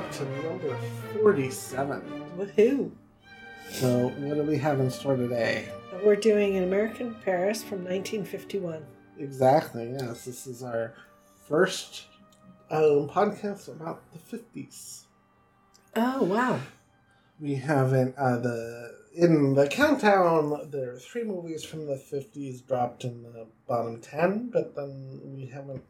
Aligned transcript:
up 0.00 0.10
to 0.12 0.24
number 0.42 0.78
47. 1.20 2.00
Woohoo! 2.38 2.90
So, 3.70 4.08
what 4.08 4.34
do 4.34 4.42
we 4.44 4.56
have 4.56 4.80
in 4.80 4.90
store 4.90 5.14
today? 5.14 5.68
We're 6.02 6.16
doing 6.16 6.56
an 6.56 6.64
American 6.64 7.14
Paris 7.22 7.62
from 7.62 7.84
1951. 7.84 8.82
Exactly, 9.18 9.92
yes. 9.92 10.24
This 10.24 10.46
is 10.46 10.62
our 10.62 10.94
first 11.46 12.06
um, 12.70 13.10
podcast 13.10 13.68
about 13.68 14.02
the 14.12 14.38
50s. 14.38 15.04
Oh, 15.94 16.22
wow. 16.22 16.58
We 17.38 17.56
haven't, 17.56 18.16
uh, 18.16 18.38
the 18.38 18.94
in 19.14 19.52
the 19.52 19.66
countdown, 19.66 20.70
there 20.70 20.92
are 20.94 20.98
three 20.98 21.24
movies 21.24 21.62
from 21.62 21.84
the 21.86 21.96
50s 21.96 22.66
dropped 22.66 23.04
in 23.04 23.22
the 23.22 23.46
bottom 23.68 24.00
10, 24.00 24.48
but 24.50 24.74
then 24.74 25.20
we 25.24 25.44
haven't 25.44 25.82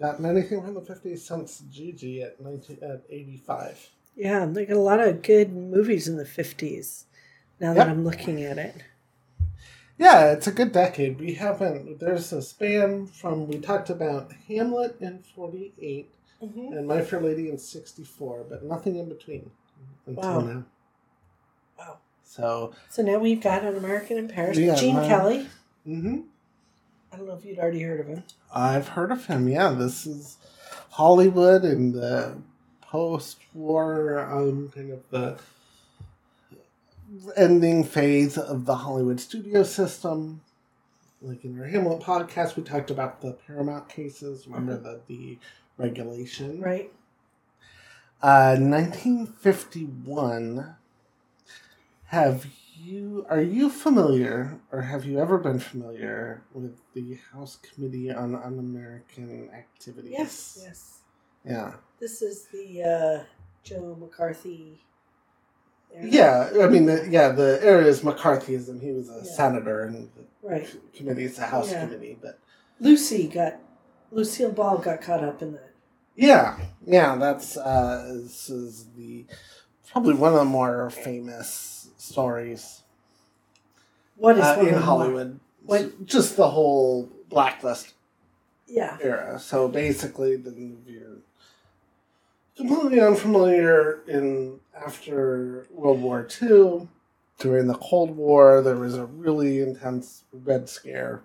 gotten 0.00 0.26
anything 0.26 0.60
from 0.62 0.74
the 0.74 0.80
50s 0.80 1.18
since 1.20 1.62
Gigi 1.70 2.22
at, 2.22 2.40
19, 2.40 2.78
at 2.82 3.02
85. 3.08 3.90
Yeah, 4.16 4.46
they 4.46 4.66
got 4.66 4.76
a 4.76 4.80
lot 4.80 5.00
of 5.00 5.22
good 5.22 5.52
movies 5.52 6.06
in 6.08 6.16
the 6.16 6.24
50s 6.24 7.04
now 7.60 7.74
that 7.74 7.88
I'm 7.88 8.04
looking 8.04 8.42
at 8.42 8.58
it. 8.58 8.82
Yeah, 9.98 10.32
it's 10.32 10.46
a 10.48 10.52
good 10.52 10.72
decade. 10.72 11.20
We 11.20 11.34
haven't, 11.34 12.00
there's 12.00 12.32
a 12.32 12.42
span 12.42 13.06
from, 13.06 13.46
we 13.46 13.58
talked 13.58 13.90
about 13.90 14.32
Hamlet 14.48 14.96
in 15.00 15.22
48 15.34 16.10
Mm-hmm. 16.42 16.72
and 16.76 16.86
My 16.86 17.00
Fair 17.00 17.20
Lady 17.22 17.48
in 17.48 17.56
64, 17.56 18.44
but 18.50 18.64
nothing 18.64 18.96
in 18.96 19.08
between 19.08 19.50
until 20.06 20.22
Wow. 20.22 20.40
now. 20.40 20.64
Wow. 21.78 21.98
So, 22.24 22.74
So 22.90 23.02
now 23.02 23.18
we've 23.18 23.40
got 23.40 23.64
an 23.64 23.76
American 23.76 24.18
in 24.18 24.28
Paris. 24.28 24.58
Yeah, 24.58 24.74
Gene 24.74 24.96
my- 24.96 25.06
Kelly. 25.08 25.46
hmm 25.84 26.22
I 27.14 27.16
don't 27.16 27.28
know 27.28 27.34
if 27.34 27.44
you'd 27.44 27.60
already 27.60 27.82
heard 27.82 28.00
of 28.00 28.08
him. 28.08 28.24
I've 28.52 28.88
heard 28.88 29.12
of 29.12 29.26
him. 29.26 29.46
Yeah, 29.46 29.70
this 29.70 30.04
is 30.04 30.36
Hollywood 30.90 31.64
in 31.64 31.92
the 31.92 32.38
post-war, 32.80 34.18
um, 34.18 34.72
kind 34.74 34.90
of 34.90 35.08
the 35.10 35.38
ending 37.36 37.84
phase 37.84 38.36
of 38.36 38.66
the 38.66 38.74
Hollywood 38.74 39.20
studio 39.20 39.62
system. 39.62 40.40
Like 41.22 41.44
in 41.44 41.56
our 41.60 41.66
Hamlet 41.66 42.00
podcast, 42.00 42.56
we 42.56 42.64
talked 42.64 42.90
about 42.90 43.20
the 43.20 43.34
Paramount 43.46 43.88
cases. 43.88 44.48
Remember 44.48 44.76
the 44.76 45.00
the 45.06 45.38
regulation, 45.78 46.60
Right? 46.60 46.92
Uh, 48.20 48.56
1951. 48.58 50.74
Have 52.06 52.46
you 52.74 53.26
are 53.30 53.40
you 53.40 53.70
familiar, 53.70 54.60
or 54.72 54.82
have 54.82 55.04
you 55.04 55.18
ever 55.18 55.38
been 55.38 55.58
familiar 55.58 56.42
with 56.52 56.76
the 56.94 57.18
House 57.32 57.58
Committee 57.62 58.10
on 58.10 58.34
Un-American 58.34 59.50
Activities? 59.54 60.12
Yes. 60.12 60.58
Yes. 60.62 60.98
Yeah. 61.44 61.74
This 62.00 62.22
is 62.22 62.46
the 62.52 62.82
uh, 62.82 63.24
Joe 63.62 63.96
McCarthy. 64.00 64.80
Yeah. 66.02 66.50
I 66.60 66.66
mean, 66.68 66.86
the, 66.86 67.06
yeah. 67.10 67.28
The 67.30 67.60
area 67.62 67.86
is 67.86 68.00
McCarthyism. 68.00 68.80
He 68.82 68.92
was 68.92 69.08
a 69.10 69.22
Yeah. 69.24 69.32
senator, 69.34 69.84
and 69.84 70.10
the 70.16 70.24
Right. 70.48 70.76
committee 70.94 71.24
is 71.24 71.36
the 71.36 71.44
House 71.46 71.70
Yeah. 71.70 71.86
Committee. 71.86 72.18
But 72.20 72.38
Lucy 72.80 73.28
got. 73.28 73.60
Lucille 74.10 74.52
Ball 74.52 74.78
got 74.78 75.00
caught 75.00 75.24
up 75.24 75.42
in 75.42 75.52
that. 75.54 75.70
yeah, 76.14 76.56
yeah. 76.86 77.16
That's 77.16 77.56
uh, 77.56 78.12
this 78.22 78.48
is 78.48 78.86
the 78.96 79.24
probably 79.90 80.14
one 80.14 80.32
of 80.32 80.38
the 80.38 80.44
more 80.44 80.88
famous 80.90 81.73
stories 82.04 82.82
What 84.16 84.38
is 84.38 84.44
uh, 84.44 84.64
in 84.68 84.74
Hollywood. 84.74 85.40
What- 85.64 86.04
Just 86.06 86.36
the 86.36 86.50
whole 86.50 87.08
blacklist 87.28 87.94
Yeah. 88.66 88.98
era. 89.00 89.38
So 89.38 89.68
basically, 89.68 90.36
the 90.36 90.50
if 90.50 90.88
you're 90.88 91.18
completely 92.56 93.00
unfamiliar 93.00 94.00
in 94.06 94.60
after 94.76 95.66
World 95.70 96.00
War 96.02 96.26
II, 96.42 96.88
during 97.38 97.66
the 97.66 97.74
Cold 97.74 98.16
War, 98.16 98.62
there 98.62 98.76
was 98.76 98.94
a 98.94 99.06
really 99.06 99.60
intense 99.60 100.24
Red 100.32 100.68
Scare. 100.68 101.22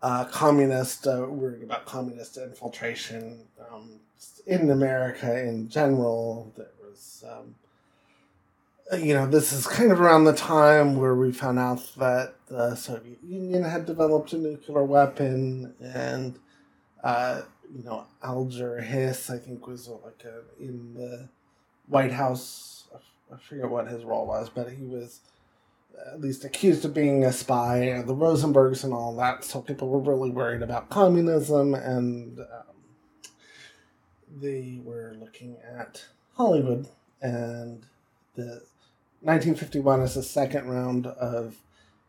Uh, 0.00 0.24
communist, 0.26 1.06
uh, 1.08 1.26
worried 1.28 1.62
about 1.64 1.84
communist 1.84 2.36
infiltration 2.36 3.40
um, 3.72 3.98
in 4.46 4.70
America 4.70 5.42
in 5.44 5.68
general. 5.68 6.52
There 6.56 6.68
was, 6.88 7.24
um, 7.28 7.54
you 8.96 9.14
know, 9.14 9.26
this 9.26 9.52
is 9.52 9.66
kind 9.66 9.92
of 9.92 10.00
around 10.00 10.24
the 10.24 10.32
time 10.32 10.96
where 10.96 11.14
we 11.14 11.32
found 11.32 11.58
out 11.58 11.82
that 11.98 12.34
the 12.48 12.74
Soviet 12.74 13.18
Union 13.22 13.62
had 13.62 13.84
developed 13.84 14.32
a 14.32 14.38
nuclear 14.38 14.82
weapon, 14.82 15.74
and 15.80 16.38
uh, 17.04 17.42
you 17.74 17.84
know, 17.84 18.06
Alger 18.22 18.80
Hiss, 18.80 19.30
I 19.30 19.38
think, 19.38 19.66
was 19.66 19.88
uh, 19.88 19.92
like 20.04 20.24
a, 20.24 20.62
in 20.62 20.94
the 20.94 21.28
White 21.86 22.12
House. 22.12 22.88
I 23.32 23.36
forget 23.36 23.68
what 23.68 23.88
his 23.88 24.04
role 24.04 24.26
was, 24.26 24.48
but 24.48 24.70
he 24.70 24.84
was 24.84 25.20
at 26.10 26.20
least 26.20 26.44
accused 26.44 26.84
of 26.86 26.94
being 26.94 27.24
a 27.24 27.32
spy, 27.32 27.78
and 27.78 28.08
the 28.08 28.14
Rosenbergs 28.14 28.84
and 28.84 28.94
all 28.94 29.14
that. 29.16 29.44
So 29.44 29.60
people 29.60 29.88
were 29.88 29.98
really 29.98 30.30
worried 30.30 30.62
about 30.62 30.88
communism, 30.88 31.74
and 31.74 32.38
um, 32.38 33.26
they 34.40 34.80
were 34.82 35.14
looking 35.20 35.58
at 35.78 36.04
Hollywood, 36.36 36.88
and 37.20 37.84
the 38.34 38.62
1951 39.20 40.02
is 40.02 40.14
the 40.14 40.22
second 40.22 40.68
round 40.68 41.06
of 41.06 41.56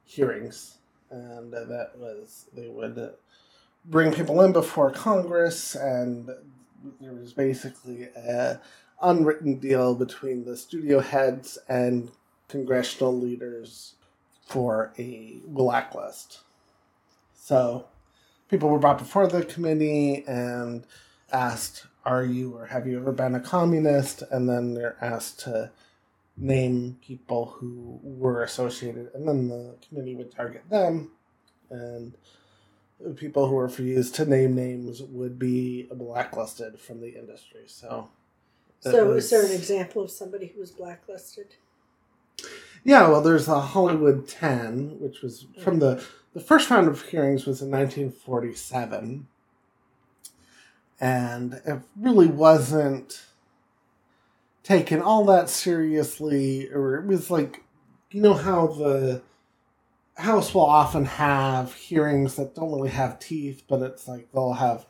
hearings, 0.06 0.78
and 1.09 1.53
uh, 1.53 1.66
that 1.66 1.97
was 1.97 2.46
they 2.53 2.68
would 2.68 3.14
bring 3.86 4.14
people 4.14 4.42
in 4.42 4.53
before 4.53 4.92
Congress, 4.92 5.75
and 5.75 6.30
there 7.02 7.14
was 7.14 7.34
basically 7.34 8.03
a 8.16 8.59
unwritten 9.02 9.56
deal 9.56 9.96
between 9.96 10.46
the 10.46 10.56
studio 10.56 11.00
heads 11.00 11.58
and 11.68 12.12
congressional 12.48 13.18
leaders 13.18 13.96
for 14.46 14.92
a 14.98 15.38
blacklist. 15.48 16.40
So 17.34 17.86
people 18.50 18.69
were 18.69 18.80
brought 18.80 18.98
before 18.98 19.28
the 19.28 19.44
committee 19.44 20.24
and 20.28 20.86
asked, 21.31 21.86
Are 22.06 22.24
you 22.24 22.56
or 22.56 22.68
have 22.68 22.88
you 22.88 23.00
ever 23.00 23.12
been 23.12 23.36
a 23.36 23.40
communist? 23.40 24.24
And 24.31 24.50
then 24.50 24.74
they're 24.74 24.98
asked 25.02 25.40
to 25.42 25.72
name 26.39 26.97
people 27.05 27.45
who 27.45 28.00
were 28.01 28.44
associated, 28.44 29.09
and 29.13 29.27
then 29.27 29.47
the 29.50 29.75
committee 29.88 30.16
would 30.16 30.31
target 30.31 30.63
them. 30.69 31.11
And 31.69 32.13
the 33.00 33.11
people 33.11 33.47
who 33.47 33.55
were 33.55 33.63
refused 33.63 34.16
to 34.16 34.25
name 34.25 34.55
names 34.55 35.01
would 35.01 35.38
be 35.38 35.83
blacklisted 35.91 36.79
from 36.79 37.01
the 37.01 37.09
industry. 37.09 37.63
So, 37.67 38.09
So, 38.79 39.07
was- 39.09 39.25
is 39.25 39.29
there 39.31 39.45
an 39.45 39.51
example 39.51 40.01
of 40.01 40.09
somebody 40.11 40.47
who 40.47 40.59
was 40.61 40.72
blacklisted? 40.72 41.55
Yeah, 42.85 43.09
well, 43.09 43.21
there's 43.21 43.45
the 43.45 43.59
Hollywood 43.59 44.27
10, 44.27 45.00
which 45.01 45.21
was 45.21 45.45
from 45.59 45.79
the 45.79 46.03
the 46.33 46.39
first 46.39 46.69
round 46.69 46.88
of 46.88 47.01
hearings 47.01 47.45
was 47.47 47.59
in 47.61 47.71
1947, 47.71 49.27
and 51.01 51.53
it 51.66 51.81
really 52.00 52.27
wasn't 52.27 53.23
taken 54.64 55.02
all 55.02 55.25
that 55.25 55.50
seriously, 55.50 56.70
or 56.72 56.96
it 56.97 57.06
was 57.06 57.30
like, 57.31 57.64
you 58.12 58.22
know 58.22 58.34
how 58.34 58.68
the 58.68 59.22
House 60.16 60.53
will 60.53 60.66
often 60.66 61.06
have 61.06 61.74
hearings 61.75 62.36
that 62.36 62.53
don't 62.53 62.72
really 62.72 62.90
have 62.90 63.19
teeth, 63.19 63.64
but 63.69 63.81
it's 63.81 64.08
like 64.08 64.30
they'll 64.34 64.53
have 64.53 64.86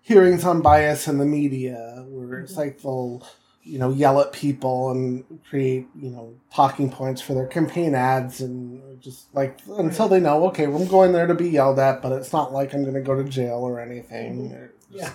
hearings 0.00 0.44
on 0.44 0.62
bias 0.62 1.06
in 1.06 1.18
the 1.18 1.24
media, 1.26 2.04
where 2.08 2.40
it's 2.40 2.54
Mhm. 2.54 2.58
like 2.58 2.80
they'll 2.82 3.22
you 3.66 3.78
know, 3.78 3.88
yell 3.88 4.20
at 4.20 4.30
people 4.30 4.90
and 4.90 5.24
create, 5.48 5.86
you 5.98 6.10
know, 6.10 6.34
talking 6.52 6.90
points 6.90 7.22
for 7.22 7.32
their 7.32 7.46
campaign 7.46 7.94
ads 7.94 8.42
and 8.42 9.00
just 9.00 9.34
like 9.34 9.58
until 9.78 10.06
they 10.06 10.20
know, 10.20 10.46
okay, 10.48 10.64
I'm 10.64 10.86
going 10.86 11.12
there 11.12 11.26
to 11.26 11.34
be 11.34 11.48
yelled 11.48 11.78
at, 11.78 12.02
but 12.02 12.12
it's 12.12 12.30
not 12.30 12.52
like 12.52 12.74
I'm 12.74 12.82
going 12.82 12.92
to 12.92 13.00
go 13.00 13.14
to 13.14 13.24
jail 13.24 13.60
or 13.60 13.80
anything. 13.80 14.54
Yeah. 14.90 15.12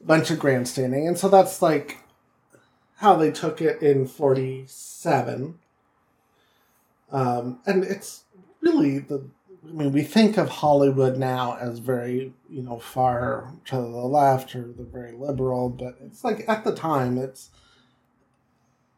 A 0.00 0.04
bunch 0.04 0.32
of 0.32 0.40
grandstanding. 0.40 1.06
And 1.06 1.16
so 1.16 1.28
that's 1.28 1.62
like 1.62 1.98
how 2.96 3.16
they 3.16 3.30
took 3.30 3.60
it 3.60 3.82
in 3.82 4.06
47. 4.06 5.58
Um, 7.10 7.60
and 7.66 7.84
it's 7.84 8.24
really 8.60 8.98
the, 8.98 9.28
I 9.66 9.72
mean, 9.72 9.92
we 9.92 10.02
think 10.02 10.36
of 10.36 10.48
Hollywood 10.48 11.16
now 11.16 11.56
as 11.60 11.78
very, 11.78 12.32
you 12.48 12.62
know, 12.62 12.78
far 12.78 13.52
to 13.66 13.76
the 13.76 13.82
left 13.82 14.54
or 14.54 14.72
the 14.72 14.84
very 14.84 15.12
liberal, 15.12 15.68
but 15.68 15.96
it's 16.04 16.24
like 16.24 16.48
at 16.48 16.64
the 16.64 16.74
time, 16.74 17.18
it's 17.18 17.50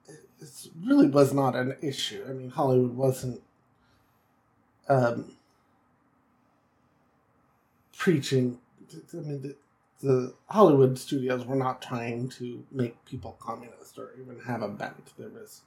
it 0.08 0.69
really 0.84 1.08
was 1.08 1.32
not 1.32 1.56
an 1.56 1.76
issue. 1.81 2.25
I 2.28 2.32
mean, 2.32 2.50
Hollywood 2.50 2.94
wasn't 2.94 3.43
um, 4.88 5.37
preaching. 7.96 8.58
I 9.12 9.16
mean, 9.16 9.54
the, 10.00 10.34
Hollywood 10.48 10.98
studios 10.98 11.44
were 11.46 11.56
not 11.56 11.81
trying 11.82 12.28
to 12.31 12.64
make 12.70 13.02
people 13.06 13.37
communist 13.40 13.98
or 13.98 14.12
even 14.20 14.38
have 14.40 14.62
a 14.62 14.69
bent. 14.69 15.12
There 15.19 15.28
was. 15.28 15.62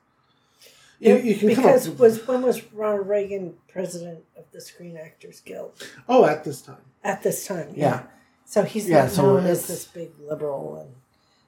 You, 1.00 1.16
you 1.16 1.36
can 1.36 1.48
come 1.56 1.64
because 1.64 1.88
up, 1.88 1.98
was 1.98 2.28
when 2.28 2.42
was 2.42 2.62
Ronald 2.74 3.08
Reagan 3.08 3.54
president 3.70 4.20
of 4.38 4.44
the 4.52 4.60
Screen 4.60 4.98
Actors 4.98 5.40
Guild 5.40 5.72
oh 6.10 6.26
at 6.26 6.44
this 6.44 6.62
time 6.62 6.82
at 7.06 7.24
this 7.24 7.48
time? 7.48 7.70
yeah 7.74 8.04
So 8.46 8.64
he's 8.64 8.90
Yeah, 8.90 9.04
not 9.04 9.12
so 9.12 9.22
known 9.24 9.46
as 9.46 9.66
this 9.68 9.86
big 9.86 10.12
liberal, 10.20 10.76
and 10.82 10.96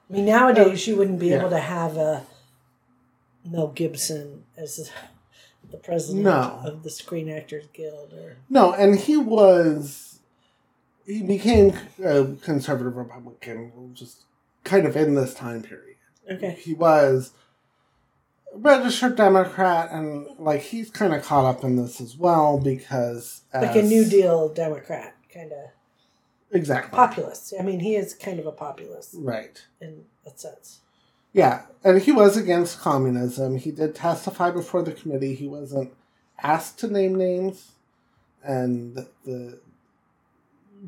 I 0.09 0.13
mean, 0.13 0.25
nowadays 0.25 0.87
you 0.87 0.95
wouldn't 0.95 1.19
be 1.19 1.27
Yeah. 1.27 1.39
able 1.39 1.49
to 1.49 1.59
have 1.59 1.97
a 1.97 2.25
Mel 3.45 3.67
Gibson 3.67 4.45
as 4.55 4.89
the 5.69 5.77
president 5.77 6.23
No. 6.23 6.61
of 6.63 6.83
the 6.83 6.89
Screen 6.89 7.27
Actors 7.29 7.65
Guild, 7.73 8.13
or 8.13 8.37
No, 8.49 8.71
and 8.73 8.95
he 8.97 9.17
was 9.17 10.10
he 11.05 11.23
became 11.23 11.73
a 12.03 12.25
conservative 12.41 12.95
Republican 12.95 13.91
just 13.93 14.23
kind 14.63 14.85
of 14.85 14.95
in 14.95 15.15
this 15.15 15.33
time 15.33 15.61
period. 15.61 15.97
okay, 16.31 16.51
He 16.51 16.73
was 16.73 17.31
a 18.53 18.57
registered 18.57 19.15
Democrat, 19.15 19.91
and 19.91 20.27
like 20.37 20.61
he's 20.61 20.89
kind 20.89 21.13
of 21.13 21.23
caught 21.23 21.45
up 21.45 21.63
in 21.63 21.75
this 21.75 21.99
as 22.01 22.17
well 22.17 22.59
because 22.59 23.41
like 23.53 23.75
a 23.75 23.81
New 23.81 24.05
Deal 24.05 24.49
Democrat, 24.49 25.15
kind 25.33 25.51
of 25.51 25.69
exactly 26.51 26.95
populist. 26.95 27.53
I 27.59 27.63
mean, 27.63 27.79
he 27.79 27.95
is 27.95 28.13
kind 28.13 28.39
of 28.39 28.45
a 28.45 28.51
populist 28.51 29.15
right. 29.17 29.61
in 29.79 30.05
a 30.25 30.37
sense. 30.37 30.81
Yeah, 31.33 31.63
and 31.83 32.01
he 32.01 32.11
was 32.11 32.35
against 32.35 32.81
communism. 32.81 33.57
He 33.57 33.71
did 33.71 33.95
testify 33.95 34.51
before 34.51 34.83
the 34.83 34.91
committee. 34.91 35.33
He 35.33 35.47
wasn't 35.47 35.93
asked 36.43 36.79
to 36.79 36.87
name 36.87 37.15
names, 37.15 37.71
and 38.43 39.07
the 39.25 39.59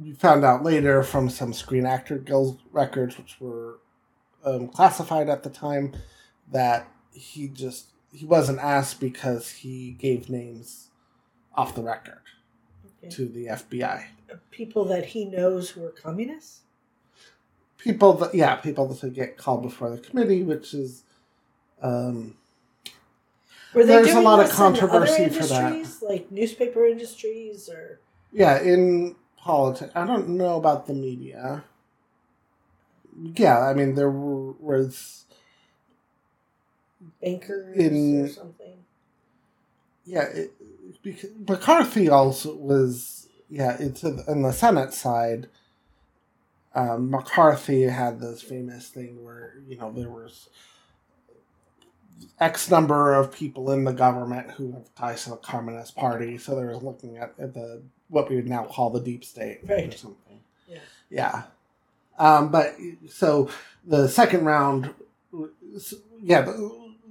we 0.01 0.13
found 0.13 0.43
out 0.43 0.63
later 0.63 1.03
from 1.03 1.29
some 1.29 1.53
Screen 1.53 1.85
Actor 1.85 2.19
Guild 2.19 2.59
records, 2.71 3.17
which 3.17 3.37
were 3.39 3.79
um, 4.43 4.67
classified 4.67 5.29
at 5.29 5.43
the 5.43 5.49
time, 5.49 5.93
that 6.51 6.87
he 7.11 7.47
just 7.47 7.87
he 8.11 8.25
wasn't 8.25 8.59
asked 8.59 8.99
because 8.99 9.49
he 9.49 9.91
gave 9.91 10.29
names 10.29 10.89
off 11.55 11.75
the 11.75 11.83
record 11.83 12.19
Okay. 13.03 13.09
to 13.15 13.25
the 13.27 13.47
FBI. 13.47 14.05
People 14.51 14.85
that 14.85 15.05
he 15.07 15.25
knows 15.25 15.69
who 15.71 15.83
are 15.85 15.89
communists. 15.91 16.61
People 17.77 18.13
that 18.13 18.33
yeah, 18.33 18.55
people 18.55 18.87
that 18.87 19.13
get 19.13 19.37
called 19.37 19.61
before 19.61 19.89
the 19.89 19.97
committee, 19.97 20.43
which 20.43 20.73
is. 20.73 21.03
Um, 21.81 22.37
Were 23.73 23.83
they 23.85 23.95
There's 24.01 24.15
a 24.15 24.21
lot 24.21 24.39
of 24.39 24.47
this 24.47 24.57
in 24.57 24.63
other 24.65 24.77
controversy 24.79 25.27
for 25.29 25.43
that. 25.47 25.87
like 26.01 26.31
newspaper 26.31 26.85
industries, 26.85 27.67
or 27.69 27.99
Yeah, 28.31 28.61
in 28.61 29.15
politics, 29.43 29.91
I 29.95 30.05
don't 30.05 30.29
know 30.29 30.55
about 30.57 30.87
the 30.87 30.93
media. 30.93 31.63
Yeah, 33.35 33.59
I 33.59 33.73
mean 33.73 33.95
there 33.95 34.09
were, 34.09 34.53
was 34.53 35.25
bankers 37.21 37.77
In- 37.77 38.21
or 38.25 38.27
something. 38.29 38.77
yeah 40.05 40.23
it, 40.23 40.51
because 41.03 41.29
McCarthy 41.47 42.09
also 42.09 42.55
was 42.55 43.27
yeah 43.49 43.77
it's 43.79 44.03
in 44.03 44.23
in 44.27 44.41
the 44.41 44.51
Senate 44.53 44.93
side. 44.93 45.47
Um, 46.75 47.11
McCarthy 47.11 47.83
had 47.83 48.19
this 48.19 48.41
famous 48.41 48.89
thing 48.89 49.23
where 49.23 49.55
you 49.67 49.77
know 49.77 49.91
there 49.91 50.09
was 50.09 50.49
X 52.39 52.69
number 52.69 53.13
of 53.13 53.31
people 53.31 53.71
in 53.71 53.83
the 53.83 53.93
government 53.93 54.51
who 54.51 54.71
have 54.73 54.93
ties 54.95 55.23
to 55.25 55.31
the 55.31 55.37
Communist 55.37 55.95
Party, 55.95 56.37
so 56.37 56.55
they 56.55 56.63
were 56.63 56.75
looking 56.77 57.17
at, 57.17 57.33
at 57.39 57.53
the 57.53 57.81
what 58.09 58.29
we 58.29 58.35
would 58.35 58.47
now 58.47 58.63
call 58.65 58.89
the 58.89 58.99
deep 58.99 59.23
state 59.25 59.59
or 59.67 59.75
Right. 59.75 59.93
something. 59.97 60.39
Yeah. 60.67 60.79
Yeah. 61.09 61.43
Um, 62.19 62.49
but 62.51 62.75
so 63.09 63.49
the 63.85 64.07
second 64.07 64.45
round, 64.45 64.93
yeah, 66.21 66.45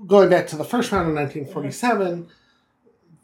going 0.06 0.30
back 0.30 0.46
to 0.48 0.56
the 0.56 0.64
first 0.64 0.92
round 0.92 1.08
in 1.08 1.14
1947, 1.14 2.28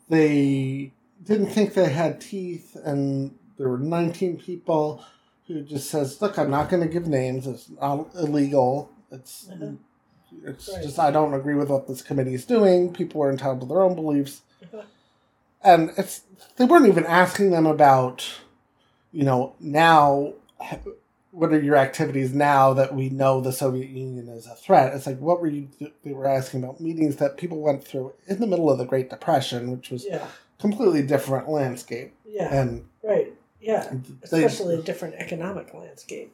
they 0.08 0.90
didn't 1.24 1.46
think 1.48 1.74
they 1.74 1.90
had 1.90 2.20
teeth, 2.20 2.76
and 2.84 3.36
there 3.58 3.68
were 3.68 3.78
19 3.78 4.38
people 4.38 5.04
who 5.46 5.62
just 5.62 5.88
says, 5.90 6.20
"Look, 6.20 6.38
I'm 6.38 6.50
not 6.50 6.68
going 6.68 6.82
to 6.82 6.88
give 6.92 7.06
names. 7.06 7.46
It's 7.46 7.68
not 7.80 8.08
illegal. 8.14 8.90
It's 9.10 9.48
Uh-huh. 9.50 9.72
It's 10.44 10.68
Right. 10.72 10.82
just 10.82 10.98
I 10.98 11.10
don't 11.10 11.34
agree 11.34 11.54
with 11.54 11.68
what 11.68 11.86
this 11.88 12.02
committee 12.02 12.34
is 12.34 12.44
doing. 12.44 12.92
People 12.92 13.22
are 13.22 13.30
entitled 13.30 13.60
to 13.60 13.66
their 13.66 13.82
own 13.82 13.94
beliefs." 13.94 14.42
And 15.62 15.90
it's 15.96 16.22
they 16.56 16.64
weren't 16.64 16.86
even 16.86 17.04
asking 17.06 17.50
them 17.50 17.66
about 17.66 18.24
you 19.12 19.24
know 19.24 19.54
now 19.60 20.34
what 21.30 21.52
are 21.52 21.60
your 21.60 21.76
activities 21.76 22.32
now 22.32 22.72
that 22.74 22.94
we 22.94 23.08
know 23.10 23.40
the 23.40 23.52
soviet 23.52 23.88
union 23.88 24.28
is 24.28 24.46
a 24.46 24.54
threat 24.54 24.94
it's 24.94 25.06
like 25.06 25.18
what 25.18 25.40
were 25.40 25.46
you 25.48 25.68
they 26.04 26.12
were 26.12 26.26
asking 26.26 26.62
about 26.62 26.80
meetings 26.80 27.16
that 27.16 27.36
people 27.36 27.60
went 27.60 27.82
through 27.84 28.12
in 28.26 28.40
the 28.40 28.46
middle 28.46 28.70
of 28.70 28.78
the 28.78 28.84
great 28.84 29.08
depression 29.10 29.70
which 29.70 29.90
was 29.90 30.04
Yeah, 30.04 30.26
completely 30.58 31.02
different 31.02 31.48
landscape 31.48 32.14
yeah, 32.26 32.52
and 32.54 32.86
right. 33.02 33.32
Yeah, 33.60 33.92
they, 34.30 34.44
especially 34.44 34.76
a 34.76 34.82
different 34.82 35.16
economic 35.16 35.74
landscape. 35.74 36.32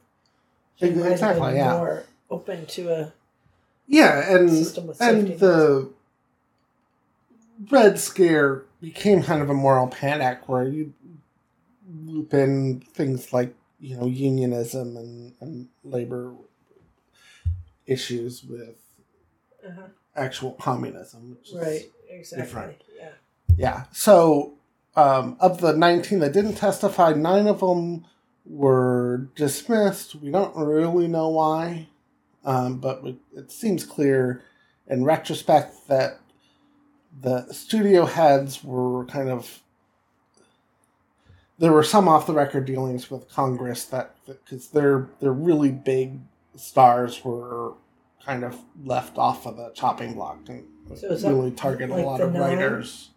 Exactly 0.81 1.55
yeah 1.55 1.77
More 1.79 2.05
open 2.31 2.67
to 2.67 2.91
a 2.93 3.13
yeah 3.87 4.35
and 4.35 4.51
and 5.01 5.39
the 5.39 5.91
red 7.71 7.99
scare 7.99 8.65
became 8.81 9.23
kind 9.23 9.43
of 9.43 9.51
a 9.51 9.55
moral 9.55 9.89
panic 9.89 10.49
where 10.49 10.65
you 10.65 10.93
loop 12.05 12.35
in 12.35 12.81
things 12.81 13.33
like 13.33 13.55
you 13.81 13.97
know 13.97 14.07
unionism 14.07 14.97
and, 14.97 15.35
and 15.41 15.69
labor 15.83 16.33
issues 17.87 18.43
with 18.45 18.77
uh 19.67 19.89
actual 20.17 20.53
communism 20.53 21.31
which 21.31 21.51
is, 21.51 21.55
right, 21.57 21.91
exactly. 22.09 22.45
different. 22.45 22.77
Yeah, 22.97 23.09
yeah 23.57 23.85
so 23.93 24.55
um, 24.97 25.37
of 25.41 25.61
the 25.61 25.73
19 25.73 26.21
that 26.21 26.33
didn't 26.33 26.55
testify 26.55 27.13
nine 27.15 27.49
of 27.49 27.61
them 27.61 28.07
were 28.47 29.29
dismissed 29.35 30.15
we 30.15 30.31
don't 30.31 30.55
really 30.57 31.09
know 31.09 31.29
why 31.31 31.89
um, 32.45 32.79
but 32.79 33.03
it 33.37 33.51
seems 33.51 33.85
clear 33.85 34.43
in 34.87 35.05
retrospect 35.05 35.89
that 35.89 36.19
the 37.21 37.51
studio 37.53 38.07
heads 38.07 38.63
were 38.65 39.05
kind 39.07 39.29
of 39.29 39.61
there 41.59 41.73
were 41.73 41.85
some 41.85 42.09
off 42.09 42.27
the 42.27 42.33
record 42.33 42.65
dealings 42.65 43.11
with 43.11 43.29
Congress 43.29 43.85
that 43.87 44.17
because 44.27 44.69
their 44.69 45.09
their 45.21 45.33
really 45.33 45.71
big 45.71 46.19
stars 46.57 47.25
were 47.25 47.75
kind 48.25 48.45
of 48.45 48.59
left 48.85 49.19
off 49.19 49.47
of 49.47 49.57
the 49.57 49.71
chopping 49.75 50.15
block 50.15 50.39
and 50.49 50.65
So 50.97 51.09
really 51.29 51.51
target 51.53 51.91
like 51.91 52.05
a 52.05 52.07
lot 52.07 52.21
of 52.21 52.33
nine? 52.33 52.41
writers. 52.59 53.11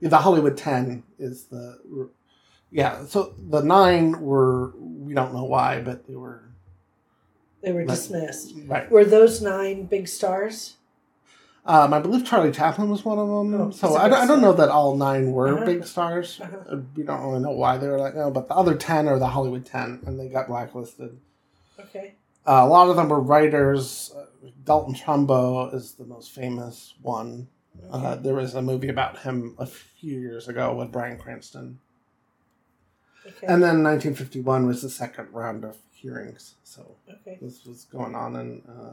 Yeah, 0.00 0.10
the 0.10 0.18
Hollywood 0.18 0.56
Ten 0.56 1.02
is 1.18 1.44
the 1.44 2.10
yeah. 2.70 3.04
So 3.06 3.34
the 3.38 3.62
nine 3.62 4.20
were 4.20 4.72
we 4.78 5.14
don't 5.14 5.32
know 5.34 5.44
why, 5.44 5.80
but 5.80 6.06
they 6.06 6.14
were 6.16 6.42
they 7.62 7.72
were 7.72 7.84
dismissed. 7.84 8.54
right. 8.66 8.90
Were 8.90 9.04
those 9.04 9.40
nine 9.42 9.84
big 9.86 10.08
stars? 10.08 10.74
Um, 11.66 11.92
I 11.92 11.98
believe 12.00 12.24
Charlie 12.24 12.52
Chaplin 12.52 12.88
was 12.88 13.04
one 13.04 13.18
of 13.18 13.28
them. 13.28 13.60
Oh, 13.60 13.70
so 13.70 13.94
I, 13.96 14.08
don't- 14.08 14.20
I 14.22 14.26
don't 14.26 14.40
know 14.40 14.54
that 14.54 14.70
all 14.70 14.96
nine 14.96 15.32
were 15.32 15.56
Uh-huh. 15.56 15.66
big 15.66 15.84
stars. 15.84 16.40
Uh-huh. 16.42 16.56
Uh, 16.70 16.80
We 16.96 17.02
don't 17.02 17.20
really 17.22 17.40
know 17.42 17.50
why 17.50 17.76
they 17.76 17.88
were 17.88 17.98
like 17.98 18.14
no, 18.14 18.30
but 18.30 18.48
the 18.48 18.54
other 18.54 18.74
ten 18.74 19.06
are 19.06 19.18
the 19.18 19.26
Hollywood 19.28 19.66
Ten, 19.66 20.00
and 20.06 20.18
they 20.18 20.28
got 20.28 20.46
blacklisted. 20.46 21.18
Okay. 21.78 22.14
Uh, 22.46 22.62
a 22.64 22.66
lot 22.66 22.88
of 22.88 22.96
them 22.96 23.10
were 23.10 23.20
writers. 23.20 24.14
Uh, 24.16 24.24
Dalton 24.64 24.94
Trumbo 24.94 25.74
is 25.74 25.92
the 25.94 26.04
most 26.06 26.30
famous 26.32 26.94
one. 27.02 27.48
Uh, 27.92 28.14
there 28.14 28.34
was 28.34 28.54
a 28.54 28.62
movie 28.62 28.88
about 28.88 29.18
him 29.20 29.54
a 29.58 29.66
few 29.66 30.18
years 30.20 30.48
ago 30.48 30.74
with 30.74 30.90
Bryan 30.90 31.18
Cranston. 31.18 31.78
okay. 33.26 33.46
And 33.46 33.62
then 33.62 33.82
1951 33.84 34.66
was 34.66 34.80
the 34.82 34.88
second 34.90 35.28
round 35.32 35.64
of 35.64 35.76
hearings. 36.00 36.54
So 36.64 36.96
okay. 37.08 37.38
this 37.40 37.64
was 37.66 37.84
going 37.86 38.14
on, 38.14 38.36
and 38.36 38.62
uh, 38.68 38.92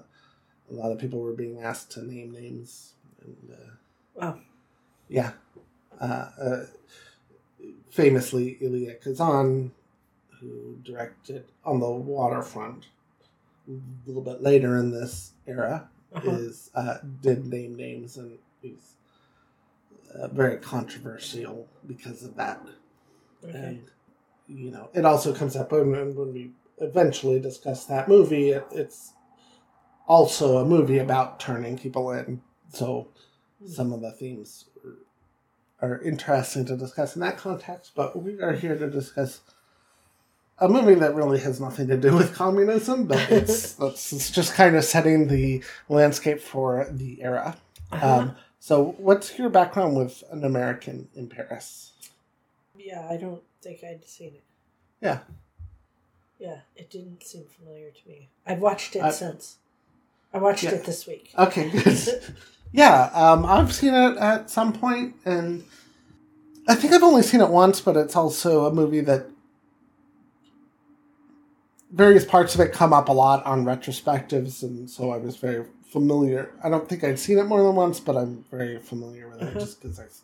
a 0.72 0.74
lot 0.74 0.92
of 0.92 1.00
people 1.00 1.20
were 1.20 1.34
being 1.34 1.62
asked 1.62 1.92
to 1.94 2.04
name 2.06 2.32
names. 2.32 2.94
And 3.24 3.52
uh, 3.52 3.72
Wow. 4.16 4.40
yeah, 5.10 5.32
uh, 6.00 6.30
uh, 6.42 6.66
famously 7.90 8.58
Elia 8.62 8.96
Kazan, 8.96 9.72
who 10.40 10.78
directed 10.84 11.46
On 11.66 11.80
the 11.80 11.90
Waterfront 11.90 12.88
a 13.68 13.72
little 14.08 14.22
bit 14.22 14.42
later 14.42 14.78
in 14.78 14.92
this 14.92 15.32
era, 15.48 15.90
Uh-huh. 16.14 16.32
is 16.32 16.70
uh, 16.76 16.98
did 17.22 17.46
name 17.48 17.76
names 17.76 18.16
and 18.18 18.38
he's 18.62 18.94
uh, 20.14 20.28
very 20.30 20.58
controversial 20.58 21.68
because 21.88 22.24
of 22.24 22.36
that. 22.38 22.62
Okay. 23.44 23.58
And 23.58 23.84
you 24.48 24.72
know, 24.72 24.90
it 24.94 25.04
also 25.04 25.34
comes 25.34 25.56
up 25.56 25.72
when, 25.72 25.92
when 26.16 26.34
we 26.34 26.52
eventually 26.80 27.40
discuss 27.40 27.86
that 27.86 28.08
movie. 28.08 28.52
It, 28.52 28.66
it's 28.72 29.14
also 30.08 30.58
a 30.58 30.66
movie 30.66 31.00
about 31.00 31.40
turning 31.40 31.78
people 31.78 32.12
in, 32.12 32.42
so 32.74 33.10
some 33.66 33.94
of 33.94 34.02
the 34.02 34.12
themes 34.12 34.66
are, 35.82 35.90
are 35.90 36.02
interesting 36.02 36.66
to 36.66 36.78
discuss 36.78 37.16
in 37.16 37.22
that 37.22 37.38
context. 37.38 37.92
But 37.96 38.22
we 38.22 38.42
are 38.42 38.54
here 38.54 38.78
to 38.78 38.90
discuss 38.90 39.42
a 40.60 40.70
movie 40.70 40.96
that 40.96 41.16
really 41.16 41.40
has 41.40 41.60
nothing 41.60 41.88
to 41.88 41.98
do 41.98 42.16
with 42.16 42.34
communism, 42.34 43.06
but 43.06 43.30
it's 43.32 43.74
that's 43.80 44.14
it's 44.14 44.32
just 44.32 44.54
kind 44.54 44.76
of 44.76 44.84
setting 44.84 45.28
the 45.28 45.64
landscape 45.90 46.42
for 46.42 46.88
the 46.92 47.22
era. 47.22 47.58
Uh-huh. 47.92 48.18
Um, 48.18 48.36
so, 48.60 48.96
what's 48.98 49.38
your 49.38 49.50
background 49.50 49.96
with 49.96 50.24
an 50.32 50.44
American 50.44 51.08
in 51.14 51.28
Paris? 51.28 51.92
yeah, 52.86 53.08
I 53.10 53.18
don't 53.18 53.42
think 53.62 53.84
I'd 53.84 54.06
seen 54.06 54.36
it. 54.36 54.44
Yeah. 55.02 55.20
Yeah, 56.40 56.60
it 56.76 56.90
didn't 56.90 57.24
seem 57.24 57.46
familiar 57.46 57.92
to 57.92 58.08
me. 58.10 58.30
I've 58.46 58.60
watched 58.60 58.96
it 58.96 59.02
I- 59.04 59.12
since. 59.12 59.58
I 60.34 60.38
watched 60.40 60.64
Yeah. 60.64 60.72
it 60.72 60.84
this 60.84 61.08
week. 61.08 61.32
Okay, 61.38 61.70
good. 61.84 62.22
yeah, 62.74 63.10
um, 63.14 63.46
I've 63.46 63.74
seen 63.74 63.94
it 63.94 64.18
at 64.18 64.50
some 64.50 64.74
point, 64.74 65.16
and 65.24 65.64
I 66.68 66.76
think 66.76 66.92
I've 66.94 67.04
only 67.04 67.22
seen 67.24 67.40
it 67.40 67.50
once, 67.50 67.80
but 67.80 67.96
it's 67.96 68.18
also 68.18 68.66
a 68.66 68.74
movie 68.74 69.00
that 69.02 69.28
various 71.92 72.26
parts 72.26 72.54
of 72.56 72.60
it 72.62 72.74
come 72.74 72.92
up 72.92 73.08
a 73.08 73.14
lot 73.14 73.46
on 73.46 73.64
retrospectives, 73.64 74.62
and 74.64 74.90
so 74.90 75.12
I 75.12 75.18
was 75.18 75.38
very 75.38 75.66
familiar. 75.90 76.52
I 76.64 76.70
don't 76.70 76.90
think 76.90 77.04
I'd 77.06 77.20
seen 77.20 77.38
it 77.38 77.46
more 77.46 77.64
than 77.64 77.76
once, 77.76 78.02
but 78.02 78.18
I'm 78.18 78.44
very 78.52 78.78
familiar 78.80 79.30
with 79.30 79.42
it 79.42 79.48
Uh-huh. 79.50 79.60
just 79.60 79.82
because 79.82 80.00
I've 80.00 80.22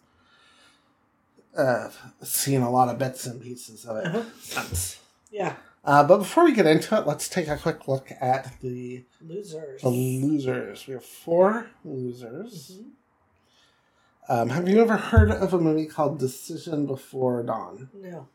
uh, 1.58 1.90
seen 2.24 2.62
a 2.62 2.70
lot 2.70 2.90
of 2.90 2.98
bits 2.98 3.26
and 3.28 3.42
pieces 3.42 3.86
of 3.86 3.98
it 3.98 4.06
Uh-huh. 4.08 4.24
since. 4.42 5.00
Yeah, 5.32 5.56
Uh, 5.84 6.04
but 6.04 6.18
before 6.20 6.44
we 6.46 6.54
get 6.54 6.68
into 6.68 6.96
it, 6.96 7.08
let's 7.08 7.28
take 7.28 7.48
a 7.48 7.58
quick 7.58 7.88
look 7.88 8.12
at 8.22 8.54
the 8.62 9.04
losers. 9.20 9.82
the 9.82 9.90
losers. 9.90 10.86
We 10.88 10.94
have 10.94 11.04
four 11.06 11.68
losers. 11.84 12.78
Mhm. 12.80 12.86
Um, 14.30 14.50
have 14.50 14.70
you 14.70 14.80
ever 14.80 14.96
heard 14.96 15.32
of 15.32 15.54
a 15.54 15.60
movie 15.60 15.88
called 15.88 16.20
Decision 16.20 16.86
Before 16.86 17.42
Dawn? 17.44 17.90
No. 17.94 18.28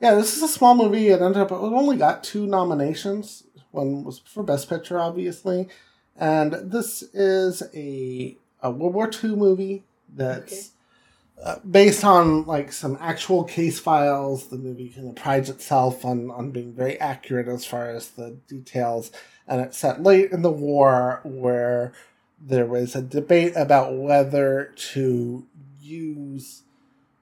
Yeah, 0.00 0.14
this 0.14 0.36
is 0.36 0.42
a 0.42 0.48
small 0.48 0.74
movie. 0.74 1.08
It 1.08 1.22
ended 1.22 1.40
up 1.40 1.50
it 1.50 1.54
only 1.54 1.96
got 1.96 2.22
two 2.22 2.46
nominations. 2.46 3.44
One 3.70 4.04
was 4.04 4.18
for 4.18 4.42
Best 4.42 4.68
Picture, 4.68 4.98
obviously, 5.00 5.68
and 6.16 6.52
this 6.52 7.02
is 7.14 7.62
a 7.74 8.36
a 8.62 8.70
World 8.70 8.94
War 8.94 9.10
II 9.24 9.36
movie 9.36 9.84
that's 10.14 10.72
uh, 11.42 11.56
based 11.68 12.04
on 12.04 12.44
like 12.44 12.72
some 12.72 12.96
actual 13.00 13.44
case 13.44 13.78
files. 13.78 14.48
The 14.48 14.58
movie 14.58 14.90
kind 14.90 15.08
of 15.08 15.16
prides 15.16 15.50
itself 15.50 16.04
on 16.04 16.30
on 16.30 16.50
being 16.50 16.72
very 16.72 16.98
accurate 17.00 17.48
as 17.48 17.64
far 17.64 17.90
as 17.90 18.10
the 18.10 18.38
details, 18.48 19.10
and 19.46 19.60
it's 19.60 19.78
set 19.78 20.02
late 20.02 20.32
in 20.32 20.42
the 20.42 20.50
war 20.50 21.20
where 21.24 21.92
there 22.40 22.66
was 22.66 22.94
a 22.94 23.02
debate 23.02 23.52
about 23.56 23.96
whether 23.96 24.72
to 24.76 25.46
use 25.80 26.62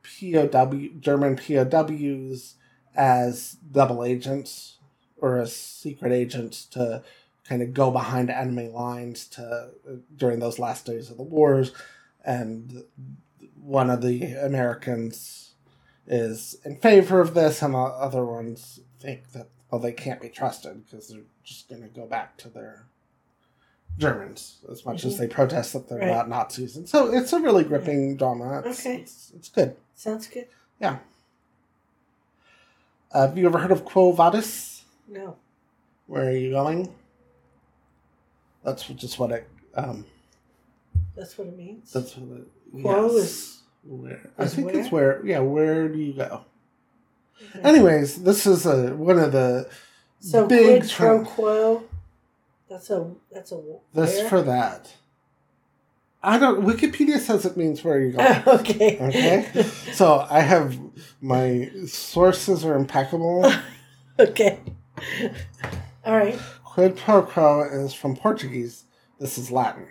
POW 0.02 0.88
German 1.00 1.36
POWs 1.36 2.54
as 2.94 3.56
double 3.70 4.04
agents 4.04 4.78
or 5.18 5.38
as 5.38 5.54
secret 5.54 6.12
agents 6.12 6.64
to 6.66 7.02
kind 7.44 7.62
of 7.62 7.74
go 7.74 7.90
behind 7.90 8.30
enemy 8.30 8.68
lines 8.68 9.26
to 9.26 9.70
during 10.16 10.38
those 10.38 10.58
last 10.58 10.86
days 10.86 11.10
of 11.10 11.16
the 11.16 11.22
wars 11.22 11.72
and 12.24 12.84
one 13.62 13.90
of 13.90 14.00
the 14.02 14.32
Americans 14.34 15.54
is 16.06 16.56
in 16.64 16.76
favor 16.76 17.20
of 17.20 17.34
this 17.34 17.62
and 17.62 17.74
the 17.74 17.78
other 17.78 18.24
ones 18.24 18.80
think 18.98 19.32
that 19.32 19.48
well 19.70 19.80
they 19.80 19.92
can't 19.92 20.20
be 20.20 20.28
trusted 20.28 20.84
because 20.84 21.08
they're 21.08 21.20
just 21.44 21.68
going 21.68 21.82
to 21.82 21.88
go 21.88 22.06
back 22.06 22.36
to 22.38 22.48
their 22.48 22.86
Germans 23.98 24.58
as 24.70 24.84
much 24.84 25.04
as 25.04 25.14
Mhm. 25.14 25.18
they 25.18 25.26
protest 25.28 25.72
that 25.74 25.88
they're 25.88 25.98
Right. 25.98 26.08
not 26.08 26.28
Nazis 26.28 26.76
and 26.76 26.88
so 26.88 27.12
it's 27.12 27.32
a 27.32 27.40
really 27.40 27.64
gripping 27.64 28.16
drama 28.16 28.62
it's, 28.64 28.80
Okay. 28.80 29.00
it's, 29.00 29.32
it's 29.36 29.48
good 29.48 29.76
Sounds 29.94 30.26
good. 30.26 30.48
uh, 30.80 30.96
have 33.12 33.36
you 33.36 33.46
ever 33.46 33.58
heard 33.58 33.72
of 33.72 33.84
Quo 33.84 34.12
Vadis? 34.12 34.84
No. 35.08 35.36
Where 36.06 36.28
are 36.28 36.36
you 36.36 36.50
going? 36.50 36.94
That's 38.64 38.84
just 38.84 39.18
what 39.18 39.30
it. 39.32 39.48
Um, 39.74 40.04
That's 41.20 41.36
what 41.36 41.48
it 41.48 41.56
means. 41.56 41.92
that's 41.92 42.16
what 42.16 42.38
it. 42.38 42.46
Quo 42.82 43.14
yes. 43.16 43.24
is- 43.24 43.62
Where 43.84 44.30
I 44.38 44.42
is 44.44 44.54
think 44.54 44.68
where? 44.68 44.80
it's 44.80 44.90
where. 44.90 45.26
Yeah, 45.26 45.40
where 45.40 45.86
do 45.88 45.98
you 45.98 46.14
go? 46.14 46.44
Okay. 47.56 47.60
Anyways, 47.68 48.22
this 48.22 48.46
is 48.46 48.64
a 48.64 48.94
one 48.94 49.18
of 49.18 49.32
the 49.32 49.68
so 50.20 50.46
big 50.46 50.80
quid 50.80 50.90
pro 50.90 51.24
quo. 51.24 51.82
That's 52.70 52.88
a 52.88 53.12
that's 53.30 53.52
a 53.52 53.60
this 53.92 54.18
where? 54.18 54.28
for 54.30 54.42
that. 54.42 54.94
I 56.22 56.38
don't. 56.38 56.64
Wikipedia 56.64 57.18
says 57.18 57.44
it 57.44 57.56
means 57.58 57.84
where 57.84 58.00
you 58.00 58.12
go. 58.12 58.42
okay. 58.46 58.98
Okay. 59.00 59.62
so 59.92 60.26
I 60.30 60.40
have 60.40 60.78
my 61.20 61.70
sources 61.86 62.64
are 62.64 62.76
impeccable. 62.76 63.50
okay. 64.18 64.58
All 66.06 66.16
right. 66.16 66.38
Quid 66.64 66.96
pro 66.96 67.22
quo 67.22 67.62
is 67.62 67.92
from 67.92 68.16
Portuguese. 68.16 68.84
This 69.18 69.36
is 69.36 69.50
Latin. 69.50 69.86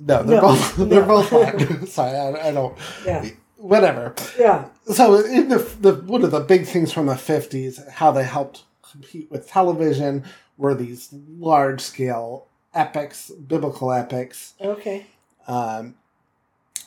No, 0.00 0.22
they're 0.22 0.36
No, 0.36 0.48
both 0.48 0.76
they're 0.76 1.00
no. 1.02 1.06
both 1.06 1.32
Latin. 1.32 1.86
Sorry, 1.96 2.16
I, 2.16 2.48
I 2.48 2.52
don't. 2.52 2.76
Yeah. 3.04 3.28
Whatever. 3.56 4.14
Yeah. 4.38 4.68
So 4.92 5.24
in 5.24 5.48
the 5.48 5.58
the 5.80 5.94
one 5.94 6.22
of 6.24 6.30
the 6.30 6.40
big 6.40 6.66
things 6.66 6.92
from 6.92 7.06
the 7.06 7.16
fifties, 7.16 7.80
how 7.90 8.12
they 8.12 8.24
helped 8.24 8.64
compete 8.90 9.30
with 9.30 9.48
television 9.48 10.24
were 10.58 10.74
these 10.74 11.08
large 11.38 11.80
scale 11.80 12.46
epics, 12.74 13.30
biblical 13.30 13.92
epics. 13.92 14.54
Okay. 14.60 15.06
Um, 15.48 15.94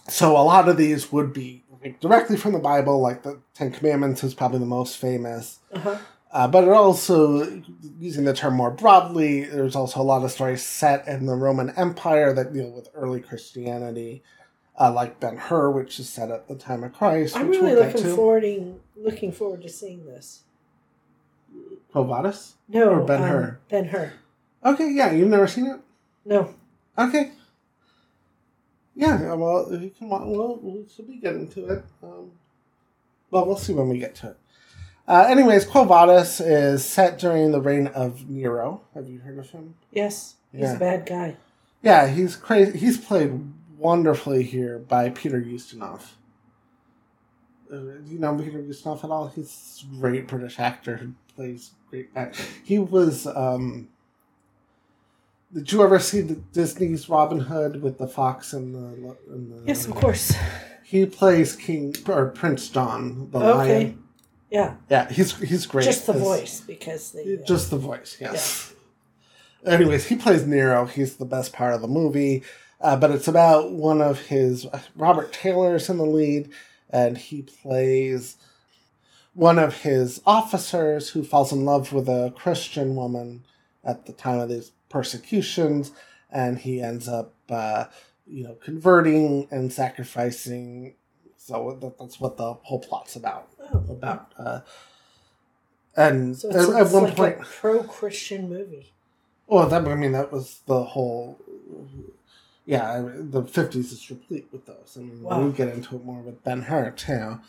so 0.08 0.32
a 0.38 0.44
lot 0.44 0.70
of 0.70 0.78
these 0.78 1.12
would 1.12 1.34
be 1.34 1.64
like, 1.84 2.00
directly 2.00 2.36
from 2.38 2.54
the 2.54 2.60
Bible, 2.60 3.00
like 3.00 3.24
the 3.24 3.40
Ten 3.54 3.72
Commandments 3.72 4.24
is 4.24 4.34
probably 4.34 4.60
the 4.60 4.66
most 4.66 4.98
famous. 4.98 5.60
Uh 5.74 5.80
huh. 5.80 5.98
Uh, 6.32 6.48
but 6.48 6.64
it 6.64 6.70
also, 6.70 7.64
using 8.00 8.24
the 8.24 8.34
term 8.34 8.54
more 8.56 8.70
broadly, 8.70 9.46
there's 9.46 9.76
also 9.76 10.00
a 10.00 10.04
lot 10.04 10.24
of 10.24 10.32
stories 10.32 10.64
set 10.64 11.08
in 11.08 11.26
the 11.26 11.34
Roman 11.36 11.72
Empire 11.72 12.34
that 12.34 12.54
deal 12.54 12.70
with 12.70 12.88
early 12.94 13.20
Christianity, 13.20 14.22
uh, 14.80 14.92
like 14.94 15.20
Ben 15.20 15.38
Hur, 15.38 15.72
which 15.72 16.00
is 16.00 16.08
set 16.08 16.30
at 16.30 16.48
the 16.48 16.54
time 16.56 16.84
of 16.84 16.94
Christ. 16.94 17.36
I'm 17.36 17.48
which 17.48 17.60
really 17.60 17.74
we'll 17.74 17.86
looking 17.86 18.04
to. 18.04 18.16
forward 18.16 18.76
looking 18.96 19.32
forward 19.32 19.64
to 19.64 19.70
seeing 19.70 20.06
this. 20.06 20.44
Quo 21.92 22.04
Vadis? 22.04 22.54
No. 22.68 22.90
Or 22.90 23.06
Ben 23.06 23.24
um, 23.24 23.28
Hur. 23.30 23.60
Ben 23.70 23.86
Hur. 23.86 24.14
Okay, 24.64 24.92
yeah, 24.92 25.12
you've 25.12 25.30
never 25.30 25.48
seen 25.48 25.66
it? 25.66 25.80
No. 26.26 26.54
Okay. 26.98 27.32
Yeah, 28.94 29.34
well, 29.34 29.68
you 29.74 29.90
can. 29.90 30.10
wa- 30.10 30.26
Well, 30.26 30.60
we'll 30.62 30.86
be 31.08 31.18
getting 31.18 31.48
to 31.50 31.68
it. 31.70 31.84
Um, 32.04 32.32
well, 33.32 33.46
we'll 33.48 33.58
see 33.58 33.74
when 33.74 33.90
we 33.90 33.98
get 33.98 34.14
to 34.16 34.28
it. 34.32 34.38
Uh, 35.10 35.26
anyways, 35.28 35.66
Quo 35.66 35.86
Vadis 35.86 36.40
is 36.40 36.86
set 36.86 37.18
during 37.18 37.52
the 37.52 37.60
reign 37.60 37.88
of 37.88 38.30
Nero. 38.30 38.82
Have 38.94 39.10
you 39.10 39.20
heard 39.20 39.40
of 39.40 39.50
him? 39.50 39.74
Yes. 39.92 40.36
He's 40.52 40.62
Yeah. 40.62 40.76
a 40.76 40.80
bad 40.80 41.06
guy. 41.08 41.38
Yeah, 41.82 42.08
he's 42.08 42.36
crazy. 42.36 42.78
He's 42.78 42.98
played 43.00 43.52
wonderfully 43.78 44.44
here 44.44 44.78
by 44.78 45.10
Peter 45.10 45.42
Ustinov. 45.42 46.12
Uh, 47.72 47.76
do 47.78 48.04
you 48.06 48.20
know 48.20 48.36
Peter 48.38 48.60
Ustinov 48.60 49.04
at 49.04 49.10
all? 49.10 49.30
He's 49.30 49.84
a 49.92 49.96
great 50.00 50.28
British 50.28 50.60
actor 50.60 50.98
who 50.98 51.14
plays 51.36 51.72
great. 51.90 52.10
He 52.64 52.78
was. 52.78 53.26
Um, 53.26 53.90
did 55.54 55.72
you 55.72 55.82
ever 55.84 55.98
see 55.98 56.22
the 56.22 56.36
Disney's 56.36 57.10
Robin 57.10 57.40
Hood 57.40 57.82
with 57.82 57.98
the 57.98 58.08
fox 58.08 58.54
and 58.54 58.76
the? 58.76 59.16
And 59.32 59.52
the 59.52 59.64
Yes, 59.66 59.88
of 59.88 59.96
course. 59.96 60.34
He 60.84 61.06
plays 61.06 61.56
King 61.56 61.96
or 62.08 62.28
Prince 62.28 62.68
John, 62.70 63.30
the 63.32 63.40
Okay. 63.40 63.84
lion. 63.86 64.04
Yeah. 64.50 64.76
Yeah, 64.90 65.10
he's 65.10 65.38
he's 65.38 65.66
great. 65.66 65.86
Just 65.86 66.08
the 66.08 66.14
as- 66.14 66.22
voice 66.22 66.62
because 66.62 67.12
the 67.12 67.40
uh, 67.42 67.46
just 67.46 67.70
the 67.70 67.78
voice, 67.78 68.18
yes. 68.20 68.74
Anyways, 69.66 70.08
he 70.08 70.16
plays 70.16 70.48
Nero. 70.48 70.86
He's 70.86 71.18
the 71.18 71.26
best 71.26 71.52
part 71.52 71.74
of 71.74 71.82
the 71.82 71.88
movie. 71.88 72.44
Uh, 72.82 72.96
but 72.96 73.12
it's 73.12 73.28
about 73.28 73.72
one 73.72 74.02
of 74.02 74.20
his. 74.28 74.66
Robert 74.96 75.34
Taylor's 75.34 75.90
in 75.90 75.98
the 75.98 76.06
lead, 76.06 76.50
and 76.90 77.18
he 77.18 77.42
plays 77.42 78.38
one 79.34 79.60
of 79.60 79.82
his 79.84 80.22
officers 80.26 81.10
who 81.10 81.24
falls 81.24 81.52
in 81.52 81.66
love 81.66 81.92
with 81.94 82.08
a 82.08 82.34
Christian 82.36 82.96
woman 82.96 83.44
at 83.84 84.06
the 84.06 84.14
time 84.14 84.40
of 84.40 84.50
these 84.50 84.72
persecutions, 84.90 85.92
and 86.32 86.60
he 86.60 86.82
ends 86.82 87.08
up, 87.08 87.34
uh, 87.50 87.86
you 88.26 88.44
know, 88.44 88.56
converting 88.64 89.48
and 89.52 89.72
sacrificing. 89.74 90.96
So 91.50 91.78
that, 91.82 91.98
that's 92.00 92.20
what 92.20 92.38
the 92.38 92.54
whole 92.54 92.80
plot's 92.80 93.16
about. 93.16 93.50
oh, 93.74 93.84
About. 93.90 94.32
Uh, 94.38 94.60
and 95.98 96.38
So 96.38 96.50
at, 96.50 96.88
at 96.88 96.92
one 96.94 97.04
like 97.04 97.16
point, 97.16 97.40
pro-Christian 97.42 98.48
movie. 98.50 98.94
well, 99.48 99.68
that 99.68 99.88
I 99.88 99.96
mean 99.96 100.12
that 100.14 100.32
was 100.32 100.62
the 100.68 100.84
whole. 100.84 101.40
Yeah, 102.66 102.92
I 102.92 103.02
mean, 103.02 103.32
the 103.32 103.44
fifties 103.44 103.92
is 103.92 104.10
replete 104.12 104.48
with 104.52 104.66
those. 104.68 104.96
I 104.96 105.00
mean, 105.02 105.24
Wow. 105.24 105.40
we'll 105.42 105.52
get 105.52 105.70
into 105.70 105.96
it 105.96 106.06
more 106.06 106.22
with 106.22 106.44
Ben 106.44 106.62
Hur 106.64 106.92
too. 106.92 107.40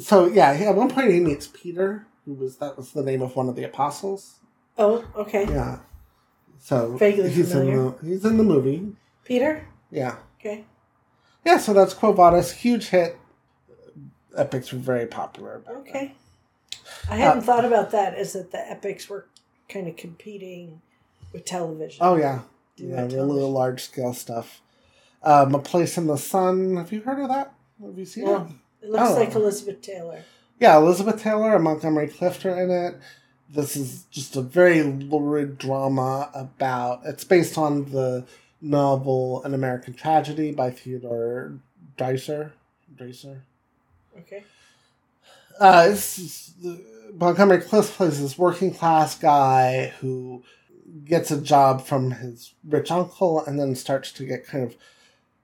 So 0.00 0.26
yeah, 0.26 0.50
at 0.52 0.74
one 0.76 0.90
point 0.90 1.10
he 1.10 1.20
meets 1.20 1.46
Peter, 1.48 2.06
who 2.26 2.34
was 2.34 2.58
that 2.58 2.76
was 2.76 2.92
the 2.92 3.02
name 3.02 3.22
of 3.22 3.34
one 3.34 3.48
of 3.48 3.56
the 3.56 3.64
apostles. 3.64 4.34
Oh, 4.76 5.04
okay. 5.16 5.44
Yeah. 5.48 5.78
So 6.60 6.96
Vaguely 6.96 7.30
he's 7.30 7.52
familiar. 7.52 7.72
in 7.78 7.84
the 7.86 7.96
he's 8.06 8.24
in 8.24 8.36
the 8.36 8.44
movie. 8.44 8.92
Peter. 9.24 9.66
Yeah, 9.90 10.16
Okay. 10.38 10.64
Yeah. 11.52 11.58
So 11.58 11.72
that's 11.72 11.94
Quo 11.94 12.12
Vadis, 12.12 12.52
huge 12.52 12.88
hit. 12.88 13.16
Epics 14.36 14.72
were 14.72 14.78
very 14.78 15.06
popular. 15.06 15.62
Okay. 15.68 16.14
I 17.10 17.14
Uh, 17.14 17.16
hadn't 17.16 17.42
thought 17.42 17.64
about 17.64 17.90
that. 17.92 18.18
Is 18.18 18.34
that 18.34 18.50
the 18.52 18.70
epics 18.70 19.08
were 19.08 19.26
kind 19.68 19.88
of 19.88 19.96
competing 19.96 20.80
with 21.32 21.44
television? 21.44 21.98
Oh 22.00 22.16
yeah, 22.16 22.40
yeah, 22.76 23.00
really 23.02 23.10
television. 23.16 23.52
large 23.52 23.82
scale 23.82 24.14
stuff. 24.14 24.60
Um, 25.22 25.54
a 25.54 25.58
Place 25.58 25.98
in 25.98 26.06
the 26.06 26.16
Sun. 26.18 26.76
Have 26.76 26.92
you 26.92 27.00
heard 27.00 27.18
of 27.20 27.28
that? 27.28 27.52
Have 27.84 27.98
you 27.98 28.04
seen 28.04 28.24
it? 28.24 28.30
No. 28.30 28.48
It 28.82 28.90
looks 28.90 29.10
Oh. 29.10 29.14
like 29.14 29.34
Elizabeth 29.34 29.80
Taylor. 29.82 30.22
Yeah, 30.60 30.76
Elizabeth 30.76 31.20
Taylor 31.22 31.54
and 31.54 31.64
Montgomery 31.64 32.08
Clift 32.08 32.44
are 32.46 32.60
in 32.62 32.70
it. 32.70 32.94
this 33.50 33.76
is 33.76 34.02
just 34.10 34.36
a 34.36 34.42
very 34.42 34.82
lurid 34.82 35.56
drama 35.56 36.30
about. 36.34 37.00
It's 37.06 37.24
based 37.24 37.56
on 37.56 37.90
the 37.92 38.26
novel 38.60 39.42
"An 39.44 39.54
American 39.54 39.94
Tragedy" 39.94 40.52
by 40.52 40.70
Theodore 40.70 41.58
Dreiser. 41.96 42.52
Dreiser. 42.96 43.40
Okay. 44.18 44.44
Uh, 45.58 45.88
it's, 45.90 46.52
Montgomery 47.12 47.60
Clift 47.60 47.94
plays 47.94 48.20
this 48.20 48.38
working 48.38 48.72
class 48.72 49.16
guy 49.16 49.92
who 50.00 50.42
gets 51.04 51.30
a 51.30 51.40
job 51.40 51.84
from 51.84 52.12
his 52.12 52.54
rich 52.64 52.90
uncle 52.90 53.44
and 53.44 53.58
then 53.58 53.74
starts 53.74 54.12
to 54.12 54.24
get 54.24 54.46
kind 54.46 54.64
of 54.64 54.76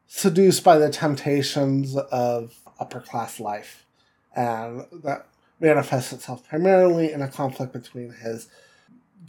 seduced 0.06 0.62
by 0.62 0.78
the 0.78 0.90
temptations 0.90 1.97
of 1.97 2.54
upper 2.78 3.00
class 3.00 3.40
life. 3.40 3.85
And 4.35 4.85
that 5.02 5.26
manifests 5.61 6.12
itself 6.12 6.47
primarily 6.49 7.12
in 7.12 7.23
a 7.23 7.28
conflict 7.28 7.73
between 7.73 8.11
his 8.11 8.49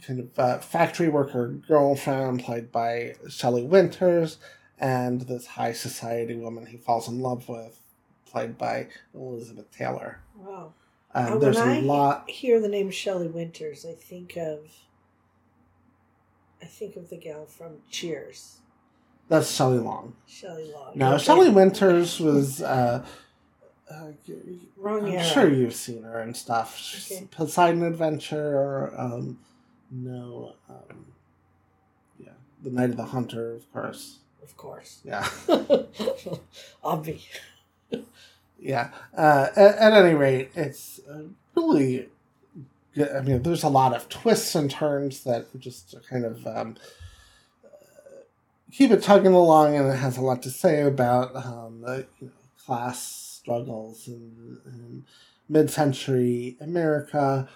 kind 0.04 0.20
of 0.20 0.38
uh, 0.38 0.58
factory 0.58 1.08
worker 1.08 1.48
girlfriend, 1.48 2.42
played 2.42 2.72
by 2.72 3.14
Shelley 3.28 3.62
Winters, 3.62 4.38
and 4.78 5.22
this 5.22 5.46
high 5.46 5.72
society 5.72 6.34
woman 6.36 6.66
he 6.66 6.76
falls 6.76 7.08
in 7.08 7.20
love 7.20 7.48
with, 7.48 7.80
played 8.26 8.58
by 8.58 8.88
Elizabeth 9.14 9.70
Taylor. 9.70 10.20
Wow. 10.36 10.72
Um, 11.14 11.40
there's 11.40 11.56
when 11.56 11.68
a 11.68 11.72
I 11.72 11.80
lot. 11.80 12.28
hear 12.28 12.60
the 12.60 12.68
name 12.68 12.90
Shelley 12.90 13.28
Winters, 13.28 13.86
I 13.86 13.94
think 13.94 14.36
of 14.36 14.58
I 16.62 16.66
think 16.66 16.96
of 16.96 17.10
the 17.10 17.16
gal 17.16 17.46
from 17.46 17.76
Cheers, 17.90 18.58
That's 19.28 19.50
Shelley 19.50 19.78
Long. 19.78 20.14
Shelley 20.26 20.70
Long. 20.72 20.92
No, 20.94 21.14
Okay. 21.14 21.24
Shelley 21.24 21.50
Winters 21.50 22.20
was. 22.20 22.60
Uh, 22.62 23.04
uh, 23.90 24.08
Wrong 24.76 25.04
I'm 25.04 25.12
era. 25.12 25.22
sure 25.24 25.48
you've 25.52 25.74
seen 25.74 26.02
her 26.02 26.18
and 26.18 26.36
stuff. 26.36 26.76
She's 26.76 27.12
Okay. 27.18 27.28
Poseidon 27.30 27.84
Adventure, 27.84 28.92
um, 28.98 29.38
no, 29.90 30.54
um, 30.68 31.06
yeah, 32.18 32.30
The 32.62 32.70
Night 32.70 32.90
of 32.90 32.96
the 32.96 33.04
Hunter, 33.04 33.54
of 33.54 33.72
course. 33.72 34.18
Of 34.42 34.56
course. 34.56 35.00
Yeah, 35.04 35.22
Obvi. 36.84 37.20
yeah. 38.60 38.90
Uh, 39.16 39.48
at, 39.56 39.76
at 39.76 39.92
any 39.92 40.14
rate, 40.14 40.50
it's 40.54 41.00
uh, 41.10 41.22
really. 41.54 42.08
Good. 42.94 43.10
I 43.14 43.20
mean, 43.20 43.42
there's 43.42 43.64
a 43.64 43.68
lot 43.68 43.94
of 43.94 44.08
twists 44.08 44.54
and 44.54 44.70
turns 44.70 45.24
that 45.24 45.46
just 45.58 45.94
kind 46.08 46.24
of 46.24 46.46
um, 46.46 46.76
keep 48.72 48.90
it 48.90 49.02
tugging 49.02 49.32
along, 49.32 49.76
and 49.76 49.88
it 49.88 49.96
has 49.96 50.16
a 50.16 50.20
lot 50.20 50.42
to 50.42 50.50
say 50.50 50.82
about 50.82 51.34
um, 51.34 51.80
the, 51.80 52.06
you 52.20 52.28
know, 52.28 52.32
class 52.64 53.40
struggles 53.40 54.08
in, 54.08 54.58
in 54.66 55.04
mid-century 55.48 56.56
America. 56.60 57.48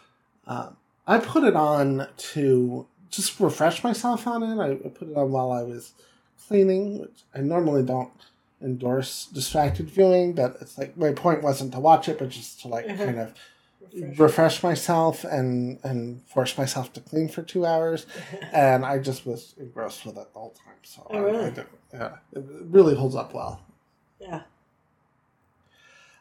Uh, 0.46 0.70
I 1.10 1.18
put 1.18 1.44
it 1.44 1.56
on 1.56 2.06
to 2.34 2.86
just 3.10 3.40
refresh 3.40 3.82
myself 3.82 4.26
on 4.26 4.42
it. 4.42 4.58
I, 4.62 4.70
I 4.72 4.88
put 4.90 5.08
it 5.08 5.16
on 5.16 5.32
while 5.32 5.50
I 5.50 5.62
was 5.62 5.92
cleaning, 6.46 7.00
which 7.00 7.22
I 7.34 7.40
normally 7.40 7.82
don't 7.82 8.12
endorse 8.62 9.26
distracted 9.26 9.90
viewing, 9.90 10.32
but 10.34 10.56
it's 10.60 10.78
like 10.78 10.96
my 10.96 11.12
point 11.12 11.42
wasn't 11.42 11.72
to 11.72 11.80
watch 11.80 12.08
it, 12.08 12.18
but 12.18 12.28
just 12.28 12.60
to 12.60 12.68
like 12.68 12.86
Mhm. 12.86 12.96
kind 12.98 13.18
of 13.18 13.34
Refresh. 13.92 14.18
refresh 14.20 14.62
myself 14.62 15.24
and 15.24 15.78
and 15.82 16.22
force 16.26 16.56
myself 16.56 16.92
to 16.92 17.00
clean 17.00 17.28
for 17.28 17.42
two 17.42 17.66
hours 17.66 18.06
and 18.52 18.84
i 18.86 18.98
just 18.98 19.26
was 19.26 19.54
engrossed 19.58 20.06
with 20.06 20.16
it 20.16 20.32
the 20.32 20.38
whole 20.38 20.50
time 20.64 20.76
so 20.84 21.04
Oh, 21.10 21.16
I- 21.18 21.20
really? 21.22 21.44
I, 21.46 21.64
yeah 21.92 22.12
it 22.32 22.44
really 22.70 22.94
holds 22.94 23.16
up 23.16 23.34
well 23.34 23.62
yeah. 24.20 24.42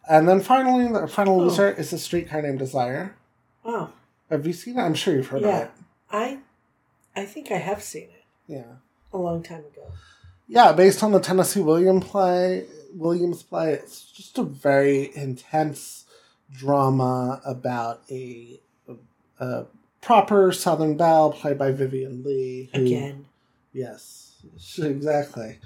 and 0.10 0.28
then 0.28 0.40
finally 0.42 0.92
the 0.92 1.08
final 1.08 1.36
Oh. 1.40 1.44
loser 1.44 1.70
is 1.70 1.94
a 1.94 2.00
streetcar 2.00 2.42
named 2.42 2.58
desire 2.60 3.16
Oh, 3.64 3.92
have 4.30 4.46
you 4.48 4.54
seen 4.54 4.78
it 4.78 4.82
i'm 4.82 4.94
sure 4.94 5.16
you've 5.16 5.28
heard 5.28 5.42
Yeah. 5.42 5.58
of 5.58 5.64
it 5.64 5.72
I 6.12 6.40
I 7.16 7.26
think 7.26 7.52
I 7.52 7.58
have 7.58 7.82
seen 7.84 8.04
it 8.10 8.24
yeah 8.48 8.64
a 9.14 9.18
long 9.18 9.44
time 9.44 9.60
ago. 9.74 9.92
yeah 10.48 10.72
based 10.72 11.04
on 11.04 11.12
the 11.12 11.20
tennessee 11.20 11.62
william 11.62 12.00
play 12.00 12.66
williams 12.94 13.44
play 13.44 13.74
it's 13.74 14.04
just 14.12 14.38
a 14.38 14.44
very 14.44 15.16
intense 15.16 16.06
drama 16.52 17.42
about 17.46 18.02
a, 18.10 18.60
a, 18.88 18.96
a 19.46 19.66
proper 20.02 20.52
southern 20.52 20.98
belle 20.98 21.32
played 21.32 21.58
by 21.58 21.72
Vivien 21.72 22.24
Leigh 22.24 22.70
who, 22.74 22.82
Again. 22.86 23.26
Yes, 23.74 24.34
exactly. 24.82 25.60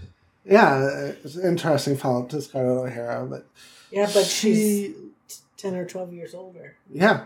Yeah, 0.45 1.11
it's 1.23 1.35
an 1.35 1.47
interesting 1.47 1.95
follow 1.95 2.23
up 2.23 2.29
to 2.29 2.41
Scarlett 2.41 2.91
O'Hara, 2.91 3.25
but 3.25 3.47
Yeah, 3.91 4.09
but 4.13 4.25
she's 4.25 4.93
ten 5.55 5.75
or 5.75 5.85
twelve 5.85 6.11
years 6.11 6.33
older. 6.33 6.75
yeah, 6.91 7.25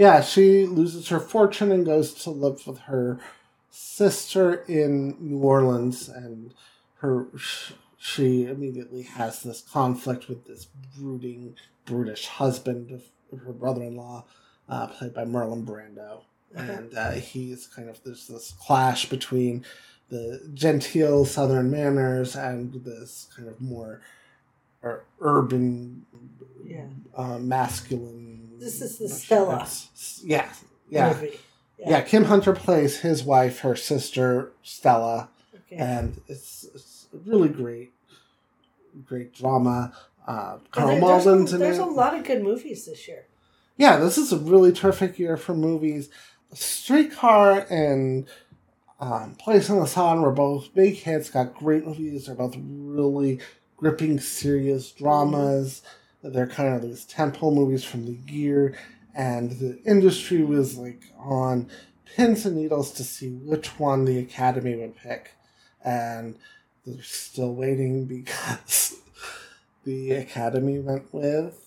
yeah, 0.00 0.22
she 0.22 0.64
loses 0.64 1.08
her 1.08 1.20
fortune 1.20 1.70
and 1.70 1.84
goes 1.84 2.14
to 2.24 2.30
live 2.30 2.66
with 2.66 2.78
her 2.80 3.20
sister 3.68 4.64
in 4.66 5.14
New 5.20 5.40
Orleans, 5.40 6.08
and 6.08 6.54
her 7.00 7.26
she 7.98 8.46
immediately 8.46 9.02
has 9.02 9.42
this 9.42 9.60
conflict 9.60 10.26
with 10.30 10.46
this 10.46 10.68
brooding, 10.96 11.54
brutish 11.84 12.26
husband 12.28 12.90
of 12.90 13.02
her 13.44 13.52
brother 13.52 13.82
in 13.82 13.94
law, 13.94 14.24
uh, 14.70 14.86
played 14.86 15.12
by 15.12 15.24
Marlon 15.26 15.66
Brando. 15.66 16.22
And 16.54 16.94
uh, 16.96 17.10
he's 17.12 17.66
kind 17.66 17.90
of 17.90 18.02
there's 18.02 18.26
this 18.26 18.54
clash 18.58 19.10
between 19.10 19.66
the 20.08 20.40
genteel 20.54 21.26
southern 21.26 21.70
manners 21.70 22.34
and 22.34 22.72
this 22.84 23.28
kind 23.36 23.48
of 23.50 23.60
more 23.60 24.00
ur- 24.82 25.04
urban 25.20 26.06
Yeah. 26.64 26.86
uh, 27.14 27.38
masculine 27.38 28.29
This 28.60 28.80
is 28.82 28.98
the 28.98 29.08
Stella. 29.08 29.66
yeah 30.22 30.48
yeah 30.88 31.08
Movie. 31.14 31.38
yeah 31.78 32.00
kim 32.02 32.24
hunter 32.24 32.52
plays 32.52 32.98
his 33.00 33.22
wife 33.24 33.60
her 33.60 33.74
sister 33.76 34.52
stella 34.62 35.28
Okay. 35.54 35.76
and 35.76 36.20
it's, 36.28 36.64
it's 36.74 37.06
really 37.26 37.48
great 37.48 37.92
great 39.06 39.32
drama 39.34 39.92
uh, 40.26 40.58
Carl 40.72 40.88
there- 40.88 41.00
there's 41.00 41.26
a- 41.26 41.32
in 41.32 41.44
there's 41.60 41.78
it 41.78 41.82
a 41.82 41.86
lot 41.86 42.14
of 42.14 42.24
good 42.24 42.42
movies 42.42 42.86
this 42.86 43.08
year. 43.08 43.24
yeah, 43.76 43.96
this 43.96 44.18
is 44.18 44.32
a 44.32 44.36
really 44.38 44.70
terrific 44.72 45.18
year 45.18 45.36
for 45.36 45.54
movies. 45.54 46.10
Streetcar 46.52 47.66
and 47.70 48.26
um, 49.00 49.34
Place 49.36 49.68
in 49.70 49.80
the 49.80 49.86
Sun 49.86 50.20
were 50.22 50.30
both 50.32 50.74
big 50.74 50.94
hits, 50.94 51.30
got 51.30 51.54
great 51.54 51.86
reviews. 51.86 52.26
They're 52.26 52.34
both 52.34 52.54
really 52.58 53.40
gripping, 53.76 54.20
serious 54.20 54.90
dramas. 54.92 55.82
They're 56.22 56.46
kind 56.46 56.74
of 56.74 56.82
these 56.82 57.06
tentpole 57.06 57.54
movies 57.54 57.84
from 57.84 58.04
the 58.04 58.18
year, 58.32 58.76
and 59.14 59.52
the 59.52 59.82
industry 59.84 60.42
was 60.42 60.76
like 60.76 61.02
on 61.18 61.70
pins 62.04 62.44
and 62.44 62.56
needles 62.56 62.92
to 62.92 63.04
see 63.04 63.30
which 63.30 63.78
one 63.78 64.04
the 64.04 64.18
Academy 64.18 64.76
would 64.76 64.96
pick, 64.96 65.32
and 65.84 66.36
they're 66.86 67.02
still 67.02 67.54
waiting 67.54 68.04
because 68.06 68.96
the 69.84 70.12
Academy 70.12 70.78
went 70.78 71.12
with 71.12 71.66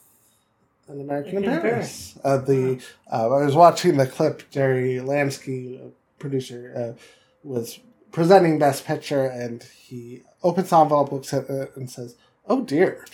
an 0.87 1.01
American 1.01 1.37
in 1.37 1.43
in 1.45 1.61
Paris. 1.61 2.19
Uh, 2.23 2.37
the 2.37 2.79
uh, 3.11 3.29
I 3.33 3.45
was 3.45 3.55
watching 3.55 3.97
the 3.97 4.07
clip. 4.07 4.49
Jerry 4.51 4.95
Lansky, 4.95 5.83
uh, 5.83 5.89
producer, 6.19 6.73
uh, 6.95 7.01
was 7.43 7.79
presenting 8.11 8.59
Best 8.59 8.85
Picture, 8.85 9.25
and 9.25 9.63
he 9.63 10.21
opens 10.43 10.69
the 10.69 10.77
envelope, 10.77 11.11
looks 11.11 11.33
at 11.33 11.49
it, 11.49 11.71
and 11.75 11.89
says, 11.89 12.15
"Oh 12.47 12.61
dear." 12.61 13.05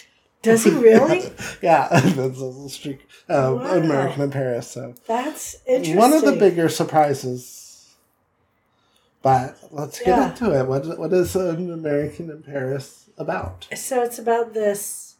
Does 0.42 0.64
he 0.64 0.72
really? 0.72 1.32
yeah, 1.62 1.88
that's 1.92 2.40
a 2.40 2.70
streak. 2.70 3.08
Uh, 3.28 3.56
Wow. 3.60 3.78
American 3.78 4.22
in 4.24 4.32
Paris. 4.32 4.68
So 4.70 4.94
That's 5.08 5.56
interesting. 5.68 5.98
one 5.98 6.14
of 6.14 6.24
the 6.24 6.32
bigger 6.34 6.70
surprises. 6.70 7.96
But 9.22 9.58
let's 9.72 10.00
get 10.00 10.08
Yeah. 10.08 10.30
into 10.30 10.58
it. 10.58 10.66
What 10.68 10.98
what 10.98 11.12
is 11.14 11.36
an 11.36 11.72
American 11.72 12.30
in 12.30 12.42
Paris 12.42 13.10
about? 13.18 13.68
So 13.76 14.02
it's 14.02 14.18
about 14.18 14.54
this 14.54 15.16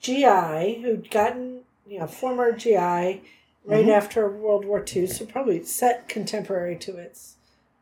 GI 0.00 0.80
who'd 0.82 1.10
gotten, 1.10 1.60
you 1.86 1.98
know, 2.00 2.06
former 2.06 2.52
GI 2.52 3.20
right 3.64 3.86
Mhm. 3.86 3.92
after 3.92 4.28
World 4.30 4.64
War 4.64 4.82
II, 4.84 5.06
so 5.06 5.26
probably 5.26 5.62
set 5.64 6.08
contemporary 6.08 6.76
to 6.76 6.96
its 6.96 7.36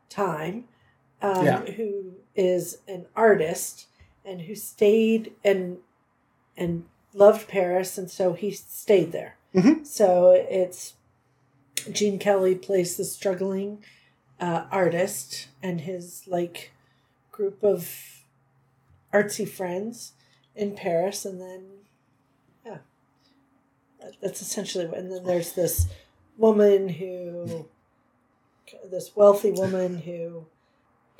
time, 0.09 0.65
um, 1.21 1.45
Yeah. 1.45 1.61
who 1.61 2.15
is 2.35 2.79
an 2.87 3.05
artist 3.15 3.87
and 4.25 4.41
who 4.41 4.53
stayed 4.55 5.33
and 5.43 5.77
and 6.57 6.85
loved 7.13 7.47
Paris, 7.47 7.97
and 7.97 8.09
so 8.09 8.33
he 8.33 8.51
stayed 8.51 9.11
there. 9.11 9.35
Mhm. 9.53 9.85
So 9.85 10.31
it's 10.31 10.93
Gene 11.91 12.19
Kelly 12.19 12.55
plays 12.55 12.95
the 12.97 13.03
struggling 13.05 13.83
uh, 14.39 14.65
artist 14.71 15.47
and 15.61 15.81
his 15.81 16.23
like 16.27 16.71
group 17.31 17.63
of 17.63 18.23
artsy 19.13 19.47
friends 19.47 20.13
in 20.55 20.75
Paris, 20.75 21.25
and 21.25 21.39
then 21.41 21.65
yeah, 22.65 22.77
that's 24.21 24.41
essentially. 24.41 24.85
what- 24.87 24.97
And 24.97 25.11
then 25.11 25.23
there's 25.25 25.53
this 25.53 25.87
woman 26.37 26.89
who, 26.89 27.67
this 28.89 29.15
wealthy 29.15 29.51
woman 29.51 29.97
who, 29.99 30.45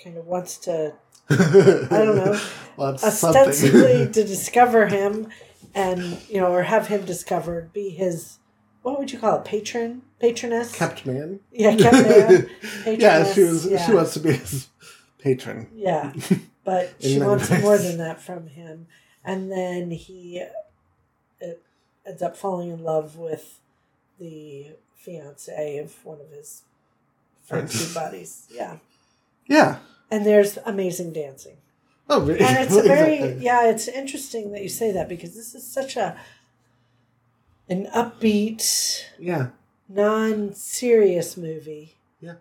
kind 0.03 0.17
of 0.17 0.25
wants 0.25 0.57
to 0.57 0.95
I 1.91 2.05
don't 2.05 2.15
know. 2.15 2.39
Well, 2.77 2.93
ostensibly 2.95 4.05
to 4.13 4.23
discover 4.23 4.87
him, 4.87 5.27
and 5.73 6.19
you 6.29 6.39
know, 6.39 6.51
or 6.51 6.63
have 6.63 6.87
him 6.87 7.05
discovered, 7.05 7.73
be 7.73 7.89
his 7.89 8.37
what 8.81 8.97
would 8.97 9.11
you 9.11 9.19
call 9.19 9.39
it? 9.39 9.45
Patron, 9.45 10.01
patroness. 10.19 10.73
Kept 10.75 11.05
man. 11.05 11.39
Yeah, 11.51 11.75
kept 11.75 11.93
man. 11.93 12.49
yeah, 12.99 13.31
she 13.31 13.43
was. 13.43 13.63
Patroness, 13.65 13.85
She 13.85 13.93
wants 13.93 14.13
to 14.15 14.19
be 14.19 14.31
his 14.33 14.67
patron. 15.19 15.67
Yeah, 15.75 16.13
but 16.63 16.93
she 16.99 17.19
wants 17.19 17.49
ways. 17.49 17.61
more 17.61 17.77
than 17.77 17.97
that 17.97 18.21
from 18.21 18.47
him. 18.47 18.87
And 19.23 19.51
then 19.51 19.91
he 19.91 20.43
uh, 21.41 21.45
ends 22.07 22.21
up 22.23 22.35
falling 22.35 22.71
in 22.71 22.83
love 22.83 23.17
with 23.17 23.59
the 24.19 24.67
fiance 24.95 25.77
of 25.77 26.03
one 26.03 26.19
of 26.19 26.29
his 26.31 26.63
Friends. 27.43 27.93
buddies. 27.93 28.47
Yeah, 28.51 28.77
Yeah. 29.47 29.77
And 30.11 30.25
there's 30.25 30.57
amazing 30.65 31.13
dancing, 31.13 31.57
Oh, 32.09 32.21
really? 32.21 32.41
and 32.41 32.57
it's 32.57 32.75
a 32.83 32.83
very 32.83 33.33
yeah. 33.37 33.69
It's 33.69 33.87
interesting 33.87 34.51
that 34.51 34.61
you 34.61 34.69
say 34.69 34.91
that 34.91 35.07
because 35.09 35.33
this 35.35 35.55
is 35.55 35.65
such 35.65 35.95
a 35.95 36.17
an 37.69 37.87
upbeat, 37.95 39.03
Yeah. 39.17 39.47
non-serious 39.87 41.37
movie. 41.37 41.95
Yeah. 42.19 42.35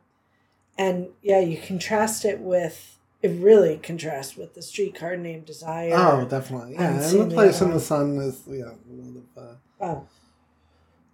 And 0.77 1.09
yeah, 1.23 1.41
you 1.41 1.59
contrast 1.59 2.25
it 2.25 2.41
with 2.41 2.99
it 3.23 3.29
really 3.41 3.77
contrasts 3.77 4.35
with 4.37 4.55
the 4.55 4.63
streetcar 4.63 5.15
named 5.17 5.45
Desire. 5.45 5.93
Oh, 5.95 6.25
definitely. 6.25 6.73
Yeah, 6.73 7.03
and 7.07 7.31
the 7.31 7.35
place 7.35 7.61
in 7.61 7.71
the 7.71 7.79
sun 7.81 8.17
is 8.17 8.43
yeah, 8.49 8.65
a 8.65 8.93
lot 8.93 9.17
of 9.37 9.43
uh, 9.45 9.55
Oh. 9.83 10.07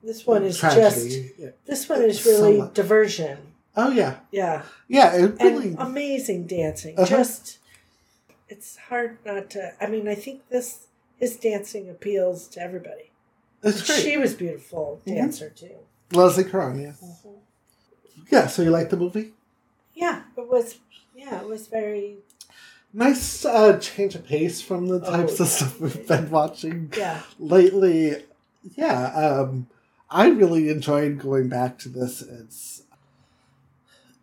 This 0.03 0.25
one 0.25 0.45
is 0.45 0.57
tragedy. 0.59 0.81
just 0.85 1.39
Yeah. 1.39 1.49
this 1.67 1.89
one 1.89 2.03
is 2.03 2.25
really 2.25 2.59
much. 2.59 2.75
diversion. 2.75 3.39
Oh 3.77 3.91
yeah, 3.91 4.17
Yeah. 4.31 4.63
yeah. 4.89 5.15
It 5.15 5.41
really. 5.43 5.69
And 5.69 5.79
amazing 5.81 6.47
dancing. 6.47 6.99
Uh-huh. 6.99 7.07
Just 7.07 7.59
it's 8.49 8.77
hard 8.89 9.19
not 9.25 9.51
to 9.51 9.73
I 9.83 9.87
mean, 9.87 10.09
I 10.09 10.15
think 10.15 10.49
this 10.49 10.87
his 11.19 11.37
dancing 11.37 11.89
appeals 11.91 12.49
to 12.49 12.61
everybody. 12.61 13.11
it's 13.63 13.87
great. 13.87 14.01
She 14.03 14.17
was 14.17 14.35
beautiful 14.35 15.01
Mhm. 15.07 15.15
dancer 15.17 15.51
too. 15.51 15.77
Leslie 16.13 16.45
Caron. 16.45 16.81
Yes. 16.81 17.03
Yeah. 18.31 18.47
So 18.47 18.63
you 18.63 18.71
like 18.71 18.91
the 18.91 18.97
movie? 18.97 19.33
Yeah, 19.95 20.23
it 20.37 20.49
was 20.49 20.79
yeah, 21.15 21.41
it 21.41 21.47
was 21.49 21.67
very 21.69 22.19
Nice 22.93 23.45
uh, 23.45 23.77
change 23.79 24.15
of 24.15 24.25
pace 24.27 24.63
from 24.63 24.87
the 24.87 25.03
Oh, 25.05 25.11
types 25.11 25.39
of 25.41 25.49
stuff 25.49 25.79
we've 25.81 26.07
been 26.09 26.31
watching 26.31 26.91
yeah. 26.97 27.21
lately. 27.39 28.25
Yeah, 28.75 29.09
um, 29.13 29.67
I 30.09 30.29
really 30.29 30.71
enjoyed 30.71 31.19
going 31.19 31.49
back 31.49 31.79
to 31.81 31.89
this. 31.91 32.23
It's 32.23 32.83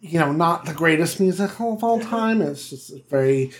you 0.06 0.20
know 0.20 0.32
not 0.34 0.66
the 0.66 0.74
greatest 0.74 1.20
musical 1.20 1.74
of 1.74 1.84
all 1.84 2.00
Mhm. 2.00 2.10
time. 2.10 2.42
It's 2.42 2.70
just 2.70 2.92
a 2.92 3.02
very 3.10 3.52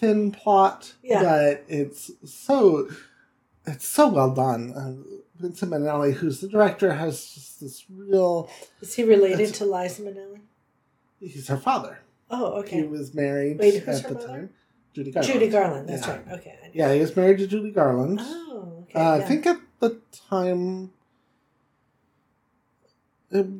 thin 0.00 0.32
plot, 0.32 0.94
Yeah. 1.02 1.22
but 1.22 1.64
it's 1.68 2.10
so 2.24 2.88
it's 3.66 3.86
so 3.86 4.08
well 4.08 4.32
done. 4.34 4.72
Uh, 4.74 4.94
Vincent 5.38 5.70
Minnelli, 5.72 6.12
who's 6.14 6.40
the 6.40 6.48
director, 6.48 6.92
has 6.94 7.24
just 7.34 7.60
this 7.60 7.84
real. 7.90 8.48
Is 8.80 8.94
he 8.94 9.02
related 9.04 9.54
to 9.54 9.64
Liza 9.64 10.02
Minnelli? 10.02 10.40
He's 11.20 11.48
her 11.48 11.56
father. 11.56 11.98
Oh, 12.30 12.54
okay. 12.60 12.76
He 12.82 12.82
was 12.86 13.14
married 13.14 13.58
Wait, 13.58 13.86
at 13.86 14.02
the 14.02 14.14
mother? 14.14 14.26
time. 14.26 14.50
Judy 14.92 15.12
Garland. 15.12 15.32
Judy 15.32 15.48
Garland, 15.48 15.88
that's 15.88 16.06
Yeah. 16.06 16.12
right. 16.16 16.32
Okay. 16.38 16.54
Yeah, 16.74 16.92
he 16.94 17.00
was 17.00 17.14
married 17.16 17.38
to 17.38 17.46
Judy 17.46 17.70
Garland. 17.70 18.18
Oh, 18.22 18.84
okay. 18.88 18.98
Uh, 18.98 19.16
yeah. 19.18 19.24
I 19.24 19.26
think 19.28 19.46
at 19.46 19.60
the 19.80 20.00
time, 20.30 20.92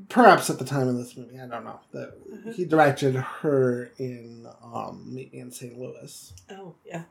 perhaps 0.09 0.49
at 0.51 0.59
the 0.59 0.65
time 0.65 0.89
of 0.89 0.97
this 0.97 1.17
movie, 1.17 1.39
I 1.41 1.47
don't 1.47 1.65
know. 1.65 1.81
That 1.93 2.15
Mhm. 2.31 2.55
he 2.55 2.65
directed 2.65 3.15
her 3.15 3.91
in 3.99 4.47
um, 4.63 5.03
Meet 5.13 5.33
Me 5.33 5.41
in 5.41 5.51
St. 5.53 5.79
Louis. 5.79 6.33
Oh, 6.51 6.75
yeah. 6.85 7.05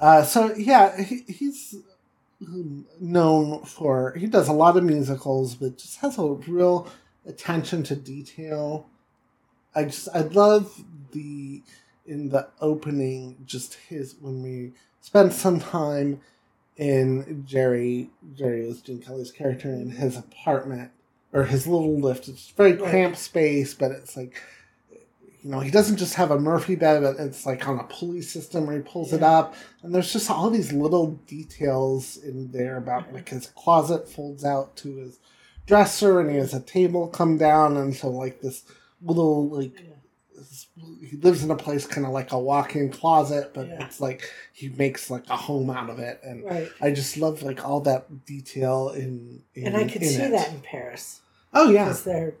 Uh, 0.00 0.22
so 0.24 0.52
yeah, 0.54 1.00
he, 1.00 1.22
he's 1.28 1.76
um, 2.46 2.86
known 3.00 3.64
for 3.64 4.12
he 4.14 4.26
does 4.26 4.48
a 4.48 4.52
lot 4.52 4.76
of 4.76 4.82
musicals, 4.84 5.54
but 5.54 5.78
just 5.78 5.98
has 5.98 6.18
a 6.18 6.24
real 6.26 6.88
attention 7.24 7.82
to 7.84 7.94
detail. 7.96 8.86
I 9.74 9.84
just 9.84 10.08
I 10.12 10.22
love 10.22 10.82
the 11.12 11.62
in 12.04 12.30
the 12.30 12.48
opening 12.60 13.36
just 13.46 13.74
his 13.74 14.16
when 14.20 14.42
we 14.42 14.72
spend 15.00 15.32
some 15.32 15.60
time 15.60 16.20
in 16.76 17.44
Jerry 17.46 18.10
Jerry 18.34 18.66
was 18.66 18.80
Gene 18.82 19.00
Kelly's 19.00 19.30
character 19.30 19.68
in 19.72 19.90
his 19.92 20.16
apartment 20.16 20.90
or 21.32 21.44
his 21.44 21.66
little 21.66 21.98
lift. 21.98 22.28
It's 22.28 22.50
very 22.50 22.76
cramped 22.76 23.18
space, 23.18 23.74
but 23.74 23.90
it's 23.92 24.16
like 24.16 24.40
you 25.42 25.50
know, 25.50 25.58
he 25.58 25.72
doesn't 25.72 25.96
just 25.96 26.14
have 26.14 26.30
a 26.30 26.38
Murphy 26.38 26.76
bed, 26.76 27.02
but 27.02 27.16
it's 27.18 27.44
like 27.44 27.66
on 27.66 27.80
a 27.80 27.84
pulley 27.84 28.22
system 28.22 28.66
where 28.66 28.76
he 28.76 28.82
pulls 28.82 29.12
it 29.12 29.24
up. 29.24 29.56
And 29.82 29.92
there's 29.92 30.12
just 30.12 30.30
all 30.30 30.50
these 30.50 30.72
little 30.72 31.12
details 31.26 32.16
in 32.16 32.52
there 32.52 32.76
about 32.76 33.12
like 33.12 33.28
his 33.28 33.48
closet 33.48 34.08
folds 34.08 34.44
out 34.44 34.76
to 34.76 34.96
his 34.98 35.18
dresser 35.66 36.20
and 36.20 36.30
he 36.30 36.36
has 36.36 36.54
a 36.54 36.60
table 36.60 37.08
come 37.08 37.38
down 37.38 37.76
and 37.76 37.94
so 37.94 38.08
like 38.08 38.40
this 38.40 38.64
little 39.00 39.48
like 39.48 39.72
Yeah. 39.74 39.94
He 41.08 41.16
lives 41.18 41.42
in 41.44 41.50
a 41.50 41.56
place 41.56 41.86
kind 41.86 42.06
of 42.06 42.12
like 42.12 42.32
a 42.32 42.38
walk-in 42.38 42.90
closet, 42.90 43.52
but 43.54 43.68
Yeah. 43.68 43.84
it's 43.84 44.00
like 44.00 44.22
he 44.52 44.68
makes 44.70 45.10
like 45.10 45.28
a 45.30 45.36
home 45.36 45.70
out 45.70 45.90
of 45.90 45.98
it. 45.98 46.20
And 46.22 46.44
Right. 46.44 46.68
I 46.80 46.90
just 46.90 47.16
love 47.16 47.42
like 47.42 47.64
all 47.64 47.80
that 47.80 48.24
detail 48.26 48.90
in, 48.90 49.42
in 49.54 49.66
And 49.68 49.76
I 49.76 49.84
could 49.84 50.02
see 50.04 50.22
it. 50.22 50.30
that 50.30 50.50
in 50.52 50.60
Paris. 50.60 51.20
Oh 51.54 51.70
yeah. 51.70 51.84
Because 51.84 52.04
they're, 52.04 52.34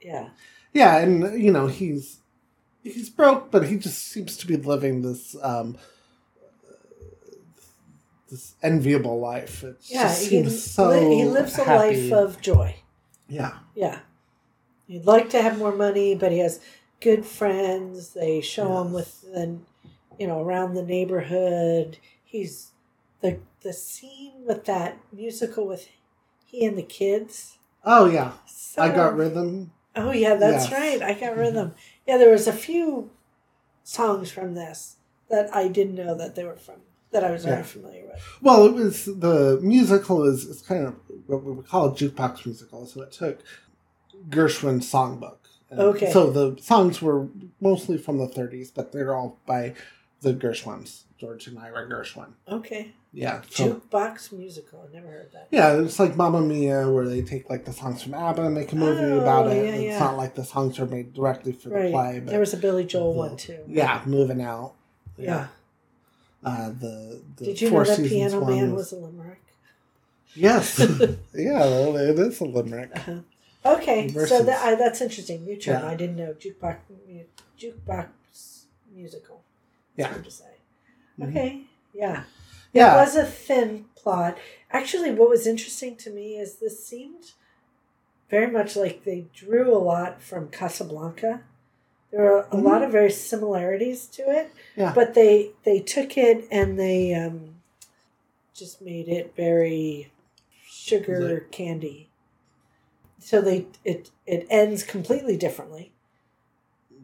yeah. 0.00 0.28
Yeah, 0.72 0.98
and 0.98 1.42
you 1.42 1.50
know 1.52 1.66
he's 1.68 2.18
he's 2.82 3.08
broke, 3.10 3.50
but 3.50 3.66
he 3.68 3.76
just 3.76 3.98
seems 4.08 4.36
to 4.38 4.46
be 4.46 4.56
living 4.56 5.02
this 5.02 5.34
um 5.42 5.76
this 8.30 8.54
enviable 8.62 9.20
life. 9.20 9.62
It 9.62 9.76
Yeah. 9.86 10.02
just 10.04 10.22
He, 10.22 10.28
seems 10.28 10.62
so 10.62 10.88
li- 10.88 11.16
he 11.16 11.24
lives 11.24 11.58
a 11.58 11.64
happy. 11.64 12.10
life 12.10 12.12
of 12.12 12.40
joy. 12.40 12.76
yeah, 13.28 13.58
Yeah. 13.74 14.00
He'd 14.88 15.04
like 15.04 15.30
to 15.30 15.42
have 15.42 15.58
more 15.58 15.74
money, 15.74 16.14
but 16.14 16.30
he 16.30 16.38
has 16.38 16.60
good 17.00 17.24
friends. 17.24 18.10
They 18.14 18.40
show 18.40 18.80
him 18.82 18.92
with 18.92 19.22
the, 19.22 19.58
you 20.18 20.26
know, 20.26 20.40
around 20.40 20.74
the 20.74 20.82
neighborhood. 20.82 21.98
He's 22.24 22.72
the 23.20 23.38
the 23.62 23.72
scene 23.72 24.44
with 24.46 24.64
that 24.66 24.98
musical 25.12 25.66
with 25.66 25.88
he 26.44 26.64
and 26.64 26.78
the 26.78 26.82
kids. 26.82 27.58
oh 27.84 28.06
yeah. 28.06 28.32
So, 28.46 28.82
I 28.82 28.88
got 28.90 29.16
rhythm. 29.16 29.72
Oh 29.94 30.12
yeah, 30.12 30.34
that's 30.34 30.70
Yes. 30.70 30.72
right. 30.72 31.02
I 31.02 31.14
got 31.14 31.30
mm-hmm. 31.30 31.40
rhythm. 31.40 31.74
Yeah, 32.06 32.18
there 32.18 32.30
was 32.30 32.46
a 32.46 32.52
few 32.52 33.10
songs 33.82 34.30
from 34.30 34.54
this 34.54 34.96
that 35.30 35.54
I 35.54 35.68
didn't 35.68 35.94
know 35.96 36.14
that 36.16 36.34
they 36.34 36.44
were 36.44 36.56
from 36.56 36.76
that 37.12 37.24
I 37.24 37.30
was 37.30 37.44
very 37.44 37.58
Yeah. 37.58 37.62
familiar 37.62 38.06
with. 38.06 38.22
Well, 38.42 38.66
it 38.66 38.74
was 38.74 39.06
the 39.06 39.58
musical 39.62 40.24
is 40.24 40.44
is 40.44 40.62
kind 40.62 40.86
of 40.86 40.94
what 41.26 41.42
we 41.44 41.52
would 41.52 41.66
call 41.66 41.86
a 41.86 41.92
jukebox 41.94 42.44
musical. 42.46 42.86
So 42.86 43.02
it 43.02 43.12
took 43.12 43.40
Gershwin's 44.28 44.90
songbook. 44.90 45.38
And 45.70 45.80
Okay. 45.80 46.10
So 46.12 46.30
the 46.30 46.60
songs 46.62 47.02
were 47.02 47.26
mostly 47.60 47.98
from 47.98 48.18
the 48.18 48.28
30s, 48.28 48.70
but 48.74 48.92
they're 48.92 49.14
all 49.14 49.38
by 49.46 49.74
the 50.20 50.32
Gershwins, 50.32 51.02
George 51.18 51.46
and 51.48 51.58
Ira 51.58 51.88
Gershwin. 51.88 52.28
Okay. 52.48 52.92
Yeah. 53.12 53.40
So 53.50 53.74
Jukebox 53.74 54.32
musical. 54.32 54.86
I 54.88 54.94
never 54.94 55.08
heard 55.08 55.32
that. 55.32 55.48
Yeah, 55.50 55.72
it's 55.80 55.98
like 55.98 56.16
Mamma 56.16 56.40
Mia, 56.40 56.88
where 56.90 57.08
they 57.08 57.22
take 57.22 57.48
like 57.50 57.64
the 57.64 57.72
songs 57.72 58.02
from 58.02 58.14
ABBA 58.14 58.42
and 58.44 58.54
make 58.54 58.72
a 58.72 58.76
movie 58.76 59.00
Oh, 59.02 59.20
about 59.20 59.48
it. 59.48 59.56
yeah, 59.64 59.70
it's 59.72 59.82
yeah. 59.84 59.98
not 59.98 60.16
like 60.16 60.34
the 60.34 60.44
songs 60.44 60.78
are 60.78 60.86
made 60.86 61.14
directly 61.14 61.52
for 61.52 61.68
the 61.70 61.90
play, 61.90 62.20
but 62.20 62.30
there 62.30 62.40
was 62.40 62.52
a 62.54 62.58
Billy 62.58 62.84
Joel 62.84 63.12
the- 63.12 63.18
one 63.18 63.36
too. 63.36 63.58
yeah, 63.66 64.02
moving 64.06 64.40
out. 64.42 64.74
Yeah. 65.16 65.48
Uh, 66.44 66.68
the, 66.68 67.22
the 67.36 67.44
Did 67.46 67.60
you 67.60 67.70
know 67.70 67.82
that 67.84 67.98
Piano 68.06 68.44
Man 68.44 68.72
was- 68.72 68.92
was 68.92 68.92
a 68.92 68.96
limerick? 69.04 69.42
Yes, 70.34 70.78
yeah, 71.34 71.58
well, 71.60 71.96
it 71.96 72.18
is 72.18 72.40
a 72.40 72.44
limerick. 72.44 72.90
Uh-huh. 72.94 73.20
Okay, 73.74 74.08
so 74.08 74.42
that, 74.42 74.64
I, 74.64 74.74
that's 74.74 75.00
interesting. 75.00 75.44
New 75.44 75.56
term. 75.56 75.82
Yeah. 75.82 75.88
I 75.88 75.94
didn't 75.94 76.16
know 76.16 76.34
jukebox 76.34 76.76
jukebox 77.60 78.08
musical. 78.94 79.42
Yeah. 79.96 80.04
That's 80.08 80.12
hard 80.14 80.24
to 80.24 80.30
say. 80.30 80.44
Mhm. 81.20 81.28
Okay, 81.30 81.60
yeah. 81.94 82.24
Yeah, 82.72 82.94
It 82.94 82.96
was 82.98 83.16
a 83.16 83.24
thin 83.24 83.86
plot. 83.96 84.36
Actually, 84.70 85.10
what 85.12 85.30
was 85.30 85.46
interesting 85.46 85.96
to 85.96 86.10
me 86.10 86.36
is 86.36 86.56
this 86.56 86.84
seemed 86.84 87.32
very 88.28 88.50
much 88.50 88.76
like 88.76 89.04
they 89.04 89.26
drew 89.32 89.74
a 89.74 89.78
lot 89.78 90.20
from 90.22 90.48
Casablanca. 90.48 91.40
There 92.10 92.22
were 92.22 92.46
a 92.50 92.56
lot 92.56 92.82
of 92.82 92.92
very 92.92 93.10
similarities 93.10 94.06
to 94.08 94.22
it, 94.30 94.48
Mm-hmm. 94.52 94.80
Yeah. 94.80 94.92
but 94.94 95.14
they 95.14 95.52
they 95.64 95.80
took 95.80 96.16
it 96.18 96.46
and 96.50 96.78
they 96.78 97.14
um, 97.14 97.56
just 98.54 98.82
made 98.82 99.08
it 99.08 99.34
very 99.36 100.12
sugar 100.68 101.46
candy. 101.50 102.05
So 103.26 103.40
they 103.40 103.66
it 103.84 104.10
it 104.24 104.46
ends 104.50 104.84
completely 104.84 105.36
differently. 105.36 105.92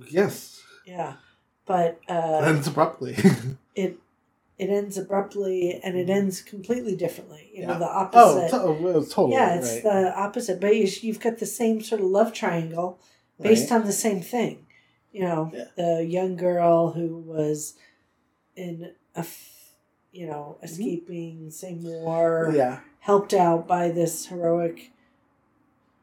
yes, 0.08 0.62
Yeah, 0.86 1.14
but 1.66 1.98
uh, 2.08 2.42
ends 2.44 2.68
abruptly. 2.68 3.16
it 3.74 3.98
it 4.56 4.70
ends 4.70 4.96
abruptly 4.96 5.80
and 5.82 5.98
it 5.98 6.08
ends 6.08 6.40
completely 6.40 6.94
differently. 6.94 7.50
You 7.52 7.66
know, 7.66 7.72
Yeah. 7.72 7.78
the 7.80 7.86
oh, 7.88 7.98
opposite. 8.02 8.50
to- 8.50 8.62
oh, 8.62 9.02
totally. 9.02 9.32
yeah, 9.32 9.56
it's 9.56 9.72
right. 9.72 9.82
the 9.82 10.16
opposite. 10.16 10.60
But 10.60 10.76
you, 10.76 10.86
you've 11.00 11.18
got 11.18 11.38
the 11.38 11.46
same 11.46 11.82
sort 11.82 12.00
of 12.00 12.06
love 12.06 12.32
triangle 12.32 13.00
based 13.40 13.72
Right. 13.72 13.80
on 13.80 13.86
the 13.86 13.92
same 13.92 14.20
thing. 14.20 14.66
You 15.10 15.22
know, 15.22 15.50
Yeah. 15.52 15.64
the 15.76 16.04
young 16.04 16.36
girl 16.36 16.92
who 16.92 17.16
was 17.16 17.74
in 18.54 18.92
a 19.16 19.20
f- 19.20 19.72
you 20.12 20.28
know, 20.28 20.58
escaping 20.62 21.50
same 21.50 21.82
war, 21.82 22.52
Yeah, 22.54 22.78
helped 23.00 23.34
out 23.34 23.66
by 23.66 23.88
this 23.90 24.26
heroic 24.26 24.92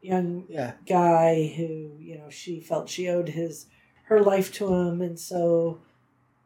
young 0.02 0.44
yeah, 0.48 0.72
guy 0.88 1.52
who, 1.56 1.92
you 2.00 2.16
know, 2.18 2.30
she 2.30 2.60
felt 2.60 2.88
she 2.88 3.08
owed 3.08 3.28
his 3.30 3.66
her 4.04 4.20
life 4.22 4.52
to 4.54 4.72
him 4.74 5.00
and 5.02 5.18
so 5.18 5.78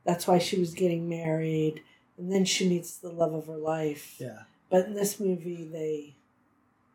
that's 0.05 0.27
why 0.27 0.39
she 0.39 0.59
was 0.59 0.75
getting 0.75 1.09
married. 1.09 1.83
And 2.19 2.31
then 2.31 2.45
she 2.45 2.69
meets 2.69 2.97
the 2.99 3.09
love 3.11 3.33
of 3.33 3.47
her 3.47 3.57
life. 3.57 4.17
yeah. 4.19 4.41
But 4.71 4.87
in 4.87 4.95
this 4.95 5.19
movie 5.21 5.65
they 5.73 6.15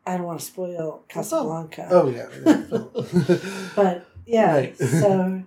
I 0.06 0.16
don't 0.16 0.26
want 0.26 0.40
to 0.40 0.46
spoil 0.46 1.04
Casablanca. 1.08 1.88
Oh, 1.90 2.02
oh 2.02 2.08
yeah. 2.08 2.28
yeah. 2.46 3.36
But 3.76 4.06
yeah, 4.26 4.54
Right. 4.54 4.76
so 4.78 5.42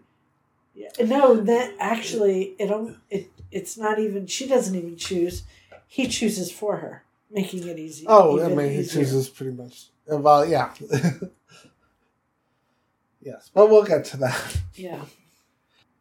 yeah, 0.75 0.89
no, 1.05 1.35
that 1.37 1.73
actually 1.79 2.55
it 2.59 2.67
don't 2.67 2.97
it 3.09 3.29
it's 3.51 3.77
not 3.77 3.99
even 3.99 4.25
she 4.27 4.47
doesn't 4.47 4.75
even 4.75 4.95
choose. 4.97 5.43
He 5.87 6.07
chooses 6.07 6.51
for 6.51 6.77
her, 6.77 7.03
making 7.29 7.67
it 7.67 7.77
easy. 7.77 8.05
oh, 8.07 8.43
I 8.43 8.47
mean, 8.49 8.71
he 8.71 8.79
easier. 8.79 9.01
chooses 9.03 9.29
pretty 9.29 9.53
much. 9.53 9.87
Uh, 10.11 10.17
Well, 10.17 10.45
yeah. 10.45 10.73
yes, 13.21 13.49
but 13.53 13.69
we'll 13.69 13.83
get 13.83 14.05
to 14.05 14.17
that. 14.17 14.57
Yeah. 14.75 15.01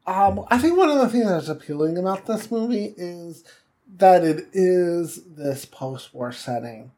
Um, 0.07 0.45
I 0.49 0.59
think 0.59 0.77
one 0.77 0.91
of 0.91 0.99
the 0.99 1.09
things 1.09 1.29
that's 1.29 1.49
appealing 1.49 1.97
about 1.97 2.27
this 2.27 2.51
movie 2.51 2.95
is 2.97 3.45
that 3.97 4.25
it 4.25 4.49
is 4.53 5.23
this 5.37 5.65
post-war 5.65 6.33
setting 6.33 6.91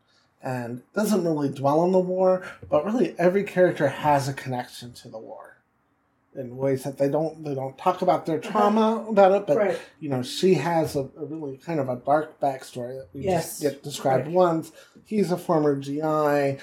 and 0.42 0.82
doesn't 0.94 1.24
really 1.24 1.50
dwell 1.50 1.80
on 1.80 1.92
the 1.92 1.98
war, 1.98 2.46
but 2.70 2.84
really 2.84 3.14
every 3.18 3.44
character 3.44 3.88
has 3.88 4.28
a 4.28 4.32
connection 4.32 4.92
to 4.94 5.08
the 5.08 5.18
war 5.18 5.58
in 6.34 6.56
ways 6.56 6.82
that 6.82 6.98
they 6.98 7.08
don't 7.08 7.44
they 7.44 7.54
don't 7.54 7.78
talk 7.78 8.02
about 8.02 8.26
their 8.26 8.40
trauma 8.40 9.04
about 9.08 9.32
it, 9.32 9.46
but 9.46 9.56
right. 9.56 9.78
you 10.00 10.08
know 10.08 10.22
she 10.22 10.54
has 10.54 10.96
a, 10.96 11.00
a 11.18 11.24
really 11.24 11.56
kind 11.58 11.78
of 11.78 11.88
a 11.88 11.96
dark 11.96 12.40
backstory 12.40 12.98
that 12.98 13.08
we 13.14 13.22
Yes. 13.22 13.60
just 13.60 13.62
get 13.62 13.82
described 13.82 14.26
Right. 14.26 14.34
once. 14.34 14.72
He's 15.04 15.30
a 15.30 15.36
former 15.36 15.76
GI. 15.76 16.58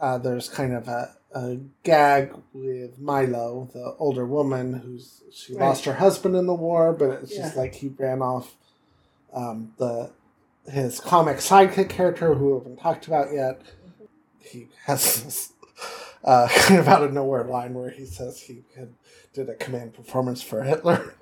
Uh, 0.00 0.18
there's 0.18 0.48
kind 0.48 0.74
of 0.74 0.88
a, 0.88 1.14
a 1.34 1.58
gag 1.82 2.34
with 2.52 2.98
Milo, 2.98 3.68
the 3.72 3.94
older 3.98 4.26
woman 4.26 4.74
who's 4.74 5.22
she 5.32 5.54
Right. 5.54 5.66
lost 5.66 5.84
her 5.84 5.94
husband 5.94 6.36
in 6.36 6.46
the 6.46 6.54
war, 6.54 6.92
but 6.92 7.22
it's 7.22 7.34
just 7.34 7.56
like 7.56 7.74
he 7.76 7.88
ran 7.88 8.22
off. 8.22 8.54
Um, 9.32 9.72
the 9.78 10.10
his 10.70 11.00
comic 11.00 11.38
sidekick 11.38 11.88
character, 11.90 12.34
who 12.34 12.48
we 12.50 12.58
haven't 12.58 12.76
talked 12.78 13.06
about 13.06 13.32
yet, 13.32 13.60
he 14.40 14.68
has 14.86 15.22
this 15.24 15.52
uh, 16.24 16.48
kind 16.54 16.80
of 16.80 16.88
out 16.88 17.02
of 17.02 17.12
nowhere 17.12 17.44
line 17.44 17.74
where 17.74 17.90
he 17.90 18.06
says 18.06 18.40
he 18.40 18.62
had, 18.76 18.94
did 19.34 19.48
a 19.50 19.54
command 19.54 19.92
performance 19.94 20.40
for 20.42 20.62
Hitler. 20.62 21.14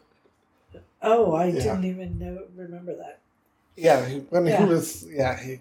Oh, 1.00 1.32
I 1.34 1.46
Yeah. 1.46 1.62
didn't 1.62 1.84
even 1.86 2.18
know 2.18 2.44
remember 2.54 2.94
that. 2.96 3.21
Yeah, 3.76 4.04
he, 4.06 4.18
when 4.18 4.46
Yeah. 4.46 4.58
he 4.58 4.64
was, 4.66 5.04
yeah, 5.08 5.38
he. 5.40 5.60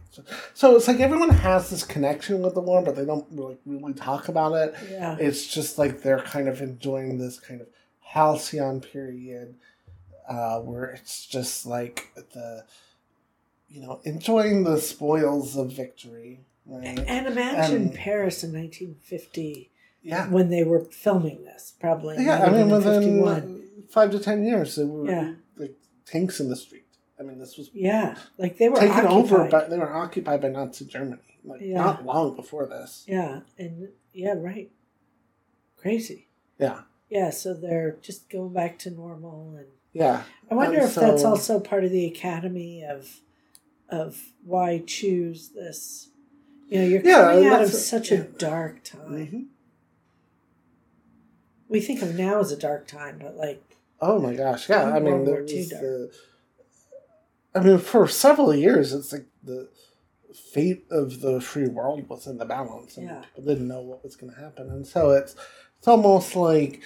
So 0.53 0.75
it's 0.75 0.87
like 0.87 0.99
everyone 0.99 1.29
has 1.29 1.69
this 1.69 1.83
connection 1.83 2.41
with 2.41 2.53
the 2.55 2.61
war, 2.61 2.81
but 2.81 2.95
they 2.95 3.05
don't 3.05 3.25
really 3.31 3.57
really 3.65 3.93
talk 3.93 4.27
about 4.27 4.53
it. 4.53 4.75
Yeah. 4.89 5.15
It's 5.19 5.47
just 5.47 5.77
like 5.77 6.01
they're 6.01 6.19
kind 6.21 6.49
of 6.49 6.61
enjoying 6.61 7.17
this 7.19 7.39
kind 7.39 7.61
of 7.61 7.67
halcyon 8.01 8.81
period, 8.81 9.55
uh, 10.27 10.59
where 10.59 10.85
it's 10.85 11.25
just 11.25 11.65
like 11.65 12.09
the, 12.33 12.65
you 13.69 13.81
know, 13.81 14.01
enjoying 14.03 14.65
the 14.65 14.77
spoils 14.77 15.55
of 15.55 15.71
victory. 15.71 16.41
Right? 16.65 16.99
And 17.07 17.27
imagine 17.27 17.81
And- 17.83 17.93
Paris 17.95 18.43
in 18.43 18.51
1950 18.53 19.71
Yeah, 20.03 20.27
when 20.29 20.49
they 20.49 20.63
were 20.63 20.81
filming 20.85 21.43
this, 21.45 21.73
probably. 21.79 22.23
yeah. 22.23 22.43
I 22.43 22.49
mean, 22.49 22.69
within 22.69 23.01
51. 23.01 23.63
five 23.89 24.11
to 24.11 24.19
ten 24.19 24.43
years, 24.43 24.75
there 24.75 24.85
were 24.87 25.09
Yeah. 25.09 25.33
like 25.57 25.75
tanks 26.05 26.39
in 26.41 26.49
the 26.49 26.55
street. 26.55 26.85
I 27.21 27.23
mean, 27.23 27.37
this 27.37 27.55
was 27.55 27.69
Yeah, 27.71 28.17
like 28.39 28.57
they 28.57 28.67
were 28.67 28.77
taken 28.77 29.05
over 29.05 29.41
occupied. 29.43 29.51
by 29.51 29.69
they 29.69 29.77
were 29.77 29.93
occupied 29.93 30.41
by 30.41 30.47
Nazi 30.49 30.85
Germany. 30.85 31.21
Like 31.43 31.61
Yeah. 31.61 31.75
not 31.77 32.03
long 32.03 32.35
before 32.35 32.65
this. 32.65 33.05
Yeah, 33.07 33.41
and 33.59 33.89
yeah, 34.11 34.33
right. 34.35 34.71
Crazy. 35.77 36.27
Yeah. 36.57 36.81
Yeah, 37.09 37.29
so 37.29 37.53
they're 37.53 37.97
just 38.01 38.29
going 38.29 38.53
back 38.53 38.79
to 38.79 38.89
normal, 38.91 39.55
and 39.57 39.67
Yeah. 39.93 40.23
I 40.49 40.55
wonder 40.55 40.79
And 40.79 40.87
if 40.87 40.95
that's 40.95 41.23
also 41.23 41.59
part 41.59 41.83
of 41.83 41.91
the 41.91 42.05
academy 42.07 42.83
of 42.83 43.21
of 43.89 44.31
why 44.43 44.79
choose 44.87 45.49
this. 45.49 46.09
You 46.69 46.79
know, 46.79 46.85
you're 46.87 47.01
Yeah, 47.03 47.33
coming 47.33 47.45
out 47.47 47.61
of 47.61 47.69
such 47.73 48.11
a 48.11 48.23
dark 48.23 48.83
time. 48.83 49.27
Mhm. 49.27 49.45
We 51.67 51.81
think 51.81 52.01
of 52.01 52.15
now 52.15 52.39
as 52.39 52.51
a 52.51 52.57
dark 52.57 52.87
time, 52.87 53.19
but 53.21 53.35
like, 53.37 53.61
Oh 53.99 54.17
my 54.19 54.33
gosh, 54.33 54.67
yeah. 54.69 54.83
I 54.85 54.93
World 54.93 55.03
mean, 55.03 55.13
War 55.17 55.25
there 55.25 55.43
was 55.43 55.69
the. 55.69 56.11
I 57.53 57.59
mean, 57.59 57.77
for 57.79 58.07
several 58.07 58.53
years, 58.55 58.93
it's 58.93 59.11
like 59.11 59.25
the 59.43 59.69
fate 60.53 60.85
of 60.89 61.19
the 61.21 61.41
free 61.41 61.67
world 61.67 62.07
was 62.07 62.27
in 62.27 62.37
the 62.37 62.45
balance, 62.45 62.97
and 62.97 63.07
Yeah. 63.07 63.21
people 63.21 63.43
didn't 63.43 63.67
know 63.67 63.81
what 63.81 64.03
was 64.03 64.15
going 64.15 64.33
to 64.33 64.39
happen, 64.39 64.69
and 64.69 64.87
so 64.87 65.11
it's 65.11 65.35
it's 65.77 65.87
almost 65.87 66.35
like 66.35 66.81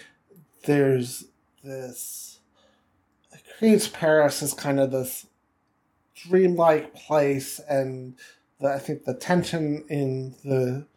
there's 0.66 1.26
this. 1.64 2.40
It 3.34 3.42
creates 3.58 3.88
Paris 3.88 4.42
as 4.42 4.54
kind 4.54 4.80
of 4.80 4.92
this 4.92 5.28
dreamlike 6.16 6.96
place, 6.96 7.60
and 7.60 8.16
the, 8.60 8.70
I 8.70 8.80
think 8.80 9.04
the 9.04 9.14
tension 9.14 9.86
in 9.90 10.36
the 10.44 10.88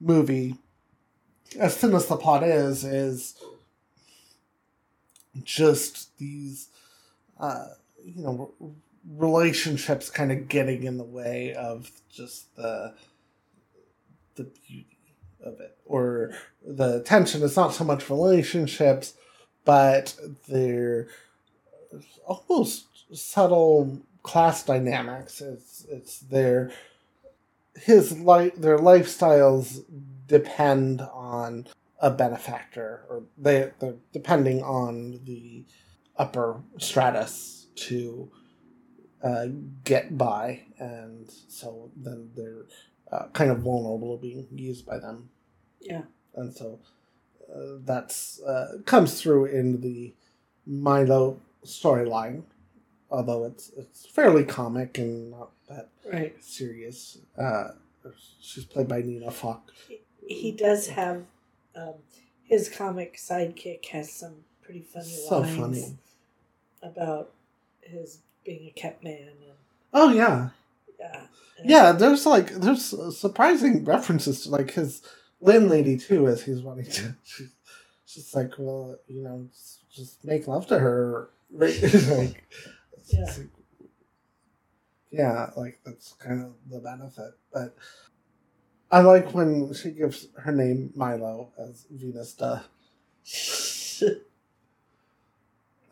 movie, 0.00 0.56
as 1.58 1.76
thin 1.76 1.94
as 1.94 2.06
the 2.06 2.16
plot 2.16 2.42
is, 2.42 2.84
is 2.84 3.34
just 5.42 6.16
these 6.18 6.68
uh, 7.38 7.66
you 8.04 8.22
know 8.22 8.54
relationships 9.08 10.10
kind 10.10 10.32
of 10.32 10.48
getting 10.48 10.84
in 10.84 10.96
the 10.96 11.04
way 11.04 11.54
of 11.54 11.90
just 12.10 12.54
the 12.56 12.94
the 14.36 14.44
beauty 14.44 14.98
of 15.44 15.60
it 15.60 15.76
or 15.84 16.32
the 16.66 17.00
tension 17.02 17.42
is 17.42 17.56
not 17.56 17.74
so 17.74 17.84
much 17.84 18.08
relationships 18.08 19.14
but 19.64 20.16
they're 20.48 21.08
almost 22.26 22.86
subtle 23.12 24.00
class 24.22 24.64
dynamics. 24.64 25.40
It's 25.40 25.86
it's 25.88 26.20
their 26.20 26.72
his 27.76 28.18
life 28.18 28.54
their 28.56 28.78
lifestyles 28.78 29.84
depend 30.26 31.00
on 31.00 31.66
a 32.00 32.10
benefactor 32.10 33.04
or 33.08 33.22
they 33.38 33.70
they're 33.78 33.96
depending 34.12 34.62
on 34.62 35.20
the 35.24 35.64
upper 36.16 36.60
stratus 36.78 37.66
to 37.74 38.30
uh, 39.24 39.46
get 39.84 40.16
by 40.16 40.60
and 40.78 41.28
so 41.48 41.90
then 41.96 42.30
they're 42.36 42.66
uh, 43.10 43.26
kind 43.32 43.50
of 43.50 43.58
vulnerable 43.58 44.16
to 44.16 44.22
being 44.22 44.46
used 44.54 44.86
by 44.86 44.98
them. 44.98 45.28
Yeah, 45.80 46.02
and 46.34 46.54
so 46.54 46.78
uh, 47.54 47.78
that's 47.84 48.40
uh, 48.42 48.78
comes 48.84 49.20
through 49.20 49.46
in 49.46 49.80
the 49.80 50.14
Milo 50.66 51.40
storyline 51.64 52.42
although 53.14 53.44
it's 53.44 53.70
it's 53.76 54.06
fairly 54.06 54.44
comic 54.44 54.98
and 54.98 55.30
not 55.30 55.50
that 55.68 55.88
right. 56.12 56.34
serious. 56.42 57.18
Uh, 57.38 57.68
she's 58.40 58.64
played 58.64 58.88
by 58.88 59.00
Nina 59.00 59.30
Foch. 59.30 59.70
He 60.26 60.52
does 60.52 60.88
have 60.88 61.22
um, 61.76 61.94
his 62.42 62.68
comic 62.68 63.16
sidekick 63.16 63.86
has 63.86 64.12
some 64.12 64.36
pretty 64.62 64.82
funny 64.82 65.04
so 65.04 65.40
lines 65.40 65.56
funny 65.56 65.98
about 66.82 67.30
his 67.82 68.18
being 68.44 68.68
a 68.68 68.70
kept 68.72 69.02
man 69.04 69.18
and 69.28 69.36
oh 69.92 70.12
yeah 70.12 70.50
yeah, 70.98 71.26
Yeah, 71.64 71.92
there's 71.92 72.24
like 72.26 72.50
there's 72.54 72.94
surprising 73.18 73.84
references 73.84 74.42
to 74.42 74.50
like 74.50 74.70
his 74.72 75.02
landlady 75.40 75.96
too, 75.98 76.26
as 76.28 76.42
he's 76.42 76.62
wanting 76.62 76.86
to. 76.86 77.14
She's, 77.24 77.50
she's 78.06 78.34
like, 78.34 78.52
well, 78.58 78.96
you 79.06 79.22
know, 79.22 79.48
just 79.92 80.24
make 80.24 80.46
love 80.48 80.66
to 80.68 80.78
her, 80.78 81.28
right? 81.52 81.82
like, 81.82 82.44
Yeah. 83.06 83.24
like- 83.24 83.50
yeah, 85.10 85.50
like 85.56 85.78
that's 85.84 86.12
kind 86.14 86.42
of 86.44 86.52
the 86.70 86.80
benefit. 86.80 87.34
But 87.52 87.76
I 88.90 89.00
like 89.00 89.32
when 89.34 89.72
she 89.74 89.90
gives 89.90 90.26
her 90.38 90.52
name 90.52 90.90
Milo 90.96 91.52
as 91.58 91.86
Venus 91.90 92.32
Duh, 92.34 92.60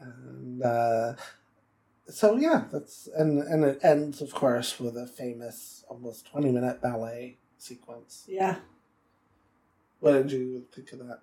and 0.00 0.62
uh, 0.62 1.14
so 2.08 2.36
yeah, 2.36 2.64
that's 2.72 3.08
and 3.16 3.42
and 3.42 3.64
it 3.64 3.78
ends, 3.82 4.20
of 4.20 4.32
course, 4.34 4.78
with 4.80 4.96
a 4.96 5.06
famous 5.06 5.84
almost 5.88 6.26
twenty 6.30 6.50
minute 6.50 6.80
ballet 6.80 7.38
sequence. 7.58 8.24
yeah. 8.28 8.56
What 10.00 10.12
did 10.14 10.32
you 10.32 10.64
think 10.74 10.92
of 10.92 10.98
that? 11.06 11.20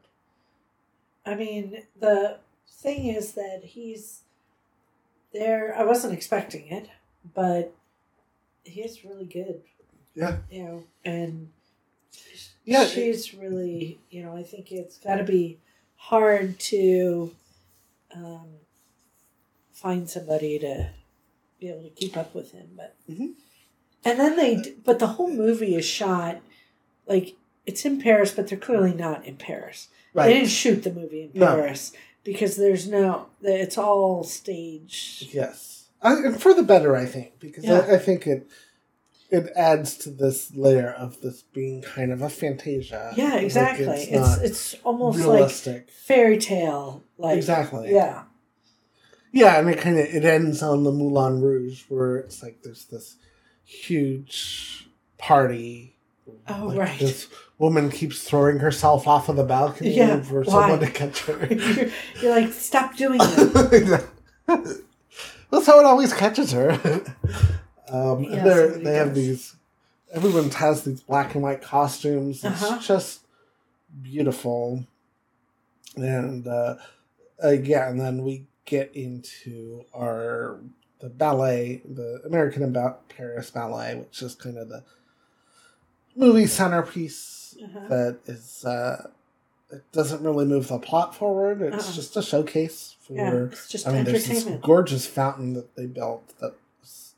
I 1.25 1.35
mean, 1.35 1.83
the 1.99 2.37
thing 2.71 3.07
is 3.07 3.33
that 3.33 3.61
he's 3.63 4.21
there. 5.33 5.75
I 5.77 5.83
wasn't 5.83 6.13
expecting 6.13 6.67
it, 6.67 6.89
but 7.35 7.75
he's 8.63 9.03
really 9.03 9.25
good. 9.25 9.63
Yeah. 10.15 10.37
You 10.49 10.63
know, 10.63 10.83
and 11.03 11.49
Yeah, 12.63 12.85
she's 12.85 13.33
really, 13.33 13.99
you 14.09 14.23
know, 14.23 14.35
I 14.35 14.43
think 14.43 14.71
it's 14.71 14.97
got 14.97 15.17
to 15.17 15.23
be 15.25 15.59
hard 15.97 16.57
to 16.59 17.35
um, 18.15 18.47
find 19.81 20.09
somebody 20.09 20.59
to 20.59 20.89
be 21.59 21.69
able 21.69 21.83
to 21.83 21.89
keep 21.89 22.17
up 22.17 22.33
with 22.35 22.51
him. 22.51 22.69
But 22.75 22.95
Mhm. 23.09 23.33
and 24.05 24.19
then 24.19 24.35
they, 24.35 24.73
but 24.83 24.99
the 24.99 25.07
whole 25.07 25.29
movie 25.31 25.75
is 25.75 25.85
shot 25.85 26.41
like 27.07 27.35
it's 27.65 27.85
in 27.85 28.01
Paris, 28.01 28.31
but 28.31 28.47
they're 28.47 28.57
clearly 28.57 28.93
not 28.93 29.25
in 29.25 29.35
Paris. 29.37 29.87
They 30.15 30.33
didn't 30.33 30.49
shoot 30.49 30.83
the 30.83 30.91
movie 30.91 31.23
in 31.33 31.39
No. 31.39 31.47
Paris 31.55 31.91
because 32.23 32.55
there's 32.55 32.87
no. 32.87 33.27
It's 33.41 33.77
all 33.77 34.23
staged. 34.23 35.33
Yes, 35.33 35.85
I, 36.01 36.13
and 36.13 36.41
for 36.41 36.53
the 36.53 36.63
better, 36.63 36.95
I 36.95 37.05
think, 37.05 37.39
because 37.39 37.63
Yeah. 37.65 37.85
I, 37.87 37.95
I 37.95 37.97
think 37.97 38.25
it 38.27 38.47
it 39.29 39.51
adds 39.55 39.95
to 39.97 40.09
this 40.09 40.51
layer 40.55 40.89
of 40.91 41.21
this 41.21 41.43
being 41.53 41.83
kind 41.83 42.11
of 42.11 42.21
a 42.23 42.29
fantasia. 42.29 43.13
Yeah, 43.15 43.35
Like, 43.35 43.43
exactly. 43.43 43.85
it's 43.85 44.37
it's 44.37 44.41
it's 44.73 44.75
almost 44.83 45.19
like 45.19 45.27
realistic. 45.27 45.89
fairy 45.91 46.37
tale. 46.39 47.03
Like 47.19 47.37
exactly. 47.37 47.91
Yeah. 47.91 48.23
Yeah, 49.31 49.59
and 49.59 49.69
it 49.69 49.77
kind 49.79 49.99
of 49.99 50.05
it 50.05 50.25
ends 50.25 50.63
on 50.63 50.83
the 50.83 50.91
Moulin 50.91 51.41
Rouge, 51.41 51.83
where 51.89 52.17
it's 52.17 52.41
like 52.41 52.61
there's 52.63 52.85
this 52.85 53.15
huge 53.63 54.87
party. 55.17 55.95
Oh, 56.47 56.65
Like, 56.67 56.77
right. 56.79 56.99
This 56.99 57.27
woman 57.57 57.89
keeps 57.91 58.23
throwing 58.23 58.59
herself 58.59 59.07
off 59.07 59.29
of 59.29 59.35
the 59.35 59.43
balcony 59.43 59.95
Yeah, 59.95 60.21
for 60.21 60.41
why? 60.43 60.51
someone 60.51 60.79
to 60.79 60.89
catch 60.91 61.21
her. 61.25 61.45
you're, 61.53 61.89
you're 62.21 62.41
like, 62.41 62.51
stop 62.53 62.95
doing 62.95 63.17
that. 63.19 64.07
That's 65.51 65.65
how 65.67 65.79
it 65.79 65.85
always 65.85 66.13
catches 66.13 66.51
her. 66.51 66.71
um, 67.89 68.23
Yeah, 68.23 68.43
they 68.77 68.93
have 68.95 69.13
these. 69.15 69.55
Everyone 70.11 70.49
has 70.51 70.83
these 70.85 71.01
black 71.01 71.33
and 71.35 71.43
white 71.43 71.61
costumes. 71.61 72.43
It's 72.43 72.63
Uh-huh. 72.63 72.79
just 72.81 73.21
beautiful, 74.01 74.85
and 75.95 76.47
uh, 76.47 76.75
uh, 77.43 77.49
yeah, 77.49 77.89
and 77.89 77.99
then 78.01 78.23
we 78.23 78.47
get 78.69 78.95
into 78.95 79.83
our 79.95 80.59
the 80.99 81.09
ballet, 81.09 81.81
the 81.85 82.21
American 82.25 82.63
about 82.63 83.09
Paris 83.09 83.49
ballet, 83.49 83.95
which 83.95 84.21
is 84.21 84.35
kind 84.35 84.57
of 84.57 84.69
the 84.69 84.83
movie 86.15 86.45
centerpiece 86.47 87.55
Uh-huh. 87.63 87.87
that 87.87 88.19
is. 88.27 88.63
Uh, 88.65 89.09
it 89.71 89.83
doesn't 89.91 90.23
really 90.23 90.45
move 90.45 90.67
the 90.67 90.79
plot 90.79 91.13
forward. 91.15 91.61
It's 91.61 91.87
Uh-uh. 91.87 91.93
just 91.93 92.17
a 92.17 92.21
showcase 92.23 92.95
for. 93.01 93.13
Yeah, 93.13 93.33
it's 93.45 93.67
just 93.67 93.87
I 93.87 93.91
mean, 93.93 94.03
there's 94.03 94.25
this 94.27 94.43
gorgeous 94.61 95.05
fountain 95.05 95.53
that 95.53 95.75
they 95.75 95.85
built 95.85 96.33
that's 96.41 97.13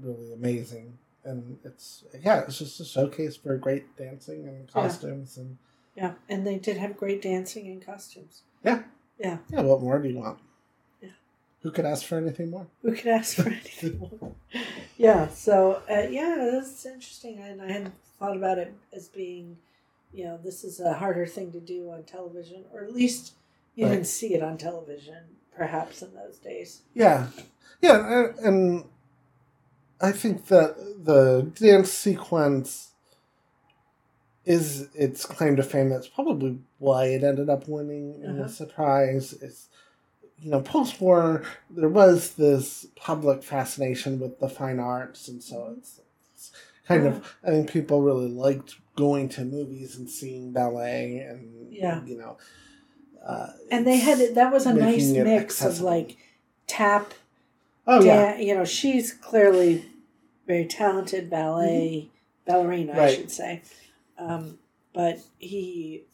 really 0.00 0.32
amazing, 0.32 0.98
and 1.24 1.58
it's 1.64 2.04
yeah, 2.22 2.40
it's 2.40 2.58
just 2.58 2.78
a 2.80 2.84
showcase 2.84 3.36
for 3.36 3.56
great 3.56 3.96
dancing 3.96 4.46
and 4.48 4.70
costumes 4.72 5.36
and 5.36 5.58
Yeah, 5.96 6.12
and 6.28 6.46
they 6.46 6.56
did 6.58 6.76
have 6.76 6.96
great 6.96 7.20
dancing 7.20 7.66
and 7.66 7.84
costumes. 7.84 8.42
yeah, 8.64 8.82
Yeah. 9.18 9.38
yeah. 9.50 9.62
What 9.62 9.80
more 9.82 9.98
do 9.98 10.08
you 10.08 10.18
want? 10.18 10.38
Who 11.62 11.70
could 11.72 11.84
ask 11.84 12.04
for 12.06 12.16
anything 12.18 12.50
more? 12.50 12.68
Who 12.82 12.94
could 12.94 13.08
ask 13.08 13.36
for 13.36 13.48
anything 13.48 13.98
more? 13.98 14.32
yeah, 14.96 15.28
so 15.28 15.82
uh, 15.90 16.06
yeah, 16.08 16.36
that's 16.52 16.86
interesting. 16.86 17.38
And 17.40 17.60
I 17.60 17.70
hadn't 17.70 17.94
thought 18.18 18.36
about 18.36 18.58
it 18.58 18.72
as 18.92 19.08
being, 19.08 19.56
you 20.12 20.24
know, 20.24 20.38
this 20.42 20.62
is 20.64 20.78
a 20.80 20.94
harder 20.94 21.26
thing 21.26 21.50
to 21.52 21.60
do 21.60 21.90
on 21.90 22.04
television, 22.04 22.64
or 22.72 22.84
at 22.84 22.92
least 22.94 23.32
you 23.74 23.84
Right. 23.86 23.92
didn't 23.92 24.06
see 24.06 24.34
it 24.34 24.42
on 24.42 24.56
television, 24.56 25.22
perhaps 25.56 26.02
in 26.02 26.14
those 26.14 26.38
days. 26.38 26.82
Yeah, 26.94 27.26
yeah, 27.80 28.18
and, 28.20 28.38
and 28.38 28.84
I 30.00 30.12
think 30.12 30.46
that 30.46 30.76
the 31.04 31.50
dance 31.60 31.92
sequence 31.92 32.92
is 34.44 34.88
its 34.94 35.26
claim 35.26 35.56
to 35.56 35.62
fame. 35.62 35.90
That's 35.90 36.08
probably 36.08 36.58
why 36.78 37.06
it 37.06 37.22
ended 37.22 37.50
up 37.50 37.68
winning 37.68 38.14
in 38.22 38.30
Uh-huh. 38.30 38.44
a 38.44 38.48
surprise. 38.48 39.34
It's 39.42 39.68
you 40.40 40.50
know, 40.50 40.60
post 40.60 41.00
war 41.00 41.42
there 41.70 41.88
was 41.88 42.34
this 42.34 42.86
public 42.96 43.42
fascination 43.42 44.20
with 44.20 44.38
the 44.40 44.48
fine 44.48 44.78
arts, 44.78 45.28
and 45.28 45.42
so 45.42 45.74
it's, 45.76 46.00
it's 46.32 46.52
kind 46.86 47.06
of 47.06 47.36
I 47.44 47.50
think 47.50 47.70
people 47.70 48.02
really 48.02 48.28
liked 48.28 48.76
going 48.96 49.28
to 49.30 49.44
movies 49.44 49.96
and 49.96 50.08
seeing 50.08 50.52
ballet, 50.52 51.18
and 51.20 51.72
Yeah. 51.72 52.04
you 52.04 52.16
know. 52.18 52.36
Uh, 53.24 53.48
And 53.70 53.86
they 53.86 53.98
had 53.98 54.34
that 54.36 54.52
was 54.52 54.64
a 54.66 54.72
nice 54.74 55.08
mix 55.12 55.62
of 55.62 55.80
like 55.80 56.16
tap, 56.66 57.14
oh 57.86 58.02
yeah, 58.04 58.38
you 58.38 58.54
know, 58.54 58.64
she's 58.64 59.12
clearly 59.12 59.84
very 60.46 60.66
talented 60.66 61.28
ballet 61.28 62.10
ballerina, 62.46 62.92
I 62.92 62.94
Mm-hmm. 62.94 62.98
Right. 63.00 63.14
should 63.16 63.30
say. 63.30 63.62
Um, 64.18 64.58
but 64.94 65.18
he 65.38 66.04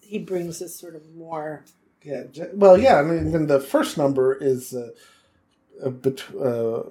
he 0.00 0.18
brings 0.18 0.58
this 0.58 0.74
sort 0.78 0.94
of 0.96 1.14
more 1.14 1.64
Yeah. 2.04 2.24
Well, 2.54 2.78
yeah. 2.78 2.96
I 2.96 3.02
mean, 3.02 3.32
then 3.32 3.46
the 3.46 3.60
first 3.60 3.96
number 3.96 4.34
is 4.34 4.74
uh, 4.74 4.90
a, 5.82 5.90
bet- 5.90 6.34
uh, 6.34 6.82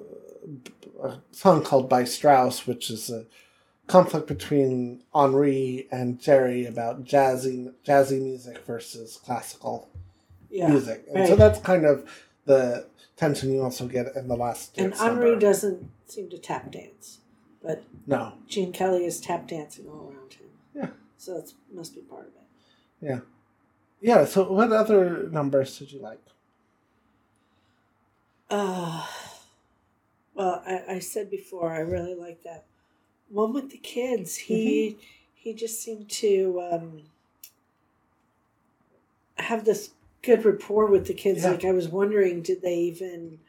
a 1.04 1.20
song 1.32 1.64
called 1.64 1.90
by 1.90 2.04
Strauss, 2.04 2.68
which 2.68 2.90
is 2.90 3.10
a 3.10 3.26
conflict 3.88 4.28
between 4.28 5.04
Henri 5.14 5.88
and 5.92 6.20
Jerry 6.20 6.66
about 6.66 7.04
jazzy 7.04 7.74
jazzy 7.86 8.22
music 8.22 8.66
versus 8.66 9.20
classical 9.24 9.90
yeah. 10.50 10.70
music, 10.70 11.06
and 11.14 11.28
so 11.28 11.36
that's 11.36 11.60
kind 11.60 11.86
of 11.86 12.10
the 12.46 12.88
tension 13.18 13.52
you 13.52 13.62
also 13.62 13.88
get 13.88 14.16
in 14.16 14.28
the 14.28 14.36
last. 14.36 14.78
And 14.78 14.94
Henri 14.94 15.38
doesn't 15.38 15.90
seem 16.08 16.30
to 16.30 16.38
tap 16.38 16.72
dance, 16.72 17.20
but 17.62 17.84
No. 18.08 18.34
Gene 18.48 18.72
Kelly 18.72 19.06
is 19.06 19.20
tap 19.20 19.48
dancing 19.48 19.88
all 19.88 20.14
around 20.14 20.34
him. 20.34 20.48
Yeah. 20.74 20.88
So 21.18 21.36
that 21.36 21.52
must 21.74 21.94
be 21.94 22.02
part 22.02 22.28
of 22.28 22.34
it. 22.34 23.06
Yeah. 23.06 23.20
Yeah, 24.02 24.26
so, 24.26 24.52
what 24.52 24.72
other 24.72 25.30
numbers 25.30 25.78
did 25.78 25.92
you 25.92 26.00
like? 26.00 26.20
Uh, 28.50 29.06
well, 30.34 30.62
I, 30.66 30.96
I 30.96 31.00
said 31.00 31.30
before, 31.30 31.72
I 31.72 31.80
really 31.80 32.16
like 32.16 32.44
that 32.44 32.66
one 33.30 33.54
with 33.54 33.70
the 33.72 33.78
kids. 33.78 34.36
He 34.36 34.98
he 35.34 35.54
just 35.54 35.82
seemed 35.82 36.10
to 36.10 36.62
um, 36.72 37.02
have 39.38 39.64
this 39.66 39.92
good 40.22 40.44
rapport 40.44 40.88
with 40.88 41.08
the 41.08 41.14
kids. 41.14 41.44
Yeah. 41.44 41.52
Like 41.52 41.64
I 41.66 41.72
was 41.72 41.88
wondering, 41.88 42.42
did 42.42 42.62
they 42.62 42.76
even 42.76 43.40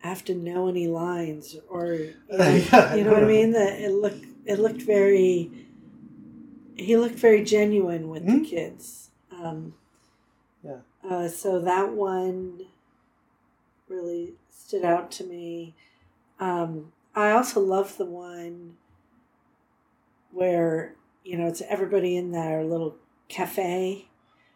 have 0.00 0.24
to 0.26 0.34
know 0.34 0.68
any 0.68 0.86
lines, 0.86 1.56
or 1.68 1.86
you 1.94 2.14
know, 2.30 2.46
Yeah, 2.72 2.94
you 2.94 3.04
know 3.04 3.12
what 3.14 3.24
I 3.24 3.26
mean? 3.26 3.52
That 3.52 3.80
it 3.80 3.90
looked 3.92 4.24
it 4.44 4.58
looked 4.60 4.82
very. 4.82 5.50
He 6.76 6.96
looked 6.96 7.16
very 7.16 7.44
genuine 7.44 8.08
with 8.08 8.24
Mhm. 8.24 8.42
the 8.42 8.48
kids. 8.48 9.09
Um, 9.42 9.74
Yeah. 10.62 10.78
Uh, 11.08 11.28
so 11.28 11.58
that 11.60 11.92
one 11.92 12.66
really 13.88 14.34
stood 14.50 14.84
out 14.84 15.10
to 15.12 15.24
me. 15.24 15.74
Um, 16.38 16.92
I 17.14 17.30
also 17.30 17.60
love 17.60 17.96
the 17.96 18.04
one 18.04 18.76
where 20.32 20.94
you 21.24 21.36
know 21.36 21.46
it's 21.46 21.62
everybody 21.62 22.16
in 22.16 22.30
their 22.32 22.64
little 22.64 22.96
cafe 23.28 24.08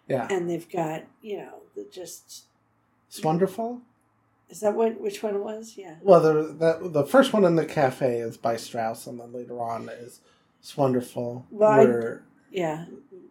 Yeah. 0.09 0.27
and 0.31 0.49
they've 0.49 0.69
got 0.71 1.05
you 1.23 1.39
know 1.39 1.63
the 1.75 1.87
just 1.91 2.45
It's 3.09 3.23
wonderful. 3.23 3.81
is 4.49 4.61
that 4.61 4.75
what 4.75 5.01
which 5.01 5.23
one 5.23 5.35
it 5.35 5.43
was? 5.43 5.75
Yeah. 5.77 5.97
Well, 6.03 6.21
the, 6.21 6.79
the 6.83 6.89
the 6.89 7.05
first 7.07 7.33
one 7.33 7.45
in 7.45 7.57
the 7.57 7.67
cafe 7.67 8.19
is 8.19 8.37
by 8.37 8.57
Strauss, 8.57 9.07
and 9.07 9.19
then 9.19 9.33
later 9.33 9.61
on 9.61 9.89
is 9.89 10.21
"It's 10.61 10.77
Wonderful." 10.77 11.47
Well, 11.51 11.71
I- 11.71 12.19
Yeah. 12.51 12.85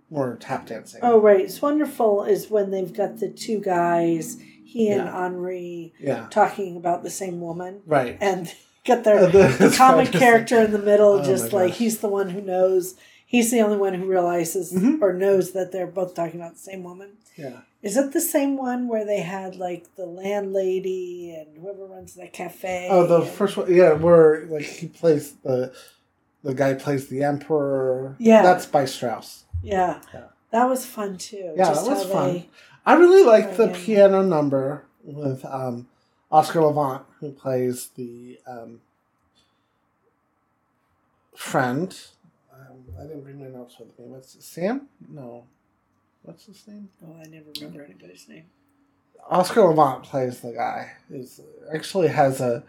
We're 0.09 0.35
tap 0.37 0.67
dancing. 0.67 0.99
Oh, 1.03 1.19
right. 1.19 1.41
It's 1.41 1.61
wonderful 1.61 2.23
is 2.23 2.49
when 2.49 2.71
they've 2.71 2.93
got 2.93 3.17
the 3.19 3.29
two 3.29 3.59
guys, 3.59 4.37
he 4.63 4.89
and 4.89 5.05
Yeah. 5.05 5.17
Henri, 5.25 5.93
yeah, 5.99 6.27
talking 6.29 6.77
about 6.77 7.03
the 7.03 7.09
same 7.09 7.41
woman, 7.41 7.81
right. 7.85 8.17
and 8.21 8.53
get 8.83 9.03
their 9.03 9.27
the- 9.31 9.73
comic 9.77 10.11
character 10.11 10.63
in 10.63 10.71
the 10.71 10.79
middle, 10.79 11.13
Oh 11.19 11.23
just 11.23 11.53
like 11.53 11.73
he's 11.73 11.99
the 11.99 12.09
one 12.09 12.29
who 12.29 12.41
knows. 12.41 12.95
He's 13.25 13.49
the 13.49 13.61
only 13.61 13.77
one 13.77 13.95
who 13.95 14.06
realizes 14.06 14.71
Mhm. 14.73 15.01
or 15.01 15.12
knows 15.12 15.54
that 15.54 15.71
they're 15.71 15.87
both 15.87 16.13
talking 16.13 16.39
about 16.39 16.54
the 16.54 16.60
same 16.60 16.83
woman. 16.83 17.13
Yeah, 17.35 17.62
Is 17.81 17.97
it 17.97 18.13
the 18.13 18.21
same 18.21 18.58
one 18.58 18.87
where 18.87 19.06
they 19.06 19.21
had 19.21 19.56
like 19.56 19.95
the 19.95 20.06
landlady 20.06 21.33
and 21.35 21.58
whoever 21.58 21.87
runs 21.87 22.13
the 22.13 22.27
cafe? 22.27 22.87
Oh, 22.91 23.08
the 23.08 23.21
and- 23.21 23.27
first 23.31 23.58
one. 23.58 23.73
Yeah, 23.73 23.93
where 23.93 24.45
like 24.45 24.65
he 24.65 24.87
plays 24.87 25.33
the 25.43 25.73
the 26.43 26.54
guy 26.54 26.73
plays 26.75 27.08
the 27.08 27.23
emperor. 27.23 28.15
Yeah. 28.19 28.43
that's 28.43 28.65
by 28.67 28.85
Strauss. 28.85 29.45
Yeah. 29.63 30.01
Yeah. 30.13 30.25
That 30.51 30.69
was 30.69 30.85
fun 30.85 31.17
too. 31.17 31.53
Yeah, 31.55 31.65
just 31.65 31.85
that 31.85 31.91
was 31.91 32.05
fun. 32.05 32.45
I 32.85 32.93
really 32.93 33.23
like 33.23 33.57
the 33.57 33.69
piano 33.69 34.21
number 34.21 34.85
with 35.03 35.43
um, 35.45 35.87
Oscar 36.31 36.61
Levant, 36.61 37.05
who 37.19 37.31
plays 37.31 37.89
the 37.95 38.39
um, 38.45 38.81
friend. 41.35 41.97
Um, 42.53 42.83
I 42.99 43.03
didn't 43.03 43.21
bring 43.21 43.39
my 43.39 43.47
notes 43.47 43.77
with 43.79 43.97
me. 43.97 44.05
What's 44.05 44.45
Sam? 44.45 44.89
No, 45.09 45.45
what's 46.21 46.45
his 46.45 46.67
name? 46.67 46.89
Oh, 47.03 47.15
I 47.19 47.27
never 47.27 47.45
remember 47.59 47.83
anybody's 47.83 48.27
name. 48.27 48.45
Oscar 49.29 49.61
Levant 49.61 50.03
plays 50.03 50.41
the 50.41 50.51
guy. 50.51 50.91
He's 51.11 51.39
actually 51.73 52.09
has 52.09 52.41
a. 52.41 52.63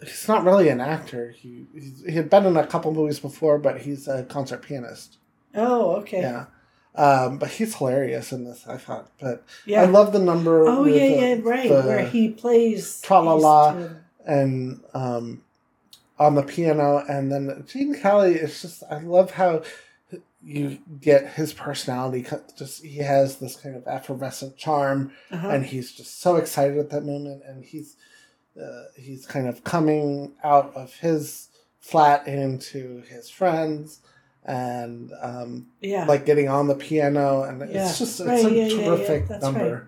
He's 0.00 0.28
not 0.28 0.44
really 0.44 0.68
an 0.68 0.80
actor. 0.80 1.30
He 1.30 1.66
he 2.06 2.12
had 2.12 2.28
been 2.28 2.46
in 2.46 2.56
a 2.56 2.66
couple 2.66 2.92
movies 2.92 3.18
before, 3.18 3.58
but 3.58 3.80
he's 3.80 4.06
a 4.06 4.24
concert 4.24 4.62
pianist. 4.62 5.16
Oh, 5.54 5.96
okay. 5.96 6.20
Yeah, 6.20 6.46
um, 6.94 7.38
but 7.38 7.50
he's 7.50 7.74
hilarious 7.76 8.32
in 8.32 8.44
this. 8.44 8.66
I 8.66 8.76
thought, 8.78 9.10
but 9.20 9.44
Yeah. 9.66 9.82
I 9.82 9.84
love 9.86 10.12
the 10.12 10.18
number. 10.18 10.66
Oh 10.66 10.84
yeah, 10.84 11.06
the- 11.08 11.14
yeah, 11.14 11.36
right. 11.42 11.70
where 11.70 12.04
he 12.06 12.28
plays 12.30 13.00
Tra-la-la. 13.02 13.88
and 14.26 14.80
um, 14.94 15.42
on 16.18 16.34
the 16.36 16.42
piano, 16.42 17.04
and 17.08 17.30
then 17.32 17.64
Gene 17.66 17.94
Kelly 17.94 18.34
is 18.34 18.60
just 18.62 18.82
I 18.90 18.98
love 19.00 19.32
how 19.32 19.62
you 20.44 20.78
get 21.00 21.34
his 21.34 21.52
personality. 21.52 22.26
Just 22.58 22.82
he 22.84 22.98
has 22.98 23.36
this 23.36 23.56
kind 23.56 23.76
of 23.76 23.86
effervescent 23.86 24.56
charm, 24.56 25.12
Uh-huh. 25.30 25.48
and 25.48 25.64
he's 25.66 25.92
just 25.92 26.20
so 26.20 26.36
excited 26.36 26.78
at 26.78 26.90
that 26.90 27.04
moment, 27.04 27.42
and 27.46 27.64
he's 27.64 27.96
uh, 28.60 28.84
he's 28.96 29.24
kind 29.26 29.48
of 29.48 29.64
coming 29.64 30.32
out 30.44 30.72
of 30.76 30.94
his 30.96 31.48
flat 31.80 32.26
into 32.28 33.02
his 33.08 33.30
friends. 33.30 34.00
And 34.44 35.12
um, 35.20 35.68
yeah. 35.80 36.04
like 36.06 36.26
getting 36.26 36.48
on 36.48 36.66
the 36.66 36.74
piano, 36.74 37.42
and 37.44 37.60
Yeah. 37.60 37.88
it's 37.88 37.98
just 37.98 38.18
it's 38.20 38.28
Right, 38.28 38.44
a 38.44 38.50
yeah, 38.50 38.64
yeah, 38.66 38.74
yeah, 38.74 38.84
terrific 38.96 39.28
that's 39.28 39.42
number. 39.44 39.86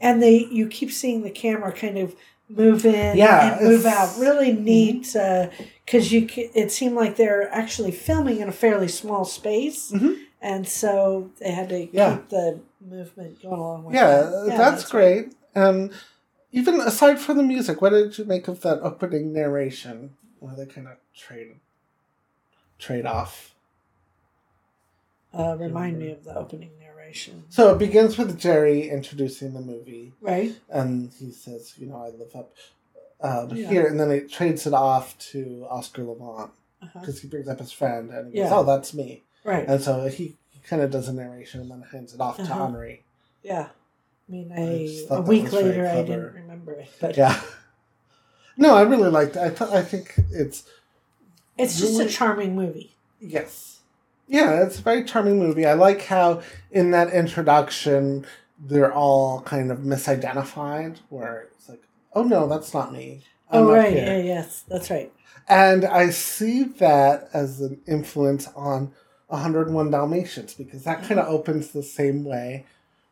and 0.00 0.20
they 0.22 0.46
you 0.46 0.66
keep 0.66 0.90
seeing 0.90 1.22
the 1.22 1.30
camera 1.30 1.72
kind 1.72 1.98
of 1.98 2.16
move 2.48 2.84
in 2.84 3.16
Yeah, 3.16 3.56
and 3.58 3.68
move 3.68 3.86
out 3.86 4.18
really 4.18 4.52
neat 4.52 5.12
because 5.86 6.10
you 6.12 6.28
it 6.34 6.72
seemed 6.72 6.96
like 6.96 7.14
they're 7.16 7.48
actually 7.54 7.92
filming 7.92 8.40
in 8.40 8.48
a 8.48 8.52
fairly 8.52 8.88
small 8.88 9.24
space 9.24 9.92
Mhm. 9.92 10.16
and 10.42 10.66
so 10.68 11.30
they 11.38 11.52
had 11.52 11.68
to 11.68 11.86
Yeah. 11.92 12.16
keep 12.16 12.28
the 12.30 12.60
movement 12.84 13.40
going 13.42 13.60
along 13.60 13.84
with 13.84 13.94
Yeah, 13.94 14.16
that. 14.46 14.54
that's, 14.58 14.90
great. 14.90 15.34
And 15.54 15.92
even 16.52 16.80
aside 16.80 17.18
from 17.20 17.36
the 17.36 17.42
music, 17.44 17.80
what 17.80 17.90
did 17.90 18.18
you 18.18 18.24
make 18.24 18.48
of 18.48 18.60
that 18.62 18.80
opening 18.82 19.32
narration 19.32 20.16
where 20.40 20.54
they 20.56 20.66
kind 20.66 20.88
of 20.88 20.94
trade 21.16 21.60
trade 22.78 23.06
off? 23.06 23.53
Uh, 25.36 25.56
remind 25.58 25.98
me 25.98 26.10
of 26.12 26.24
the 26.24 26.34
opening 26.36 26.70
narration 26.80 27.44
So 27.50 27.72
it 27.74 27.78
begins 27.78 28.16
with 28.18 28.38
Jerry 28.38 28.88
introducing 28.88 29.52
the 29.54 29.60
movie, 29.60 30.12
right 30.20 30.54
and 30.70 31.12
he 31.18 31.30
says, 31.32 31.74
"You 31.78 31.86
know, 31.88 31.96
I 32.02 32.08
live 32.10 32.34
up 32.34 32.52
um, 33.20 33.56
Yeah. 33.56 33.68
here," 33.68 33.86
and 33.86 33.98
then 34.00 34.10
it 34.10 34.30
trades 34.30 34.66
it 34.66 34.74
off 34.74 35.16
to 35.30 35.66
Oscar 35.70 36.02
Levant 36.04 36.50
uh-huh. 36.82 37.00
because 37.00 37.20
he 37.20 37.28
brings 37.28 37.48
up 37.48 37.58
his 37.58 37.72
friend, 37.72 38.10
and 38.10 38.32
he 38.32 38.40
goes, 38.40 38.52
"Oh, 38.52 38.64
that's 38.64 38.92
me," 38.94 39.22
right 39.44 39.66
and 39.68 39.80
so 39.82 40.06
he, 40.08 40.36
kind 40.66 40.80
of 40.80 40.90
does 40.90 41.08
a 41.08 41.12
narration 41.12 41.60
and 41.60 41.70
then 41.70 41.82
hands 41.92 42.14
it 42.14 42.20
off 42.22 42.36
to 42.38 42.42
Uh-huh. 42.42 42.64
Henri. 42.64 43.02
yeah 43.42 43.68
i 44.26 44.32
mean 44.32 44.50
I 44.50 45.14
I, 45.14 45.18
a 45.18 45.20
week 45.20 45.52
later 45.52 45.86
i 45.86 45.96
didn't 46.02 46.32
remember 46.32 46.72
it 46.72 46.88
but 47.02 47.18
Yeah. 47.18 47.38
No, 48.56 48.74
I 48.76 48.82
really 48.82 49.10
liked 49.10 49.36
it. 49.36 49.42
I 49.42 49.50
th- 49.50 49.70
I 49.70 49.82
think 49.82 50.14
it's 50.30 50.64
it's 51.58 51.78
just 51.78 51.92
really- 51.98 52.06
a 52.06 52.08
charming 52.08 52.54
movie 52.56 52.94
Yes. 53.20 53.80
Yeah, 54.26 54.62
it's 54.64 54.78
a 54.78 54.82
very 54.82 55.04
charming 55.04 55.38
movie. 55.38 55.66
I 55.66 55.74
like 55.74 56.02
how 56.06 56.42
in 56.70 56.90
that 56.92 57.12
introduction 57.12 58.26
they're 58.58 58.92
all 58.92 59.42
kind 59.42 59.70
of 59.70 59.78
misidentified, 59.80 60.98
where 61.08 61.48
it's 61.52 61.68
like, 61.68 61.82
oh 62.14 62.22
no, 62.22 62.46
that's 62.48 62.72
not 62.72 62.92
me. 62.92 63.22
I'm 63.50 63.64
oh 63.64 63.74
right 63.74 63.92
here." 63.92 64.06
yeah 64.06 64.18
yes 64.18 64.64
that's 64.68 64.90
right 64.90 65.12
And 65.48 65.84
I 65.84 66.10
see 66.10 66.62
that 66.64 67.28
as 67.34 67.60
an 67.60 67.80
influence 67.86 68.48
on 68.56 68.92
101 69.28 69.90
Dalmatians 69.90 70.54
because 70.54 70.84
that 70.84 71.02
kind 71.02 71.20
of 71.20 71.28
opens 71.28 71.70
the 71.72 71.82
same 71.82 72.24
way 72.24 72.64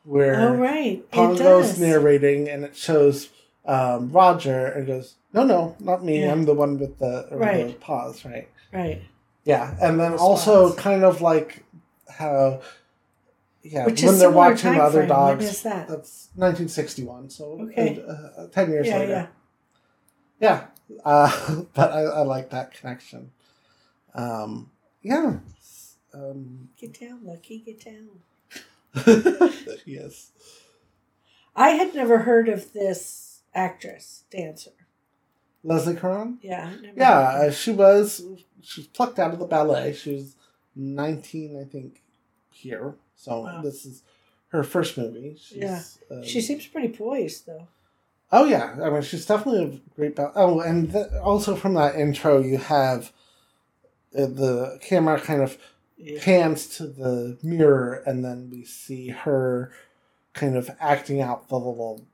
where 0.04 0.40
oh 0.40 0.54
right 0.54 1.08
Pongo's 1.10 1.78
narrating 1.78 2.48
and 2.48 2.64
it 2.64 2.74
shows 2.76 3.28
um, 3.64 4.10
Roger 4.10 4.66
and 4.66 4.86
goes, 4.86 5.14
no, 5.32 5.44
no, 5.44 5.76
not 5.78 6.04
me. 6.04 6.22
Yeah. 6.22 6.32
I'm 6.32 6.44
the 6.46 6.54
one 6.54 6.78
with 6.78 6.98
the, 6.98 7.28
or 7.30 7.38
the 7.38 7.44
Right. 7.44 7.80
pause, 7.80 8.24
right? 8.24 8.48
right 8.72 9.02
Yeah, 9.44 9.74
and 9.80 9.98
then 9.98 10.12
Response. 10.12 10.46
also 10.46 10.74
kind 10.74 11.02
of 11.04 11.20
like 11.20 11.64
how, 12.08 12.60
yeah, 13.62 13.86
Which 13.86 14.02
when 14.02 14.18
they're 14.18 14.30
watching 14.30 14.78
other 14.80 15.00
frame. 15.00 15.08
dogs. 15.08 15.38
When 15.44 15.48
is 15.48 15.62
that? 15.62 15.88
That's 15.88 16.28
1961, 16.36 17.30
so 17.30 17.58
Okay. 17.62 18.04
uh, 18.06 18.46
ten 18.48 18.70
years 18.70 18.86
yeah, 18.86 18.98
later. 18.98 19.28
yeah. 20.40 20.66
Yeah, 20.88 20.98
uh, 21.04 21.62
but 21.74 21.92
I, 21.92 22.00
I 22.02 22.22
like 22.22 22.50
that 22.50 22.72
connection. 22.72 23.30
Um, 24.14 24.70
yeah. 25.02 25.38
Um, 26.14 26.68
Get 26.78 27.00
down, 27.00 27.20
Lucky, 27.24 27.58
get 27.58 27.84
down. 27.84 28.08
yes. 29.86 30.30
I 31.56 31.70
had 31.70 31.94
never 31.94 32.18
heard 32.18 32.48
of 32.48 32.72
this 32.72 33.40
actress, 33.54 34.24
dancer. 34.30 34.70
Leslie 35.64 35.96
Caron? 35.96 36.38
Yeah. 36.42 36.72
Yeah, 36.96 37.18
uh, 37.18 37.50
she 37.50 37.72
was 37.72 38.22
she 38.62 38.80
was 38.82 38.88
plucked 38.88 39.18
out 39.18 39.32
of 39.32 39.38
the 39.38 39.44
ballet. 39.46 39.92
She 39.92 40.14
was 40.14 40.36
19, 40.76 41.60
I 41.60 41.64
think, 41.64 42.02
here. 42.50 42.94
So 43.16 43.40
Wow. 43.42 43.60
this 43.62 43.84
is 43.84 44.02
her 44.48 44.62
first 44.64 44.96
movie. 44.98 45.36
She's, 45.40 45.58
Yeah. 45.58 45.82
um, 46.10 46.22
She 46.24 46.40
seems 46.40 46.66
pretty 46.66 46.88
poised, 46.88 47.46
though. 47.46 47.68
Oh 48.34 48.44
yeah, 48.46 48.76
I 48.82 48.88
mean 48.90 49.02
she's 49.02 49.26
definitely 49.26 49.64
a 49.64 49.94
great. 49.94 50.16
Ball- 50.16 50.32
oh, 50.34 50.60
and 50.60 50.90
th- 50.90 51.12
also 51.22 51.54
from 51.54 51.74
that 51.74 51.96
intro, 51.96 52.40
you 52.40 52.58
have 52.58 53.12
uh, 54.16 54.26
the 54.26 54.78
camera 54.80 55.20
kind 55.20 55.42
of 55.42 55.58
Yeah. 55.98 56.18
pans 56.22 56.66
to 56.78 56.86
the 56.86 57.38
mirror, 57.42 58.02
and 58.06 58.24
then 58.24 58.48
we 58.50 58.64
see 58.64 59.08
her 59.08 59.70
kind 60.32 60.56
of 60.56 60.70
acting 60.80 61.20
out 61.20 61.48
the 61.48 61.56
little 61.58 62.06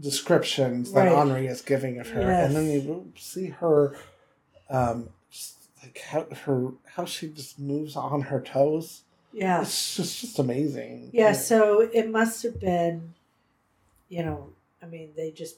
descriptions 0.00 0.92
that 0.92 1.06
Right. 1.06 1.16
Henri 1.16 1.46
is 1.46 1.62
giving 1.62 1.98
of 1.98 2.08
her, 2.10 2.20
and 2.20 2.54
then 2.54 2.70
you 2.70 3.12
see 3.16 3.46
her, 3.48 3.96
um, 4.70 5.10
like 5.82 5.98
how 5.98 6.24
her 6.44 6.72
how 6.84 7.04
she 7.04 7.28
just 7.28 7.58
moves 7.58 7.96
on 7.96 8.22
her 8.22 8.40
toes. 8.40 9.02
Yeah. 9.32 9.62
It's 9.62 9.96
just 9.96 10.20
just 10.20 10.38
amazing. 10.38 11.10
Yeah, 11.12 11.32
so 11.32 11.80
it 11.80 12.10
must 12.10 12.42
have 12.42 12.58
been, 12.58 13.14
you 14.08 14.22
know, 14.22 14.50
I 14.82 14.86
mean, 14.86 15.10
they 15.14 15.30
just, 15.30 15.56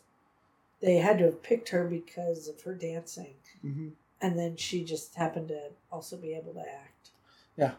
they 0.81 0.97
had 0.97 1.19
to 1.19 1.27
have 1.27 1.43
picked 1.45 1.69
her 1.69 1.85
because 1.85 2.49
of 2.49 2.61
her 2.63 2.75
dancing. 2.75 3.35
Mhm. 3.65 3.93
And 4.21 4.37
then 4.37 4.57
she 4.57 4.83
just 4.83 5.15
happened 5.15 5.49
to 5.49 5.71
also 5.93 6.17
be 6.17 6.35
able 6.35 6.53
to 6.55 6.61
act. 6.61 7.11
Yeah. 7.57 7.75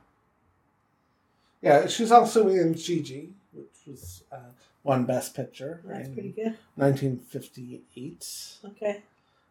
Yeah, 1.62 1.88
she's 1.88 2.12
also 2.14 2.48
in 2.48 2.76
Gigi, 2.76 3.34
which 3.52 3.68
was 3.86 4.24
uh, 4.32 4.52
one 4.84 5.06
Best 5.06 5.36
Picture 5.36 5.82
That's 5.86 6.10
pretty 6.10 6.30
good. 6.32 6.58
1958. 6.76 8.58
Okay. 8.66 9.02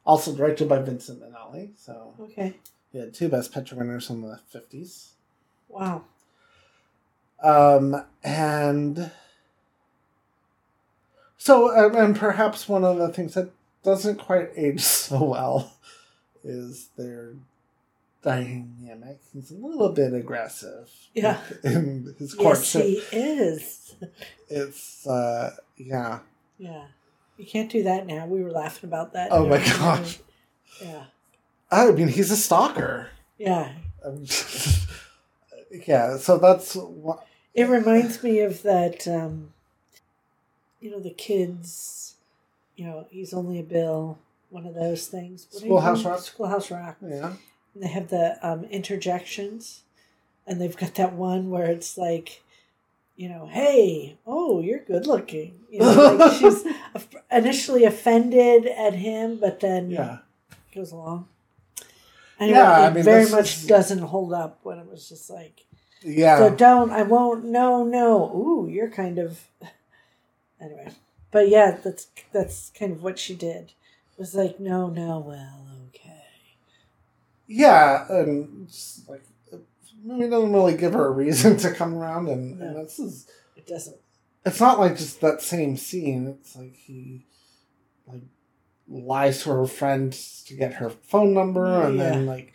Also 0.05 0.35
directed 0.35 0.69
by 0.69 0.79
Vincent 0.81 1.21
Minnelli, 1.21 1.71
so 1.77 2.15
Okay. 2.21 2.55
he 2.93 2.99
had 2.99 3.13
two 3.13 3.29
Best 3.29 3.53
Picture 3.53 3.77
winners 3.77 4.09
in 4.11 4.23
the 4.23 4.41
50s. 4.53 5.11
Wow. 5.69 6.05
Um, 7.43 8.05
and 8.25 9.11
so, 11.37 11.77
um, 11.77 11.95
and 11.95 12.17
perhaps 12.17 12.69
one 12.69 12.85
of 12.85 12.97
the 12.99 13.09
things 13.13 13.35
that 13.35 13.51
doesn't 13.85 14.17
quite 14.17 14.51
age 14.57 14.81
so 14.83 15.23
well 15.23 15.75
is 16.43 16.89
their 16.97 17.35
dynamic. 18.23 19.21
He's 19.33 19.51
a 19.51 19.55
little 19.55 19.91
bit 19.91 20.13
aggressive. 20.15 20.91
Yeah. 21.15 21.39
In 21.65 22.15
his 22.19 22.37
Yes, 22.39 22.73
he 22.73 23.03
is. 23.13 23.95
It's, 24.49 25.07
uh, 25.07 25.55
yeah. 25.77 26.21
Yeah. 26.59 26.87
You 27.37 27.47
can't 27.47 27.71
do 27.71 27.85
that 27.85 28.07
now. 28.07 28.27
We 28.27 28.43
were 28.43 28.51
laughing 28.51 28.89
about 28.89 29.13
that. 29.13 29.29
Oh 29.31 29.47
my 29.47 29.59
gosh. 29.79 30.19
Yeah. 30.83 31.05
I 31.71 31.91
mean, 31.93 32.09
he's 32.09 32.31
a 32.31 32.37
stalker. 32.37 33.11
Yeah. 33.39 33.73
Yeah, 35.87 36.17
so 36.17 36.39
that's 36.39 36.75
what. 36.75 37.27
It 37.55 37.69
reminds 37.69 38.23
me 38.23 38.41
of 38.41 38.63
that, 38.63 39.07
um, 39.07 39.53
you 40.81 40.91
know, 40.91 41.01
the 41.01 41.11
kids, 41.11 42.15
you 42.77 42.87
know, 42.87 43.07
he's 43.11 43.35
only 43.35 43.59
a 43.59 43.63
bill, 43.63 44.19
one 44.51 44.67
of 44.67 44.75
those 44.75 45.09
things. 45.09 45.47
What 45.51 45.63
Schoolhouse? 45.63 46.05
Rock? 46.05 46.21
Schoolhouse 46.21 46.71
Rock. 46.71 46.97
Yeah. 47.03 47.33
And 47.75 47.83
they 47.83 47.89
have 47.89 48.09
the 48.09 48.39
um, 48.43 48.65
interjections, 48.65 49.83
and 50.47 50.61
they've 50.61 50.77
got 50.77 50.95
that 50.97 51.13
one 51.13 51.51
where 51.51 51.67
it's 51.71 51.97
like, 51.99 52.43
you 53.17 53.29
know, 53.29 53.47
hey, 53.47 54.17
oh, 54.27 54.61
you're 54.61 54.79
good 54.85 55.07
looking. 55.07 55.61
You 55.71 55.81
know, 55.81 56.17
like 56.19 56.33
she's 56.39 56.65
initially 57.31 57.85
offended 57.85 58.67
at 58.67 58.95
him, 58.95 59.39
but 59.39 59.61
then 59.61 59.91
Yeah. 59.91 60.19
goes 60.75 60.93
along. 60.93 61.29
Anyway, 62.41 62.59
Yeah, 62.59 62.71
I 62.71 62.87
it 62.89 62.95
mean, 62.95 63.05
very 63.05 63.29
much 63.29 63.57
is- 63.57 63.67
doesn't 63.67 63.99
hold 63.99 64.33
up 64.33 64.61
when 64.63 64.79
it 64.79 64.89
was 64.89 65.09
just 65.09 65.29
like, 65.29 65.65
Yeah. 66.03 66.39
so 66.39 66.55
don't, 66.55 66.91
I 66.91 67.03
won't, 67.03 67.45
no, 67.45 67.85
no. 67.85 68.31
Ooh, 68.35 68.69
you're 68.71 68.91
kind 68.91 69.19
of. 69.19 69.41
Anyway, 70.61 70.89
but 71.31 71.49
yeah, 71.49 71.79
that's 71.83 72.09
that's 72.33 72.71
kind 72.79 72.93
of 72.93 73.03
what 73.03 73.19
she 73.19 73.35
did. 73.35 73.73
It 74.13 74.19
was 74.19 74.35
like, 74.35 74.59
no, 74.59 74.89
no, 74.89 75.19
well. 75.21 75.68
Yeah, 77.49 78.07
and 78.13 78.69
like 79.09 79.25
movie 80.05 80.29
doesn't 80.31 80.53
really 80.53 80.77
give 80.77 80.93
her 80.93 81.07
a 81.07 81.11
reason 81.11 81.57
to 81.59 81.73
come 81.73 81.95
around, 81.95 82.29
and, 82.29 82.61
and 82.63 82.77
this 82.87 82.99
is 82.99 83.27
It 83.57 83.67
doesn't. 83.67 83.97
it's 84.47 84.61
not 84.61 84.79
like 84.79 84.97
just 84.97 85.21
that 85.23 85.43
same 85.43 85.77
scene. 85.77 86.29
It's 86.29 86.55
like 86.55 86.75
he 86.77 87.27
like 88.07 88.23
lies 88.87 89.43
to 89.43 89.51
her 89.51 89.67
friend 89.67 90.13
to 90.47 90.55
get 90.55 90.75
her 90.75 90.91
phone 90.91 91.35
number, 91.35 91.83
and 91.85 91.99
then 91.99 92.27
like 92.27 92.53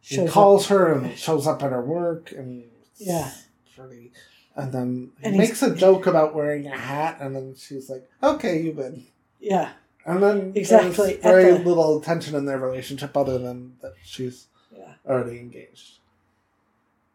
he 0.00 0.16
Shows 0.16 0.28
up. 0.28 0.32
calls 0.32 0.66
her 0.68 0.92
and 0.94 1.18
shows 1.18 1.46
up 1.46 1.62
at 1.62 1.72
her 1.72 1.82
work, 1.84 2.32
and 2.32 2.64
Yeah. 2.96 3.30
pretty. 3.76 4.12
And 4.56 4.72
then 4.72 5.12
he 5.20 5.26
And 5.28 5.36
makes 5.36 5.62
a 5.62 5.74
joke 5.74 6.06
about 6.06 6.34
wearing 6.34 6.66
a 6.66 6.76
hat, 6.76 7.18
and 7.20 7.34
then 7.36 7.54
she's 7.56 7.88
like, 7.90 8.08
"Okay, 8.22 8.62
you 8.62 8.72
win." 8.72 9.06
Yeah, 9.38 9.70
And 10.06 10.22
then 10.22 10.52
Exactly, 10.54 11.16
very 11.22 11.52
the- 11.52 11.58
little 11.58 12.00
tension 12.00 12.34
in 12.34 12.44
their 12.46 12.58
relationship 12.58 13.16
other 13.16 13.38
than 13.38 13.76
that 13.82 13.94
she's 14.02 14.46
Yeah. 14.76 14.94
already 15.06 15.38
engaged. 15.38 15.98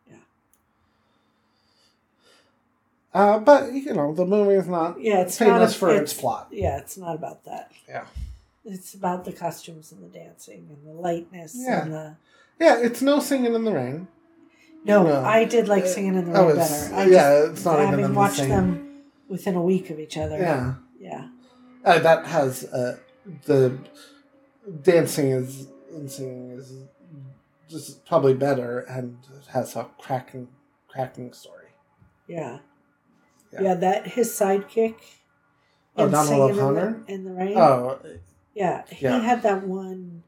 Yeah. 0.10 0.18
Uh, 3.14 3.40
but 3.40 3.74
you 3.74 3.94
know 3.94 4.14
the 4.14 4.26
movie 4.26 4.56
is 4.56 4.68
not 4.68 5.00
Yeah, 5.02 5.22
it's 5.22 5.38
famous 5.38 5.60
not 5.60 5.70
a- 5.72 5.74
for 5.80 5.90
its, 5.92 6.12
it's- 6.12 6.20
plot. 6.22 6.48
Yeah, 6.52 6.78
it's 6.78 6.98
not 6.98 7.16
about 7.16 7.44
that. 7.46 7.72
Yeah. 7.88 8.06
It's 8.66 8.94
about 8.94 9.26
the 9.26 9.32
costumes 9.32 9.92
and 9.92 10.04
the 10.04 10.08
dancing 10.18 10.68
and 10.70 10.86
the 10.88 11.00
lightness 11.00 11.56
Yeah. 11.58 11.84
and 11.84 11.94
the. 11.94 12.16
Yeah, 12.60 12.78
it's 12.80 13.02
no 13.02 13.20
singing 13.20 13.54
in 13.54 13.64
the 13.64 13.72
rain. 13.74 14.08
No, 14.84 15.04
No. 15.04 15.24
I 15.24 15.46
did 15.46 15.68
like 15.68 15.86
singing 15.88 16.16
in 16.16 16.32
the 16.32 16.40
oh, 16.40 16.44
rain 16.48 16.52
it's- 16.58 16.84
better. 16.90 16.96
I 16.96 17.06
yeah, 17.06 17.40
just, 17.40 17.52
it's 17.54 17.66
not 17.66 17.80
even 17.80 17.90
having 17.90 18.08
the 18.08 18.14
watched 18.14 18.38
same- 18.38 18.50
them 18.50 19.02
within 19.28 19.56
a 19.56 19.62
week 19.62 19.90
of 19.90 20.00
each 20.00 20.18
other. 20.18 20.38
Yeah, 20.38 20.76
yeah, 21.00 21.28
uh, 21.86 22.00
that 22.00 22.26
has 22.26 22.64
uh, 22.66 22.98
the 23.46 23.78
dancing 24.82 25.32
is 25.32 25.68
and 25.94 26.10
singing 26.12 26.52
is 26.52 26.74
just 27.70 28.06
probably 28.06 28.34
better 28.34 28.80
and 28.82 29.18
it 29.38 29.48
has 29.48 29.76
a 29.76 29.88
cracking 30.00 30.48
cracking 30.88 31.32
story. 31.34 31.70
yeah, 32.28 32.60
Yeah. 33.54 33.62
yeah. 33.62 33.74
That 33.76 34.08
his 34.08 34.30
sidekick. 34.30 34.96
Oh, 35.98 36.10
Donald 36.10 36.28
Singing 36.28 36.68
in 36.68 36.74
the- 36.76 37.04
in 37.14 37.24
the 37.24 37.32
rain. 37.32 37.58
Oh, 37.58 38.00
yeah, 38.54 38.84
he 38.90 39.06
yeah. 39.06 39.20
had 39.20 39.44
that 39.44 39.64
one 39.66 40.24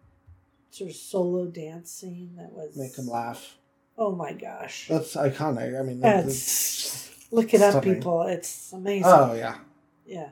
sort 0.69 0.89
of 0.91 0.95
solo 0.95 1.45
dance 1.47 1.91
scene 1.91 2.35
that 2.37 2.51
was. 2.53 2.77
make 2.77 2.95
him 2.97 3.07
laugh. 3.07 3.57
Oh 3.97 4.11
my 4.15 4.31
gosh! 4.31 4.87
That's 4.89 5.15
iconic. 5.15 5.77
I 5.77 5.83
mean, 5.83 5.99
That's 5.99 7.09
look 7.31 7.53
it 7.53 7.61
up, 7.61 7.83
people. 7.83 8.21
It's 8.23 8.71
amazing. 8.71 9.03
Oh 9.07 9.33
yeah, 9.33 9.57
yeah, 10.05 10.29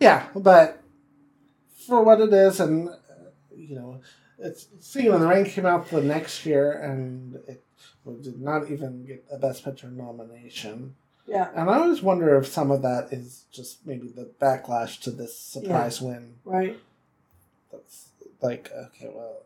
yeah. 0.00 0.26
But 0.34 0.82
for 1.86 2.02
what 2.02 2.20
it 2.20 2.32
is, 2.32 2.60
and 2.60 2.90
you 3.56 3.76
know, 3.76 4.00
it's 4.38 4.66
Singing 4.80 5.12
in 5.12 5.20
the 5.20 5.26
Rain 5.26 5.44
came 5.44 5.66
out 5.66 5.88
the 5.90 6.02
next 6.02 6.44
year, 6.46 6.72
and 6.72 7.36
it 7.48 7.62
did 8.22 8.40
not 8.40 8.70
even 8.70 9.04
get 9.06 9.24
a 9.30 9.38
Best 9.38 9.64
Picture 9.64 9.88
nomination. 9.88 10.94
yeah, 11.26 11.48
And 11.54 11.68
I 11.70 11.78
always 11.78 12.02
wonder 12.02 12.36
if 12.36 12.46
some 12.46 12.70
of 12.70 12.82
that 12.82 13.08
is 13.12 13.44
just 13.50 13.86
maybe 13.86 14.08
the 14.08 14.30
backlash 14.40 15.00
to 15.02 15.10
this 15.10 15.36
surprise 15.38 16.00
win. 16.00 16.34
right. 16.44 16.78
That's 17.72 18.08
like, 18.40 18.70
okay, 18.72 19.10
well, 19.12 19.42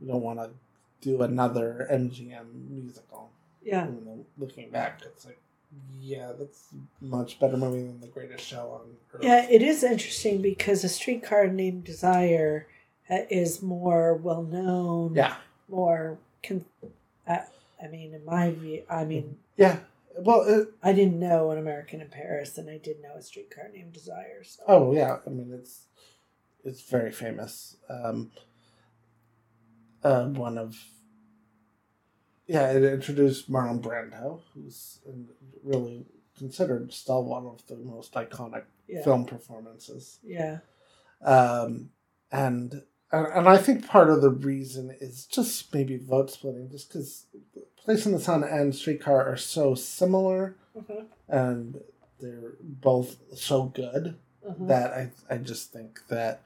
we 0.00 0.06
don't 0.06 0.22
want 0.22 0.38
to 0.38 0.50
do 1.00 1.22
another 1.22 1.88
MGM 1.90 2.68
musical. 2.70 3.30
Yeah, 3.64 3.86
You 3.86 4.02
know, 4.04 4.26
looking 4.38 4.70
back, 4.70 5.00
it's 5.04 5.24
like, 5.24 5.38
yeah, 6.00 6.32
that's 6.38 6.68
a 6.72 7.04
much 7.04 7.38
better 7.40 7.56
movie 7.56 7.82
than 7.86 8.00
The 8.00 8.08
Greatest 8.08 8.44
Show 8.46 8.80
on 8.80 8.96
Earth. 9.14 9.22
yeah. 9.24 9.46
It 9.48 9.62
is 9.62 9.82
interesting 9.82 10.42
because 10.42 10.84
a 10.84 10.88
streetcar 10.88 11.46
named 11.48 11.84
Desire 11.84 12.66
uh, 13.08 13.18
is 13.30 13.62
more 13.62 14.14
well 14.14 14.42
known. 14.42 15.14
Yeah. 15.14 15.36
more. 15.68 16.18
Con- 16.42 16.64
uh, 17.26 17.38
I 17.82 17.86
mean, 17.88 18.14
in 18.14 18.24
my 18.24 18.50
view, 18.50 18.82
I 18.90 19.04
mean, 19.04 19.36
Yeah. 19.56 19.78
Well, 20.18 20.42
it, 20.46 20.68
I 20.82 20.92
didn't 20.92 21.18
know 21.18 21.52
an 21.52 21.58
American 21.58 22.00
in 22.02 22.08
Paris, 22.08 22.58
and 22.58 22.68
I 22.68 22.76
did 22.78 23.00
know 23.00 23.14
a 23.16 23.22
streetcar 23.22 23.70
named 23.72 23.94
Desire. 23.94 24.44
So. 24.44 24.62
oh, 24.68 24.92
yeah. 24.92 25.18
I 25.26 25.30
mean, 25.30 25.52
it's 25.54 25.86
it's 26.64 26.82
very 26.82 27.10
famous. 27.12 27.76
Um, 27.88 28.30
uh, 30.04 30.26
one 30.26 30.58
of 30.58 30.76
yeah, 32.52 32.70
it 32.72 32.82
introduced 32.84 33.50
Marlon 33.50 33.80
Brando, 33.80 34.40
who's 34.54 34.98
really 35.62 36.06
considered 36.38 36.92
still 36.92 37.24
one 37.24 37.46
of 37.46 37.66
the 37.66 37.76
most 37.76 38.12
iconic 38.14 38.64
Yeah, 38.88 39.02
film 39.04 39.24
performances. 39.24 40.18
yeah, 40.22 40.58
Um, 41.24 41.90
and 42.30 42.82
and 43.12 43.26
and 43.36 43.48
I 43.48 43.58
think 43.58 43.86
part 43.86 44.08
of 44.10 44.22
the 44.22 44.30
reason 44.30 44.96
is 45.00 45.26
just 45.26 45.72
maybe 45.74 45.96
vote 45.98 46.30
splitting, 46.30 46.68
just 46.70 46.88
because 46.88 47.26
Place 47.76 48.06
in 48.06 48.12
the 48.12 48.20
Sun 48.20 48.44
and 48.44 48.74
Streetcar 48.74 49.26
are 49.32 49.36
so 49.36 49.74
similar, 49.74 50.56
uh-huh. 50.78 51.02
and 51.28 51.80
they're 52.20 52.54
both 52.62 53.16
so 53.36 53.64
good 53.64 54.16
Uh-huh. 54.46 54.64
that 54.66 54.92
I 54.92 55.10
I 55.30 55.36
just 55.38 55.72
think 55.72 56.00
that 56.08 56.42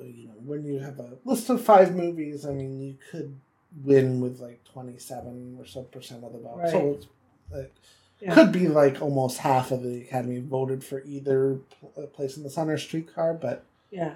you 0.00 0.26
know 0.28 0.38
when 0.44 0.64
you 0.64 0.78
have 0.80 0.98
a 1.00 1.18
list 1.24 1.48
of 1.50 1.62
five 1.62 1.94
movies, 1.94 2.44
I 2.46 2.52
mean 2.52 2.80
you 2.80 2.96
could 3.10 3.38
win 3.84 4.20
with 4.20 4.40
like 4.40 4.62
twenty 4.64 4.98
seven 4.98 5.56
or 5.58 5.66
so 5.66 5.82
percent 5.82 6.24
of 6.24 6.32
the 6.32 6.38
vote. 6.38 6.68
So 6.70 6.78
Right. 6.78 6.96
it's, 6.96 7.06
it 7.52 7.72
Yeah. 8.20 8.34
could 8.34 8.52
be 8.52 8.68
like 8.68 9.00
almost 9.00 9.38
half 9.38 9.70
of 9.70 9.82
the 9.82 10.02
Academy 10.02 10.40
voted 10.40 10.82
for 10.82 11.02
either 11.04 11.58
Pl- 11.78 11.92
uh, 11.96 12.06
Place 12.06 12.36
in 12.36 12.42
the 12.42 12.50
Sun 12.50 12.68
or 12.70 12.78
Streetcar, 12.78 13.34
but 13.34 13.64
yeah, 13.90 14.14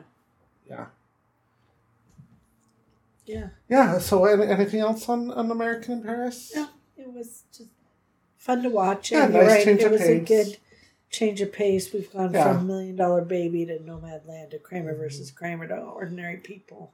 yeah, 0.68 0.86
yeah. 3.26 3.48
yeah. 3.68 3.98
So 3.98 4.24
any, 4.24 4.46
anything 4.46 4.80
else 4.80 5.08
on, 5.08 5.30
on 5.30 5.50
American 5.50 5.94
in 5.98 6.02
Paris? 6.02 6.52
No, 6.54 6.68
it 6.96 7.12
was 7.12 7.44
just 7.56 7.70
fun 8.36 8.62
to 8.62 8.70
watch. 8.70 9.12
Yeah, 9.12 9.26
nice 9.28 9.46
right, 9.48 9.64
change 9.64 9.80
it 9.80 9.86
of 9.86 9.92
was 9.92 10.00
a 10.02 10.18
good 10.18 10.56
change 11.10 11.40
of 11.40 11.52
pace. 11.52 11.92
We've 11.92 12.12
gone 12.12 12.32
Yeah. 12.34 12.52
from 12.54 12.66
Million 12.66 12.96
Dollar 12.96 13.22
Baby 13.24 13.66
to 13.66 13.78
Nomadland 13.78 14.50
to 14.50 14.58
Kramer 14.58 14.94
versus 14.94 15.30
Kramer 15.30 15.68
to 15.68 15.76
Ordinary 15.76 16.38
People. 16.38 16.92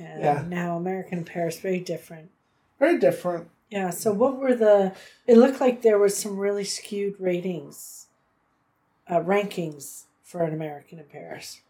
And 0.00 0.20
Yeah. 0.22 0.44
now 0.48 0.76
American 0.76 1.18
in 1.18 1.24
Paris, 1.24 1.58
very 1.60 1.80
different. 1.80 2.30
Very 2.78 2.98
different. 2.98 3.50
Yeah, 3.68 3.90
so 3.90 4.12
what 4.12 4.38
were 4.38 4.54
the. 4.54 4.94
It 5.26 5.36
looked 5.36 5.60
like 5.60 5.82
there 5.82 5.98
was 5.98 6.16
some 6.16 6.36
really 6.38 6.64
skewed 6.64 7.20
ratings, 7.20 8.06
uh, 9.06 9.20
rankings 9.20 10.04
for 10.24 10.42
an 10.42 10.52
American 10.52 10.98
in 10.98 11.04
Paris. 11.04 11.60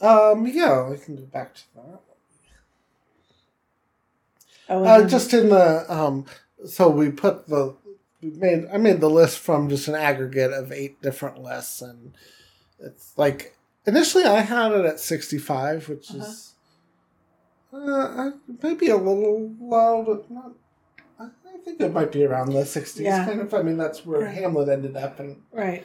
Um, 0.00 0.46
yeah, 0.46 0.88
we 0.88 0.96
can 0.96 1.16
go 1.16 1.22
back 1.22 1.54
to 1.54 1.62
that. 1.76 2.00
Oh, 4.68 4.84
Uh, 4.84 5.06
just 5.06 5.34
in 5.34 5.48
the 5.50 5.92
um, 5.92 6.24
so 6.66 6.88
we 6.88 7.10
put 7.10 7.48
the 7.48 7.74
we 8.22 8.30
made 8.30 8.66
I 8.72 8.78
made 8.78 9.00
the 9.00 9.10
list 9.10 9.38
from 9.38 9.68
just 9.68 9.88
an 9.88 9.94
aggregate 9.94 10.52
of 10.52 10.72
eight 10.72 11.00
different 11.02 11.42
lists, 11.42 11.82
and 11.82 12.12
it's 12.78 13.12
like 13.16 13.56
initially 13.86 14.24
I 14.24 14.40
had 14.40 14.72
it 14.72 14.84
at 14.86 15.00
sixty 15.00 15.38
five, 15.38 15.88
which 15.88 16.10
is 16.14 16.54
uh, 17.72 18.30
maybe 18.62 18.88
a 18.88 18.96
little 18.96 19.54
low, 19.60 20.02
but 20.02 20.30
not. 20.30 20.52
I 21.18 21.62
think 21.64 21.80
it 21.80 21.92
might 21.92 22.10
be 22.12 22.24
around 22.24 22.52
the 22.52 22.64
sixties, 22.64 23.04
Yeah. 23.04 23.24
kind 23.26 23.40
of. 23.40 23.52
I 23.52 23.62
mean, 23.62 23.76
that's 23.76 24.06
where 24.06 24.22
Yeah. 24.22 24.30
Hamlet 24.30 24.68
ended 24.70 24.96
up, 24.96 25.20
and 25.20 25.42
Right. 25.52 25.84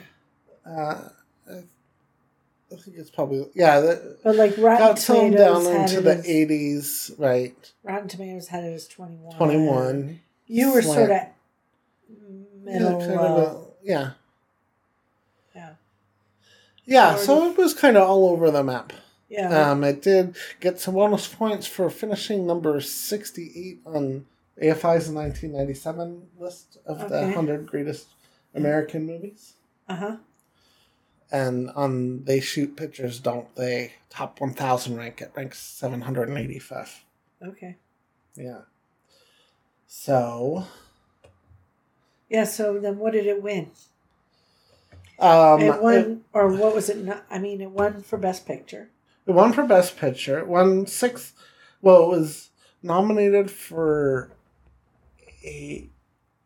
uh, 0.65 1.09
I 1.49 2.77
think 2.77 2.97
it's 2.97 3.09
probably 3.11 3.45
yeah. 3.53 3.79
The, 3.81 4.17
But 4.23 4.35
like 4.37 4.57
Rotten 4.57 4.87
got 4.87 4.97
Tomatoes 4.97 5.65
down 5.67 5.81
into 5.81 6.01
the 6.01 6.23
eighties, 6.25 7.11
right? 7.17 7.73
Rotten 7.83 8.07
Tomatoes 8.07 8.47
had 8.47 8.63
it 8.63 8.73
as 8.73 8.87
21. 8.87 9.35
Twenty 9.37 9.57
one. 9.67 10.21
You 10.47 10.73
were 10.73 10.81
Slant. 10.81 10.97
sort 10.97 11.11
of 11.11 11.17
Yeah, 12.09 12.79
middle 12.79 12.99
low. 12.99 13.35
of 13.35 13.55
a, 13.57 13.65
yeah. 13.83 14.11
Yeah. 15.55 15.69
Yeah, 16.85 17.15
Sort 17.15 17.25
so 17.25 17.51
it 17.51 17.57
was 17.57 17.73
kind 17.73 17.97
of 17.97 18.07
all 18.09 18.29
over 18.29 18.49
the 18.51 18.63
map. 18.63 18.93
Yeah. 19.29 19.71
Um, 19.71 19.83
it 19.83 20.01
did 20.01 20.35
get 20.59 20.79
some 20.79 20.93
bonus 20.93 21.27
points 21.27 21.65
for 21.67 21.89
finishing 21.89 22.45
number 22.45 22.79
68 22.79 23.79
on 23.85 24.25
AFI's 24.61 25.09
1997 25.09 26.27
list 26.39 26.77
of 26.85 27.09
the 27.09 27.21
100 27.21 27.65
greatest 27.65 28.07
American 28.53 29.05
movies. 29.05 29.53
Uh 29.89 29.95
huh. 29.95 30.15
And 31.31 31.71
on 31.71 32.23
They 32.25 32.39
Shoot 32.39 32.77
Pictures, 32.77 33.19
Don't 33.19 33.53
They? 33.55 33.93
Top 34.09 34.39
1000 34.39 34.95
rank, 34.95 35.21
it 35.21 35.31
ranks 35.35 35.59
785th. 35.81 36.99
Okay. 37.43 37.77
Yeah. 38.35 38.61
So, 39.87 40.65
Yeah. 42.29 42.43
So 42.45 42.79
then, 42.79 42.99
what 42.99 43.13
did 43.13 43.25
it 43.25 43.41
win? 43.41 43.71
um, 45.19 45.61
it 45.61 45.81
won, 45.81 45.95
it, 45.95 46.17
or 46.33 46.49
what 46.49 46.75
was 46.75 46.89
it? 46.89 46.97
Not, 46.97 47.25
I 47.29 47.39
mean, 47.39 47.61
it 47.61 47.71
won 47.71 48.01
for 48.03 48.17
Best 48.17 48.45
Picture. 48.45 48.89
It 49.27 49.31
won 49.31 49.53
for 49.53 49.65
Best 49.65 49.97
Picture. 49.97 50.39
It 50.39 50.47
won 50.47 50.87
six. 50.87 51.33
Well, 51.81 52.03
it 52.03 52.17
was 52.17 52.49
nominated 52.81 53.51
for 53.51 54.31
eight, 55.43 55.91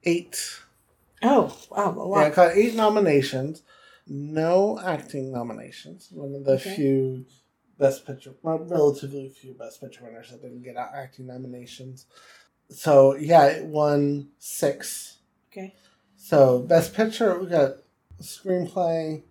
eight 0.04 0.60
Oh 1.22 1.56
wow, 1.70 1.92
a 1.92 2.08
Yeah, 2.08 2.26
lot. 2.26 2.36
got 2.36 2.56
eight 2.56 2.76
nominations. 2.76 3.64
No 4.08 4.80
acting 4.80 5.32
nominations. 5.32 6.10
One 6.12 6.34
of 6.34 6.46
the 6.46 6.54
Okay. 6.54 6.76
few 6.76 7.26
best 7.78 8.06
picture, 8.06 8.34
well, 8.42 8.58
relatively 8.60 9.30
few 9.30 9.54
best 9.54 9.82
picture 9.82 10.04
winners 10.04 10.32
that 10.32 10.42
didn't 10.42 10.64
get 10.64 10.76
acting 10.78 11.28
nominations. 11.28 12.06
So 12.70 13.16
yeah, 13.16 13.46
it 13.48 13.66
won 13.66 14.30
six. 14.40 15.18
Okay. 15.52 15.76
So 16.16 16.60
best 16.60 16.94
picture, 16.94 17.38
we 17.40 17.48
got 17.48 17.76
screenplay, 18.22 19.24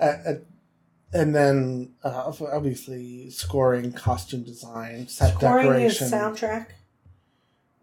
uh, 0.00 0.04
uh, 0.26 0.34
and 1.12 1.34
then 1.34 1.94
uh, 2.04 2.32
obviously 2.52 3.30
scoring, 3.30 3.92
costume 3.92 4.42
design, 4.42 5.08
set 5.08 5.34
Scoring 5.34 5.66
decoration, 5.66 6.08
soundtrack. 6.08 6.66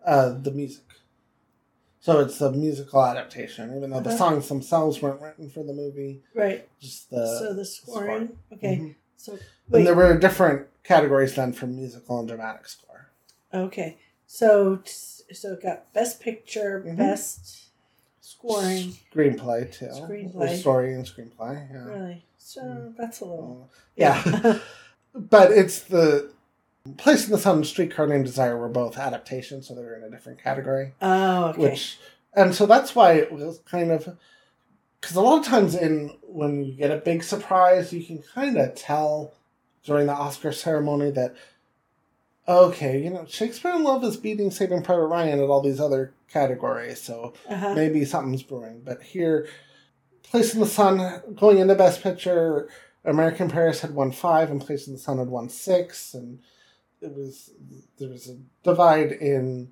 uh, 0.06 0.30
the 0.40 0.52
music. 0.52 0.84
So 2.02 2.20
it's 2.20 2.42
a 2.42 2.52
musical 2.52 3.04
adaptation, 3.06 3.76
even 3.78 3.92
though 3.92 4.02
the 4.02 4.10
Uh-huh. 4.10 4.18
songs 4.18 4.50
themselves 4.50 5.02
weren't 5.02 5.22
written 5.22 5.50
for 5.50 5.64
the 5.64 5.72
movie. 5.74 6.22
Right. 6.36 6.68
Just 6.80 7.10
the 7.10 7.26
so 7.40 7.54
the 7.54 7.64
scoring. 7.64 8.38
Okay. 8.52 8.78
Mhm. 8.78 8.96
So 9.16 9.40
And 9.72 9.88
there 9.88 9.96
were 9.96 10.18
different 10.18 10.68
categories 10.84 11.36
then 11.36 11.54
for 11.54 11.66
musical 11.66 12.20
and 12.20 12.28
dramatic 12.28 12.68
score. 12.68 13.08
Okay. 13.54 13.98
So 14.28 14.82
so 14.86 15.54
it 15.54 15.62
got 15.64 15.94
best 15.94 16.20
picture, 16.20 16.84
Mhm. 16.86 16.98
best 16.98 17.70
scoring. 18.20 18.98
Screenplay 19.16 19.72
too. 19.72 19.86
Screenplay. 19.86 20.58
Story 20.60 20.94
and 20.94 21.06
screenplay. 21.06 21.72
Yeah. 21.72 21.86
Really. 21.86 22.26
So 22.44 22.94
that's 22.98 23.22
a 23.22 23.26
little. 23.26 23.70
Uh, 23.72 23.78
yeah. 23.96 24.60
but 25.16 25.52
it's 25.52 25.82
the 25.82 26.32
Place 26.98 27.26
in 27.26 27.32
the 27.32 27.38
Sun 27.38 27.58
and 27.58 27.66
Streetcar 27.66 28.08
Named 28.08 28.26
Desire 28.26 28.58
were 28.58 28.68
both 28.68 28.98
adaptations, 28.98 29.68
so 29.68 29.74
they 29.76 29.82
were 29.82 29.96
in 29.96 30.04
a 30.04 30.10
different 30.10 30.44
category. 30.44 30.94
oh, 31.02 31.46
okay. 31.46 31.62
Which 31.62 31.98
and 32.34 32.54
so 32.54 32.66
that's 32.66 32.94
why 32.94 33.14
it 33.14 33.32
was 33.32 33.60
kind 33.60 33.92
of 33.92 34.18
because 35.00 35.16
a 35.16 35.22
lot 35.22 35.40
of 35.40 35.46
times 35.46 35.76
in 35.76 36.18
when 36.24 36.66
you 36.66 36.74
get 36.74 36.92
a 36.92 36.98
big 36.98 37.24
surprise, 37.24 37.94
you 37.94 38.04
can 38.04 38.22
kind 38.34 38.58
of 38.58 38.76
tell 38.76 39.34
during 39.86 40.08
the 40.08 40.14
Oscar 40.14 40.52
ceremony 40.52 41.10
that 41.12 41.36
okay, 42.46 43.02
you 43.02 43.10
know, 43.10 43.26
Shakespeare 43.30 43.74
in 43.74 43.84
Love 43.84 44.04
is 44.04 44.18
beating 44.18 44.52
Saving 44.52 44.84
Private 44.84 45.06
Ryan 45.06 45.40
at 45.40 45.50
all 45.50 45.62
these 45.62 45.80
other 45.80 46.14
categories, 46.30 47.02
so 47.02 47.34
uh-huh. 47.48 47.76
maybe 47.76 48.04
something's 48.04 48.44
brewing. 48.44 48.82
But 48.84 49.02
here, 49.02 49.48
Place 50.24 50.54
in 50.54 50.60
the 50.62 50.66
Sun 50.66 51.22
going 51.36 51.58
into 51.60 51.76
Best 51.76 52.02
Picture, 52.02 52.68
American 53.06 53.50
Paris 53.50 53.82
had 53.82 53.94
won 53.94 54.12
five, 54.12 54.50
and 54.50 54.60
Place 54.62 54.88
in 54.88 54.94
the 54.94 55.00
Sun 55.00 55.18
had 55.20 55.28
won 55.28 55.50
six, 55.50 56.14
and 56.14 56.40
it 57.02 57.14
was 57.14 57.52
there 58.00 58.10
was 58.10 58.30
a 58.30 58.38
divide 58.64 59.12
in 59.12 59.72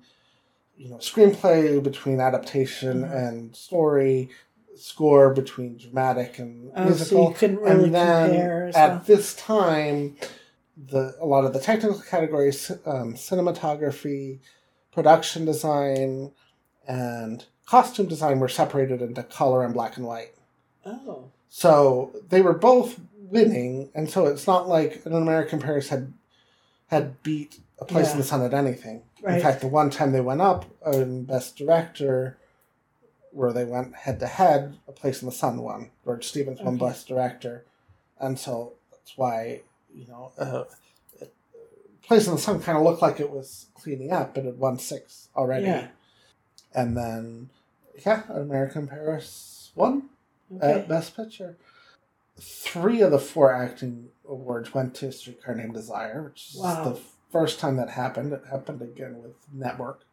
you 0.76 0.88
know 0.88 0.96
screenplay 0.98 1.82
between 1.82 2.20
adaptation 2.20 3.02
Mhm. 3.02 3.28
and 3.28 3.56
story, 3.56 4.28
score 4.76 5.32
between 5.32 5.76
dramatic 5.78 6.38
and 6.38 6.70
Oh, 6.74 6.82
so 6.82 6.84
musical. 6.84 7.32
couldn't 7.32 7.56
really 7.60 7.84
and 7.84 7.94
then 7.94 8.72
at 8.74 9.06
this 9.06 9.34
time, 9.34 10.16
the 10.76 11.14
a 11.20 11.26
lot 11.26 11.44
of 11.44 11.52
the 11.52 11.60
technical 11.60 11.98
categories, 12.00 12.70
um, 12.86 13.14
cinematography, 13.14 14.40
production 14.92 15.44
design, 15.44 16.32
and 16.86 17.44
costume 17.66 18.06
design 18.06 18.38
were 18.40 18.48
separated 18.48 19.00
into 19.02 19.22
color 19.22 19.64
and 19.64 19.72
black 19.74 19.96
and 19.96 20.06
white. 20.06 20.34
Oh. 20.84 21.30
So 21.48 22.12
they 22.28 22.40
were 22.42 22.54
both 22.54 22.98
winning, 23.18 23.90
and 23.94 24.10
so 24.10 24.26
it's 24.26 24.46
not 24.46 24.68
like 24.68 25.02
an 25.04 25.14
American 25.14 25.60
Paris 25.60 25.88
had 25.88 26.12
had 26.88 27.22
beat 27.22 27.58
a 27.78 27.84
place 27.84 28.12
in 28.12 28.18
the 28.18 28.24
sun 28.24 28.42
at 28.42 28.52
anything. 28.54 29.02
Right. 29.22 29.36
In 29.36 29.42
fact, 29.42 29.60
the 29.60 29.66
one 29.68 29.90
time 29.90 30.12
they 30.12 30.20
went 30.20 30.40
up 30.42 30.66
in 30.86 31.24
Best 31.24 31.56
Director, 31.56 32.36
where 33.30 33.52
they 33.52 33.64
went 33.64 33.94
head 33.94 34.20
to 34.20 34.26
head, 34.26 34.76
a 34.88 34.92
place 34.92 35.22
in 35.22 35.26
the 35.26 35.32
sun 35.32 35.62
won. 35.62 35.90
George 36.04 36.26
Stevens 36.26 36.60
won 36.60 36.74
Okay. 36.74 36.86
Best 36.86 37.08
Director, 37.08 37.64
and 38.18 38.38
so 38.38 38.74
that's 38.90 39.16
why 39.16 39.62
you 39.94 40.06
know, 40.08 40.32
uh, 40.38 40.64
it- 41.20 41.34
place 42.02 42.26
in 42.26 42.32
the 42.34 42.40
sun 42.40 42.60
kind 42.62 42.78
of 42.78 42.84
looked 42.84 43.02
like 43.02 43.20
it 43.20 43.30
was 43.30 43.66
cleaning 43.74 44.10
up, 44.10 44.34
but 44.34 44.46
it 44.46 44.56
won 44.56 44.78
six 44.78 45.28
already. 45.36 45.66
Yeah. 45.66 45.88
And 46.74 46.96
then, 46.96 47.50
yeah, 48.06 48.22
American 48.30 48.86
Paris 48.88 49.70
won 49.74 50.08
Okay. 50.56 50.72
at 50.80 50.88
Best 50.88 51.16
Picture. 51.16 51.56
Three 52.38 53.00
of 53.02 53.10
the 53.10 53.18
four 53.18 53.52
acting 53.52 54.08
awards 54.28 54.72
went 54.74 54.94
to 54.96 55.08
a 55.08 55.12
Streetcar 55.12 55.54
Named 55.54 55.74
Desire, 55.74 56.22
which 56.22 56.50
is 56.54 56.60
Wow. 56.60 56.84
the 56.84 57.00
first 57.30 57.60
time 57.60 57.76
that 57.76 57.90
happened. 57.90 58.32
It 58.32 58.42
happened 58.50 58.82
again 58.82 59.22
with 59.22 59.34
Network 59.52 60.04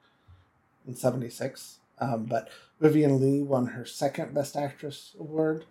in 0.86 0.96
'76. 0.96 1.80
Um, 2.00 2.26
but 2.26 2.50
Vivien 2.80 3.20
Leigh 3.20 3.42
won 3.44 3.68
her 3.68 3.86
second 3.86 4.34
Best 4.34 4.56
Actress 4.56 5.16
award, 5.20 5.66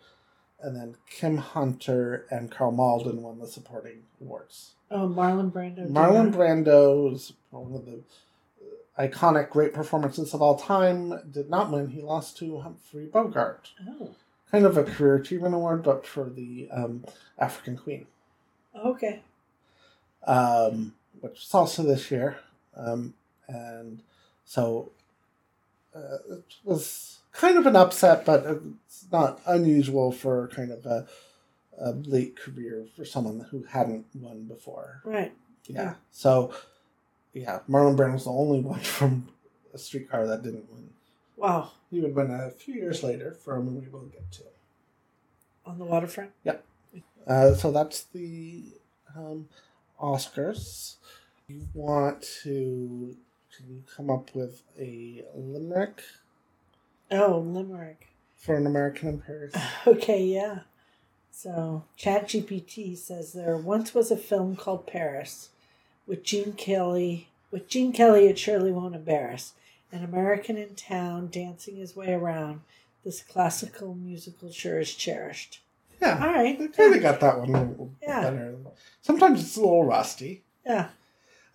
and 0.61 0.77
then 0.77 0.97
Kim 1.09 1.39
Hunter 1.39 2.27
and 2.31 2.51
Karl 2.51 2.73
Malden 2.73 3.23
won 3.23 3.39
the 3.39 3.47
supporting 3.47 4.03
awards. 4.21 4.73
oh, 4.91 5.07
Marlon 5.09 5.51
Brando. 5.53 5.89
Marlon? 5.89 6.33
Brando 6.35 7.13
is 7.15 7.33
one 7.51 7.75
of 7.75 7.85
the 7.87 8.03
iconic 8.99 9.51
great 9.51 9.73
performances 9.75 10.35
of 10.35 10.43
all 10.43 10.57
time. 10.59 11.31
Did 11.31 11.49
not 11.51 11.71
win. 11.71 11.89
He 11.89 12.01
lost 12.03 12.37
to 12.39 12.61
Humphrey 12.61 13.07
Bogart 13.07 13.71
Oh. 13.89 14.15
Kind 14.51 14.65
of 14.67 14.77
a 14.77 14.85
career 14.85 15.17
achievement 15.17 15.55
award, 15.55 15.83
but 15.83 16.07
for 16.07 16.29
the 16.29 16.69
um, 16.73 17.05
African 17.39 17.77
Queen, 17.77 18.07
Okay. 18.85 19.21
um, 20.27 20.95
which 21.21 21.33
was 21.35 21.51
also 21.55 21.83
this 21.83 22.11
year, 22.11 22.39
um, 22.77 23.15
and 23.49 24.03
so 24.45 24.91
uh, 25.95 26.19
it 26.31 26.45
was 26.65 27.19
kind 27.33 27.59
of 27.59 27.67
an 27.67 27.77
upset, 27.77 28.25
but 28.25 28.45
it's 28.87 29.07
not 29.11 29.41
unusual 29.47 30.13
for 30.13 30.49
kind 30.49 30.71
of 30.71 30.85
a, 30.87 31.07
a 31.79 31.91
late 31.93 32.37
career 32.37 32.87
for 32.97 33.05
someone 33.05 33.41
who 33.51 33.63
hadn't 33.65 34.07
won 34.15 34.45
before. 34.45 35.01
Right. 35.05 35.33
Yeah, 35.67 35.95
so 36.11 36.53
yeah, 37.35 37.61
Marlon 37.69 37.97
Brando 37.97 38.15
was 38.15 38.25
the 38.25 38.31
only 38.31 38.61
one 38.61 38.81
from 38.97 39.29
a 39.75 39.79
streetcar 39.79 40.27
that 40.27 40.43
didn't 40.43 40.71
win. 40.73 40.89
Wow. 41.39 41.71
He 41.91 42.01
would 42.01 42.15
win 42.15 42.31
a 42.31 42.51
few 42.51 42.75
years 42.75 43.03
later 43.03 43.33
for 43.33 43.57
a 43.57 43.63
movie 43.63 43.89
we'll 43.91 44.03
get 44.07 44.31
to. 44.33 44.43
On 45.65 45.79
the 45.79 45.85
waterfront. 45.85 46.33
Uh, 47.27 47.55
so 47.55 47.71
that's 47.71 48.05
the 48.05 48.65
um, 49.17 49.49
Oscars. 50.01 50.97
You 51.47 51.67
want 51.75 52.23
to 52.43 53.17
can 53.57 53.69
you 53.71 53.83
come 53.97 54.11
up 54.11 54.35
with 54.35 54.63
a 54.79 55.25
limerick 55.35 56.03
Oh, 57.11 57.39
Limerick. 57.39 58.09
for 58.37 58.57
an 58.57 58.67
American 58.67 59.09
in 59.09 59.19
Paris? 59.21 59.55
Okay, 59.87 60.23
yeah. 60.25 60.61
So 61.31 61.85
ChatGPT 61.99 62.97
says 62.97 63.33
there 63.33 63.57
once 63.57 63.95
was 63.95 64.11
a 64.11 64.17
film 64.17 64.57
called 64.57 64.87
Paris 64.87 65.51
with 66.07 66.23
Gene 66.23 66.53
Kelly 66.53 67.29
with 67.51 67.69
Gene 67.69 67.93
Kelly 67.93 68.27
it 68.27 68.39
surely 68.39 68.73
won't 68.73 68.95
embarrass. 68.95 69.53
An 69.91 70.05
American 70.05 70.57
in 70.57 70.75
town 70.75 71.29
dancing 71.31 71.77
his 71.77 71.97
way 71.97 72.13
around. 72.13 72.61
This 73.05 73.23
classical 73.23 73.95
musical 73.95 74.51
sure 74.51 74.79
is 74.81 74.95
cherished. 74.95 75.61
Yeah, 76.03 76.19
All 76.25 76.33
right. 76.33 76.61
I 76.61 76.67
kind 76.69 76.95
of 76.95 77.03
got 77.03 77.21
that 77.21 77.39
one 77.41 77.55
a 77.55 77.65
little 77.65 77.91
Yeah. 78.03 78.21
better. 78.23 78.55
Sometimes 79.03 79.41
it's 79.41 79.57
a 79.57 79.61
little 79.61 79.85
rusty. 79.85 80.43
Yeah. 80.67 80.89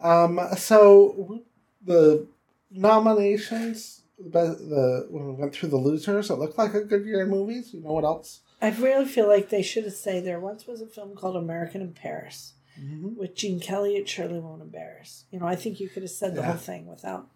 Um, 0.01 0.39
so 0.57 1.41
the 1.86 2.25
nominations, 2.71 4.01
the, 4.17 4.55
the 4.55 5.07
when 5.09 5.25
we 5.27 5.34
went 5.34 5.53
through 5.53 5.69
the 5.69 5.77
losers, 5.77 6.29
it 6.29 6.36
looked 6.36 6.57
like 6.57 6.73
a 6.73 6.81
good 6.84 7.05
year 7.05 7.21
in 7.21 7.29
movies. 7.29 7.73
You 7.73 7.81
know 7.81 7.93
what 7.93 8.03
else? 8.03 8.41
I 8.61 8.69
really 8.71 9.05
feel 9.05 9.27
like 9.27 9.49
they 9.49 9.61
should 9.61 9.84
have 9.84 9.93
said 9.93 10.23
there 10.25 10.39
once 10.39 10.65
was 10.65 10.81
a 10.81 10.88
film 10.88 11.15
called 11.15 11.36
American 11.36 11.81
in 11.81 11.93
Paris 11.93 12.53
Mm-hmm. 12.79 13.17
with 13.19 13.36
Gene 13.36 13.59
Kelly 13.59 13.97
it 13.97 14.09
surely 14.09 14.39
won't 14.39 14.63
embarrass. 14.63 15.25
You 15.29 15.39
know, 15.39 15.45
I 15.45 15.55
think 15.55 15.79
you 15.79 15.88
could 15.89 16.01
have 16.01 16.09
said 16.09 16.34
the 16.34 16.41
Yeah. 16.41 16.47
whole 16.47 16.57
thing 16.57 16.88
without 16.88 17.27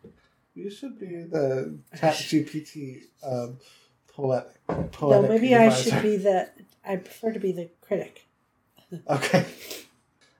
You 0.57 0.71
should 0.71 0.97
be 0.99 1.23
the 1.23 1.77
Chat 1.99 2.15
GPT 2.15 3.03
um, 3.23 3.59
poetic. 4.07 4.59
No, 4.67 4.89
poetic 4.91 5.29
maybe 5.29 5.53
I 5.55 5.69
should 5.69 6.01
be 6.01 6.17
the 6.17 6.49
I 6.83 6.95
prefer 6.95 7.31
to 7.31 7.39
be 7.39 7.51
the 7.51 7.69
critic. 7.81 8.25
Okay. 9.09 9.45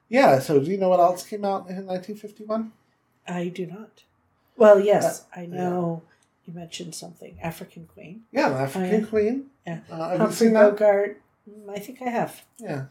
Yeah. 0.08 0.40
So, 0.40 0.60
do 0.60 0.72
you 0.72 0.78
know 0.78 0.88
what 0.88 1.02
else 1.02 1.28
came 1.28 1.44
out 1.44 1.68
in 1.68 1.86
1951? 1.86 2.72
I 3.28 3.50
do 3.50 3.66
not. 3.66 4.04
Well, 4.56 4.80
yes, 4.80 5.26
Uh, 5.36 5.42
I 5.42 5.46
know 5.48 6.02
you 6.46 6.54
mentioned 6.54 6.96
something. 6.96 7.38
African 7.44 7.88
Queen. 7.94 8.24
Yeah, 8.32 8.48
African 8.48 9.02
yeah. 9.02 9.06
Queen. 9.08 9.46
Yeah. 9.68 9.80
Uh, 9.92 10.18
have 10.18 10.30
you 10.30 10.36
seen 10.36 10.54
that? 10.54 10.72
Bogart. 10.72 11.22
Mm, 11.48 11.70
I 11.70 11.80
think 11.80 12.02
I 12.02 12.10
have. 12.10 12.42
Yeah. 12.58 12.86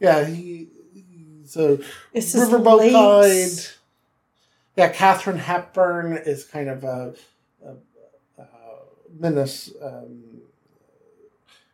Yeah. 0.00 0.26
He. 0.26 0.68
It's 1.44 2.34
Riverboat 2.34 2.90
Guide. 2.90 3.75
Yeah, 4.76 4.88
Katharine 4.90 5.38
Hepburn 5.38 6.16
is 6.18 6.44
kind 6.44 6.68
of 6.68 6.84
a, 6.84 7.14
a, 7.64 8.42
a 8.42 8.46
menace. 9.18 9.72
Um, 9.82 10.42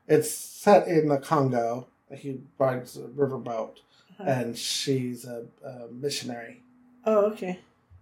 it's 0.07 0.31
set 0.31 0.87
in 0.89 1.09
the 1.09 1.19
Congo. 1.19 1.89
He 2.15 2.41
rides 2.59 2.97
a 2.97 3.03
riverboat, 3.09 3.79
Uh-huh. 4.19 4.25
and 4.25 4.57
she's 4.59 5.25
a, 5.25 5.47
a 5.65 5.89
missionary. 5.91 6.63
Oh, 7.05 7.27
okay. 7.33 7.59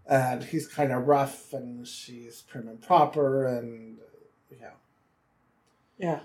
And 0.07 0.43
he's 0.45 0.67
kind 0.67 0.93
of 0.93 1.07
rough, 1.07 1.53
and 1.53 1.87
she's 1.87 2.43
prim 2.43 2.69
and 2.69 2.83
proper, 2.83 3.47
and 3.47 3.97
yeah, 4.51 4.71
Yeah, 5.99 6.21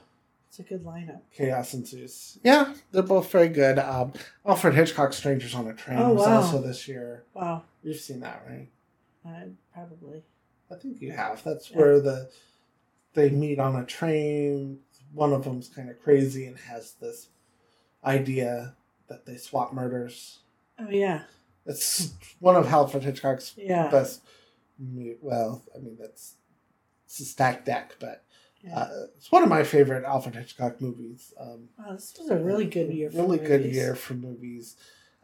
it's 0.58 0.60
a 0.60 0.64
good 0.74 0.86
lineup. 0.86 1.20
chaos 1.36 1.74
ensues. 1.74 2.40
Yeah, 2.44 2.74
they're 2.92 3.04
both 3.04 3.30
very 3.32 3.50
good. 3.50 3.78
Um, 3.80 4.14
Alfred 4.46 4.74
Hitchcock's 4.74 5.18
Strangers 5.18 5.54
on 5.54 5.68
a 5.68 5.74
Train 5.74 6.00
Oh, 6.00 6.14
was 6.14 6.26
wow. 6.26 6.38
also 6.38 6.62
this 6.62 6.88
year. 6.88 7.24
Wow, 7.34 7.64
You've 7.84 7.98
seen 7.98 8.22
that, 8.22 8.44
right? 8.48 8.70
uh, 9.28 9.50
probably. 9.74 10.24
I 10.72 10.76
think 10.76 11.02
you 11.02 11.12
have. 11.12 11.44
That's 11.44 11.70
Yeah. 11.72 11.78
where 11.78 12.00
the 12.00 12.30
they 13.14 13.30
meet 13.30 13.60
on 13.60 13.76
a 13.76 13.86
train. 13.86 14.80
One 15.14 15.32
of 15.34 15.44
them's 15.46 15.70
kind 15.70 15.90
of 15.90 16.02
crazy 16.02 16.46
and 16.48 16.58
has 16.58 16.94
this 16.94 17.28
idea 18.04 18.76
that 19.08 19.26
they 19.26 19.38
swap 19.38 19.74
murders. 19.74 20.40
Oh 20.80 20.90
yeah, 20.90 21.24
It's 21.66 22.14
one 22.40 22.56
of 22.56 22.68
Alfred 22.68 23.04
Hitchcock's 23.04 23.54
yeah. 23.58 23.88
best. 23.90 24.22
Well, 25.22 25.64
I 25.76 25.80
mean 25.80 25.98
that's 26.00 26.36
it's 27.06 27.20
a 27.20 27.26
stacked 27.26 27.66
deck, 27.66 27.96
but 28.00 28.24
Yeah. 28.25 28.25
Uh, 28.74 28.88
it's 29.18 29.32
one 29.32 29.44
of 29.44 29.50
my 29.50 29.64
favorite 29.64 30.04
Alfred 30.06 30.36
Hitchcock 30.36 30.82
movies. 30.82 31.34
Um, 31.40 31.70
Wow, 31.78 31.94
this 31.94 32.16
was 32.20 32.30
a 32.30 32.38
really 32.38 32.66
good 32.66 32.92
year. 32.94 33.10
For 33.12 33.18
really 33.18 33.38
good 33.38 33.66
year 33.66 33.96
for 33.96 34.14
movies. 34.14 34.76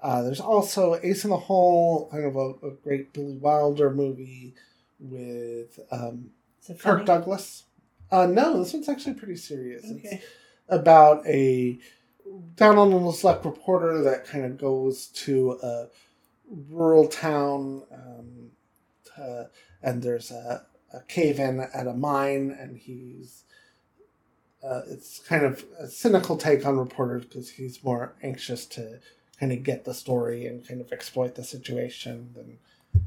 Uh, 0.02 0.24
there's 0.24 0.42
also 0.42 1.00
Ace 1.04 1.24
in 1.24 1.30
the 1.30 1.38
Hole, 1.38 2.10
kind 2.12 2.26
of 2.26 2.36
a, 2.36 2.50
a 2.68 2.72
great 2.84 3.14
Billy 3.14 3.38
Wilder 3.38 3.92
movie 3.92 4.56
with 5.00 5.80
um, 5.92 6.32
Kirk? 6.80 7.06
Douglas. 7.06 7.64
Uh, 8.12 8.26
no, 8.26 8.60
this 8.64 8.74
one's 8.74 8.90
actually 8.90 9.14
pretty 9.14 9.36
serious. 9.38 9.84
It's 9.86 10.06
Okay. 10.06 10.22
about 10.70 11.26
a 11.28 11.78
down 12.56 12.78
on 12.78 12.90
the 12.92 12.98
luck 13.24 13.44
reporter 13.46 14.02
that 14.04 14.26
kind 14.26 14.46
of 14.46 14.58
goes 14.58 15.08
to 15.08 15.60
a 15.62 15.88
rural 16.70 17.08
town, 17.08 17.84
um, 17.92 18.52
uh, 19.22 19.44
and 19.84 20.02
there's 20.02 20.32
a, 20.32 20.66
a 20.94 21.00
cave 21.02 21.40
in 21.40 21.60
at 21.60 21.88
a 21.88 21.94
mine, 21.94 22.56
and 22.60 22.78
he's. 22.78 23.44
Uh, 24.64 24.82
it's 24.90 25.20
kind 25.20 25.44
of 25.44 25.66
a 25.80 25.88
cynical 25.88 26.38
take 26.38 26.66
on 26.68 26.78
reporters 26.78 27.26
because 27.26 27.50
he's 27.50 27.84
more 27.84 28.14
anxious 28.22 28.66
to 28.68 29.00
kind 29.40 29.52
of 29.52 29.64
get 29.64 29.86
the 29.86 29.94
story 29.94 30.46
and 30.46 30.68
kind 30.68 30.80
of 30.82 30.92
exploit 30.94 31.34
the 31.36 31.44
situation 31.44 32.30
than 32.36 32.60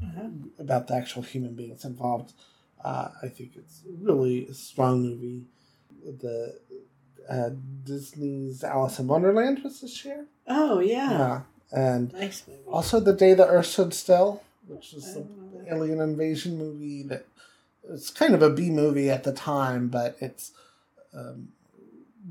Uh-huh. 0.03 0.27
about 0.59 0.87
the 0.87 0.95
actual 0.95 1.21
human 1.21 1.53
beings 1.53 1.85
involved. 1.85 2.33
Uh, 2.83 3.07
I 3.23 3.29
think 3.29 3.51
it's 3.55 3.81
really 4.01 4.45
a 4.47 4.53
strong 4.53 5.01
movie. 5.03 5.43
The 6.03 6.59
uh, 7.29 7.51
Disney's 7.85 8.63
Alice 8.63 8.99
in 8.99 9.07
Wonderland 9.07 9.63
was 9.63 9.79
this 9.79 10.03
year. 10.03 10.25
Oh 10.47 10.79
yeah. 10.79 11.11
Yeah. 11.11 11.41
And 11.71 12.11
Nice 12.13 12.43
movie. 12.47 12.59
also 12.67 12.99
The 12.99 13.13
Day 13.13 13.33
the 13.33 13.47
Earth 13.47 13.67
Stood 13.67 13.93
Still, 13.93 14.43
which 14.67 14.93
is 14.93 15.13
the 15.13 15.21
don't 15.21 15.53
know 15.53 15.59
that. 15.63 15.73
alien 15.73 16.01
invasion 16.01 16.57
movie 16.57 17.01
that 17.03 17.25
it's 17.89 18.09
kind 18.09 18.33
of 18.33 18.41
a 18.41 18.49
B 18.49 18.69
movie 18.69 19.09
at 19.09 19.23
the 19.23 19.33
time, 19.33 19.87
but 19.87 20.17
it's 20.19 20.51
um, 21.13 21.49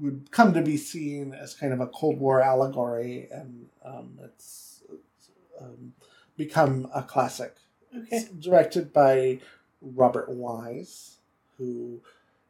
would 0.01 0.31
come 0.31 0.53
to 0.55 0.63
be 0.63 0.77
seen 0.77 1.33
as 1.33 1.55
kind 1.55 1.73
of 1.73 1.81
a 1.81 1.87
Cold 1.87 2.19
War 2.19 2.41
allegory, 2.41 3.29
and 3.31 3.67
um, 3.85 4.19
it's, 4.23 4.83
it's 4.93 5.31
um, 5.61 5.95
become 6.37 6.89
a 6.95 7.03
classic. 7.03 7.55
Okay. 7.97 8.17
It's 8.17 8.29
directed 8.29 8.93
by 8.93 9.39
Robert 9.81 10.29
Wise, 10.29 11.19
who 11.59 12.01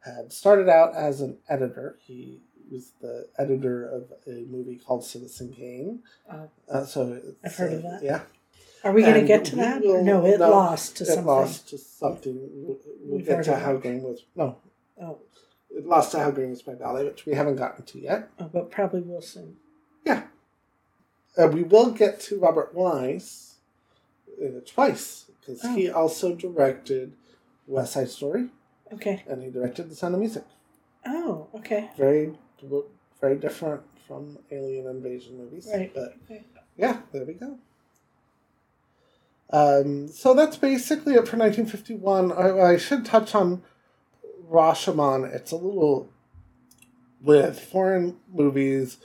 had 0.03 0.31
started 0.31 0.69
out 0.69 0.95
as 0.95 1.21
an 1.21 1.37
editor. 1.47 1.97
He 2.01 2.39
was 2.71 2.93
the 3.01 3.27
editor 3.37 3.87
of 3.87 4.11
a 4.27 4.45
movie 4.49 4.77
called 4.83 5.05
Citizen 5.05 5.53
Kane. 5.53 5.99
Oh. 6.31 6.49
Uh, 6.69 6.85
so 6.85 7.21
I've 7.43 7.55
heard 7.55 7.73
uh, 7.73 7.75
of 7.75 7.83
that. 7.83 7.99
Yeah, 8.03 8.21
Are 8.85 8.91
we 8.93 9.01
going 9.01 9.15
to 9.15 9.25
get 9.27 9.43
to 9.45 9.55
that? 9.57 9.81
will- 9.81 10.03
no, 10.03 10.25
it 10.25 10.39
no, 10.39 10.49
lost 10.51 10.97
to 10.97 11.03
it 11.03 11.07
something. 11.07 11.25
lost 11.25 11.69
to 11.69 11.77
something. 11.77 12.39
We'll, 12.53 12.77
We've 13.05 13.25
get 13.25 13.43
to 13.45 13.55
how. 13.57 13.77
Green 13.77 14.01
was. 14.03 14.23
No, 14.35 14.57
Oh, 15.01 15.17
it 15.75 15.85
lost 15.85 16.11
to 16.11 16.19
how 16.19 16.31
Green 16.31 16.51
was 16.51 16.65
my 16.65 16.75
valley, 16.75 17.03
which 17.03 17.25
we 17.25 17.33
haven't 17.33 17.55
gotten 17.57 17.83
to 17.83 17.99
yet. 17.99 18.29
oh, 18.39 18.45
but 18.53 18.71
probably 18.71 19.01
will 19.01 19.21
soon. 19.21 19.57
Yeah. 20.05 20.23
Uh, 21.37 21.47
we 21.47 21.63
will 21.63 21.91
get 21.91 22.19
to 22.21 22.39
Robert 22.39 22.73
Wise 22.73 23.55
uh, 24.41 24.59
twice 24.65 25.25
because 25.41 25.61
Oh. 25.65 25.75
he 25.75 25.89
also 25.89 26.33
directed 26.35 27.11
West 27.67 27.93
Side 27.93 28.09
Story 28.09 28.49
Okay. 28.93 29.23
and 29.27 29.43
he 29.43 29.49
directed 29.49 29.89
The 29.89 29.95
Sound 29.95 30.13
of 30.13 30.21
Music. 30.21 30.43
Oh, 31.05 31.47
okay. 31.55 31.89
Very, 31.97 32.33
very 33.19 33.35
different 33.35 33.81
from 34.07 34.37
Alien 34.51 34.87
Invasion 34.87 35.37
movies. 35.37 35.67
Right. 35.73 35.91
But 35.93 36.15
Okay. 36.25 36.45
yeah, 36.77 37.01
there 37.11 37.25
we 37.25 37.33
go. 37.33 37.57
Um, 39.49 40.07
so 40.07 40.33
that's 40.33 40.57
basically 40.57 41.13
it 41.13 41.27
for 41.27 41.37
1951. 41.37 42.31
I, 42.31 42.71
I 42.73 42.77
should 42.77 43.05
touch 43.05 43.35
on 43.35 43.61
Rashomon. 44.49 45.31
It's 45.33 45.51
a 45.51 45.55
little 45.55 46.09
with 47.21 47.59
foreign 47.59 48.17
movies. 48.31 48.97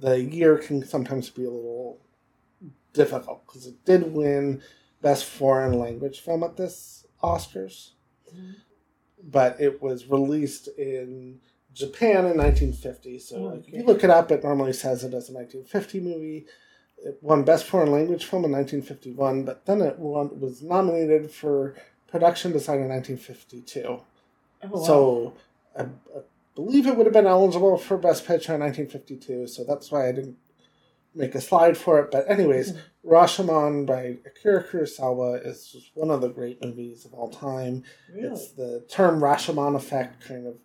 The 0.00 0.22
year 0.22 0.56
can 0.58 0.84
sometimes 0.86 1.30
be 1.30 1.44
a 1.44 1.50
little 1.50 1.98
difficult 2.92 3.44
because 3.46 3.66
it 3.66 3.84
did 3.84 4.12
win 4.12 4.62
best 5.02 5.24
foreign 5.24 5.78
language 5.78 6.20
film 6.20 6.42
at 6.42 6.56
this 6.56 7.04
Oscars, 7.22 7.90
Mhm. 8.34 8.54
but 9.22 9.60
it 9.60 9.82
was 9.82 10.06
released 10.08 10.68
in 10.78 11.40
Japan 11.72 12.26
in 12.26 12.36
1950. 12.36 13.18
So 13.18 13.36
Oh, 13.36 13.42
like, 13.54 13.68
if 13.68 13.74
you 13.74 13.82
look 13.84 14.02
it 14.04 14.10
up, 14.10 14.30
it 14.32 14.42
normally 14.42 14.72
says 14.72 15.04
it 15.04 15.14
as 15.14 15.28
a 15.28 15.32
1950 15.32 16.00
movie. 16.00 16.46
It 17.04 17.18
won 17.22 17.44
Best 17.44 17.64
Foreign 17.66 17.92
Language 17.92 18.24
Film 18.24 18.44
in 18.44 18.52
1951, 18.52 19.44
but 19.44 19.66
then 19.66 19.80
it 19.80 19.98
won, 19.98 20.40
was 20.40 20.62
nominated 20.62 21.30
for 21.30 21.74
Production 22.08 22.52
Design 22.52 22.80
in 22.80 22.88
1952. 22.88 23.82
Oh, 23.86 24.04
wow. 24.68 24.82
So 24.82 25.34
I, 25.78 25.82
I 25.82 26.20
believe 26.54 26.86
it 26.86 26.96
would 26.96 27.06
have 27.06 27.12
been 27.12 27.26
eligible 27.26 27.78
for 27.78 27.96
Best 27.96 28.26
Picture 28.26 28.54
in 28.54 28.60
1952, 28.60 29.46
so 29.46 29.64
that's 29.64 29.90
why 29.92 30.08
I 30.08 30.12
didn't 30.12 30.36
make 31.14 31.34
a 31.34 31.40
slide 31.40 31.76
for 31.78 32.00
it. 32.00 32.10
But, 32.10 32.28
anyways, 32.28 32.72
Mhm. 32.72 32.78
Rashomon 33.06 33.86
by 33.86 34.18
Akira 34.26 34.64
Kurosawa 34.64 35.46
is 35.46 35.68
just 35.68 35.90
one 35.94 36.10
of 36.10 36.20
the 36.20 36.28
great 36.28 36.62
movies 36.62 37.04
of 37.04 37.14
all 37.14 37.30
time. 37.30 37.84
really? 38.12 38.28
It's 38.28 38.50
the 38.52 38.84
term 38.88 39.20
Rashomon 39.20 39.76
effect 39.76 40.20
kind 40.26 40.46
of 40.46 40.56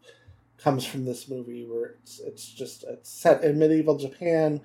comes 0.58 0.86
from 0.86 1.06
this 1.06 1.28
movie 1.30 1.66
where 1.66 1.96
it's 2.02 2.20
it's 2.20 2.48
just 2.48 2.84
it's 2.86 3.10
set 3.10 3.44
in 3.44 3.60
medieval 3.60 3.98
Japan 3.98 4.62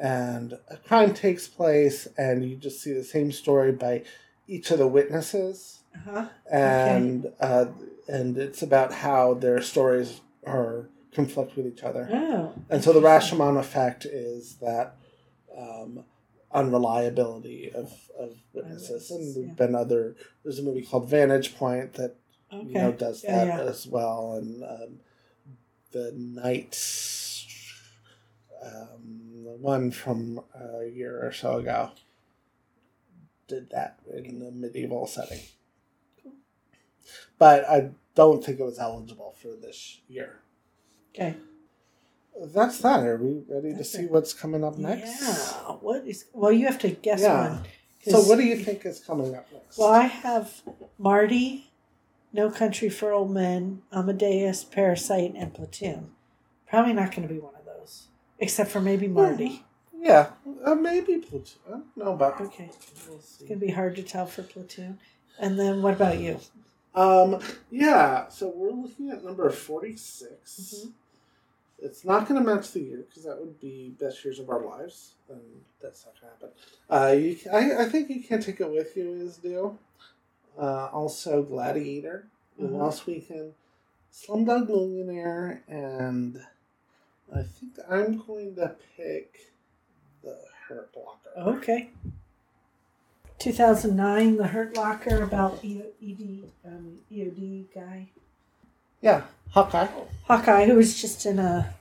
and 0.00 0.54
a 0.70 0.76
crime 0.78 1.12
takes 1.14 1.46
place 1.46 2.08
and 2.16 2.44
you 2.44 2.56
just 2.56 2.80
see 2.82 2.92
the 2.92 3.04
same 3.04 3.30
story 3.30 3.70
by 3.72 4.02
each 4.48 4.70
of 4.70 4.78
the 4.78 4.88
witnesses 4.88 5.80
Uh-huh. 5.94 6.26
and 6.50 7.26
uh, 7.40 7.66
and 8.08 8.38
it's 8.38 8.62
about 8.62 8.92
how 8.92 9.34
their 9.34 9.60
stories 9.60 10.20
are 10.46 10.88
conflict 11.12 11.56
with 11.56 11.66
each 11.66 11.82
other. 11.82 12.08
Oh. 12.12 12.52
And 12.70 12.82
so 12.82 12.92
the. 12.92 13.00
Rashomon 13.00 13.58
effect 13.58 14.04
is 14.06 14.56
that 14.62 14.96
um, 15.56 16.04
unreliability 16.52 17.70
of, 17.74 17.92
of 18.18 18.30
witnesses. 18.52 19.10
And 19.10 19.20
there's 19.34 19.36
yeah. 19.48 19.54
been 19.54 19.74
other, 19.74 20.16
there's 20.42 20.58
a 20.60 20.62
movie 20.62 20.82
called 20.82 21.08
Vantage 21.10 21.56
Point 21.56 21.94
that, 21.94 22.16
Okay. 22.52 22.66
you 22.68 22.74
know, 22.74 22.90
does 22.92 23.22
Yeah, 23.22 23.44
that 23.44 23.46
yeah. 23.64 23.70
as 23.70 23.86
well. 23.86 24.34
And 24.38 24.62
um, 24.64 25.00
the 25.92 26.12
Night, 26.16 26.74
um, 28.64 29.29
the 29.50 29.56
one 29.56 29.90
from 29.90 30.40
a 30.54 30.86
year 30.86 31.24
or 31.26 31.32
so 31.32 31.58
ago, 31.58 31.90
did 33.48 33.70
that 33.70 33.98
in 34.12 34.38
the 34.38 34.50
medieval 34.50 35.06
setting. 35.06 35.40
But 37.38 37.68
I 37.68 37.90
don't 38.14 38.44
think 38.44 38.60
it 38.60 38.64
was 38.64 38.78
eligible 38.78 39.34
for 39.40 39.48
this 39.60 40.00
year. 40.08 40.40
Okay. 41.14 41.36
That's 42.54 42.78
that. 42.78 43.00
Are 43.00 43.16
we 43.16 43.42
ready 43.48 43.74
to 43.74 43.84
see 43.84 44.02
it. 44.02 44.10
what's 44.10 44.32
coming 44.32 44.62
up 44.64 44.78
next? 44.78 45.20
Yeah. 45.20 45.72
What 45.80 46.06
is? 46.06 46.26
Well, 46.32 46.52
you 46.52 46.66
have 46.66 46.78
to 46.80 46.90
guess 46.90 47.20
Yeah. 47.20 47.54
one. 47.54 47.64
So, 48.02 48.20
what 48.22 48.38
do 48.38 48.44
you 48.44 48.56
think 48.56 48.86
is 48.86 49.00
coming 49.00 49.34
up 49.34 49.46
next? 49.52 49.76
Well, 49.76 49.90
I 49.90 50.04
have 50.04 50.62
Marty, 50.98 51.70
No 52.32 52.50
Country 52.50 52.88
for 52.88 53.12
Old 53.12 53.30
Men, 53.30 53.82
Amadeus, 53.92 54.64
Parasite, 54.64 55.34
and 55.36 55.52
Platoon. 55.52 56.12
Probably 56.66 56.94
not 56.94 57.10
going 57.14 57.28
to 57.28 57.34
be 57.34 57.40
one 57.40 57.54
of 57.54 57.59
except 58.40 58.70
for 58.70 58.80
maybe 58.80 59.06
Marty. 59.08 59.64
yeah, 59.98 60.30
uh, 60.64 60.74
maybe 60.74 61.18
Platoon. 61.18 61.60
I 61.66 61.70
don't 61.70 61.96
know 61.96 62.12
about. 62.14 62.40
Okay. 62.40 62.70
We'll 63.08 63.18
It's 63.18 63.36
going 63.38 63.60
to 63.60 63.66
be 63.66 63.72
hard 63.72 63.94
to 63.96 64.02
tell 64.02 64.26
for 64.26 64.42
Platoon. 64.42 64.98
And 65.38 65.58
then 65.58 65.82
what 65.82 65.94
about 65.94 66.18
you? 66.18 66.38
Um, 66.94 67.38
yeah. 67.70 68.28
So 68.28 68.52
we're 68.54 68.72
looking 68.72 69.10
at 69.10 69.24
number 69.24 69.48
46 69.50 70.84
Mhm. 70.84 70.92
It's 71.82 72.04
not 72.04 72.28
going 72.28 72.42
to 72.44 72.46
match 72.54 72.72
the 72.72 72.80
year 72.80 73.04
because 73.08 73.24
that 73.24 73.38
would 73.38 73.58
be 73.58 73.94
best 73.98 74.22
years 74.22 74.38
of 74.38 74.50
our 74.50 74.60
lives, 74.62 75.14
and 75.30 75.40
that's 75.80 76.04
not 76.04 76.14
going 76.20 76.32
to 76.34 76.46
happen. 76.46 76.58
Uh, 76.90 77.12
you, 77.18 77.38
I, 77.78 77.84
I 77.84 77.88
think 77.88 78.10
you 78.10 78.22
can't 78.22 78.42
take 78.42 78.60
it 78.60 78.70
with 78.70 78.94
you 78.98 79.12
is 79.14 79.38
due. 79.38 79.78
Uh, 80.58 80.88
also, 80.92 81.42
Gladiator, 81.42 82.26
The 82.58 82.66
Mhm. 82.66 82.72
Lost 82.78 83.06
Weekend, 83.06 83.54
Slumdog 84.12 84.68
Millionaire, 84.68 85.62
and 85.68 86.44
I 87.34 87.42
think 87.42 87.74
I'm 87.88 88.18
going 88.26 88.54
to 88.56 88.74
pick 88.96 89.52
The 90.22 90.36
Hurt 90.68 90.90
Locker. 90.96 91.56
Okay. 91.58 91.90
2009, 93.38 94.36
The 94.36 94.46
Hurt 94.48 94.76
Locker 94.76 95.22
about 95.22 95.60
ED, 95.64 96.44
um, 96.64 96.98
EOD 97.10 97.66
guy. 97.74 98.08
Yeah, 99.00 99.22
Hawkeye. 99.50 99.88
Hawkeye, 100.24 100.66
who 100.66 100.74
was 100.74 101.00
just 101.00 101.24
in 101.24 101.38
a 101.38 101.74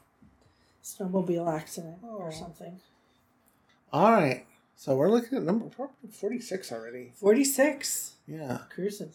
snowmobile 0.83 1.51
accident 1.53 1.97
or 2.03 2.27
Oh. 2.29 2.31
something. 2.31 2.79
All 3.91 4.11
right. 4.13 4.45
So 4.75 4.95
we're 4.95 5.09
looking 5.09 5.37
at 5.37 5.43
number 5.43 5.65
we're 5.77 5.85
up 5.85 6.01
to 6.01 6.07
46 6.07 6.71
already. 6.71 7.11
46. 7.15 8.13
Yeah. 8.27 8.59
Cruising. 8.69 9.11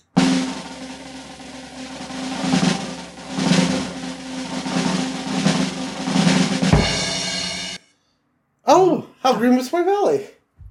Oh, 8.67 9.07
How 9.21 9.37
Green 9.37 9.57
Was 9.57 9.73
My 9.73 9.83
Valley. 9.83 10.27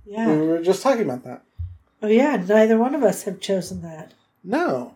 Yeah. 0.05 0.27
We 0.27 0.47
were 0.47 0.61
just 0.61 0.81
talking 0.81 1.03
about 1.03 1.23
that. 1.23 1.43
Oh, 2.01 2.07
yeah. 2.07 2.35
Neither 2.37 2.77
one 2.77 2.95
of 2.95 3.03
us 3.03 3.23
have 3.23 3.39
chosen 3.39 3.81
that. 3.83 4.13
No. 4.43 4.95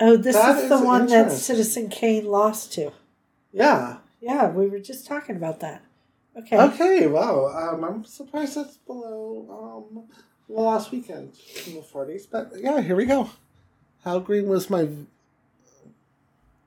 Oh, 0.00 0.16
this 0.16 0.36
That 0.36 0.62
is 0.62 0.68
the 0.68 0.76
is 0.76 0.82
one 0.82 1.06
that. 1.08 1.32
Citizen 1.32 1.88
Kane 1.88 2.26
lost 2.26 2.72
to. 2.74 2.92
Yeah. 3.52 3.98
Yeah, 4.20 4.48
we 4.50 4.66
were 4.68 4.78
just 4.78 5.06
talking 5.06 5.36
about 5.36 5.60
that. 5.60 5.82
Okay. 6.36 6.58
Okay, 6.58 7.06
wow. 7.06 7.46
Um, 7.46 7.84
I'm 7.84 8.04
surprised 8.04 8.56
that's 8.56 8.76
below 8.76 9.86
um, 9.96 10.04
the 10.48 10.60
last 10.60 10.90
weekend 10.92 11.32
in 11.66 11.74
the 11.74 11.80
40s. 11.80 12.26
But 12.30 12.52
yeah, 12.56 12.80
here 12.80 12.96
we 12.96 13.06
go. 13.06 13.30
How 14.04 14.18
green 14.18 14.48
was 14.48 14.68
my 14.70 14.88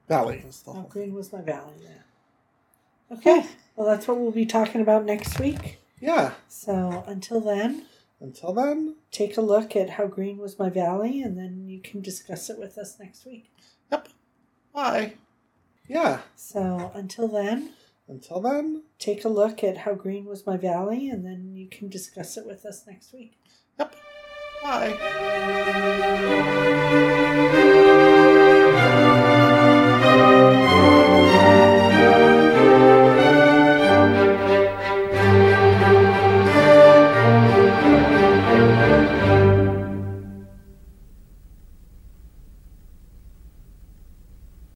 valley? 0.08 0.44
How 0.66 0.82
green 0.90 1.14
was 1.14 1.32
my 1.32 1.42
valley 1.42 1.74
there? 1.84 3.18
Okay. 3.18 3.46
Well, 3.80 3.88
that's 3.88 4.10
what 4.10 4.20
we'll 4.20 4.32
be 4.32 4.46
talking 4.46 4.82
about 4.82 5.06
next 5.06 5.40
week. 5.40 5.80
Yeah. 6.02 6.34
So 6.50 7.06
until 7.08 7.40
then, 7.40 7.86
Until 8.20 8.52
then, 8.52 8.98
take 9.10 9.38
a 9.38 9.42
look 9.42 9.74
at 9.74 9.92
how 9.92 10.06
green 10.06 10.38
was 10.38 10.60
my 10.60 10.70
valley, 10.70 11.22
and 11.22 11.38
then 11.38 11.66
you 11.70 11.80
can 11.82 12.02
discuss 12.02 12.50
it 12.50 12.60
with 12.60 12.78
us 12.78 13.00
next 13.00 13.26
week. 13.26 13.50
Yep. 13.90 14.10
Bye. 14.76 15.14
Yeah. 15.88 16.20
So 16.36 16.92
until 16.94 17.30
then, 17.30 17.70
Until 18.10 18.42
then, 18.42 18.84
take 18.98 19.24
a 19.24 19.30
look 19.30 19.64
at 19.64 19.78
how 19.78 19.94
green 19.94 20.26
was 20.26 20.46
my 20.46 20.58
valley, 20.58 21.08
and 21.08 21.24
then 21.24 21.56
you 21.56 21.70
can 21.70 21.88
discuss 21.88 22.36
it 22.36 22.46
with 22.46 22.66
us 22.66 22.86
next 22.86 23.14
week. 23.14 23.40
Yep. 23.80 23.96
Bye. 24.62 24.98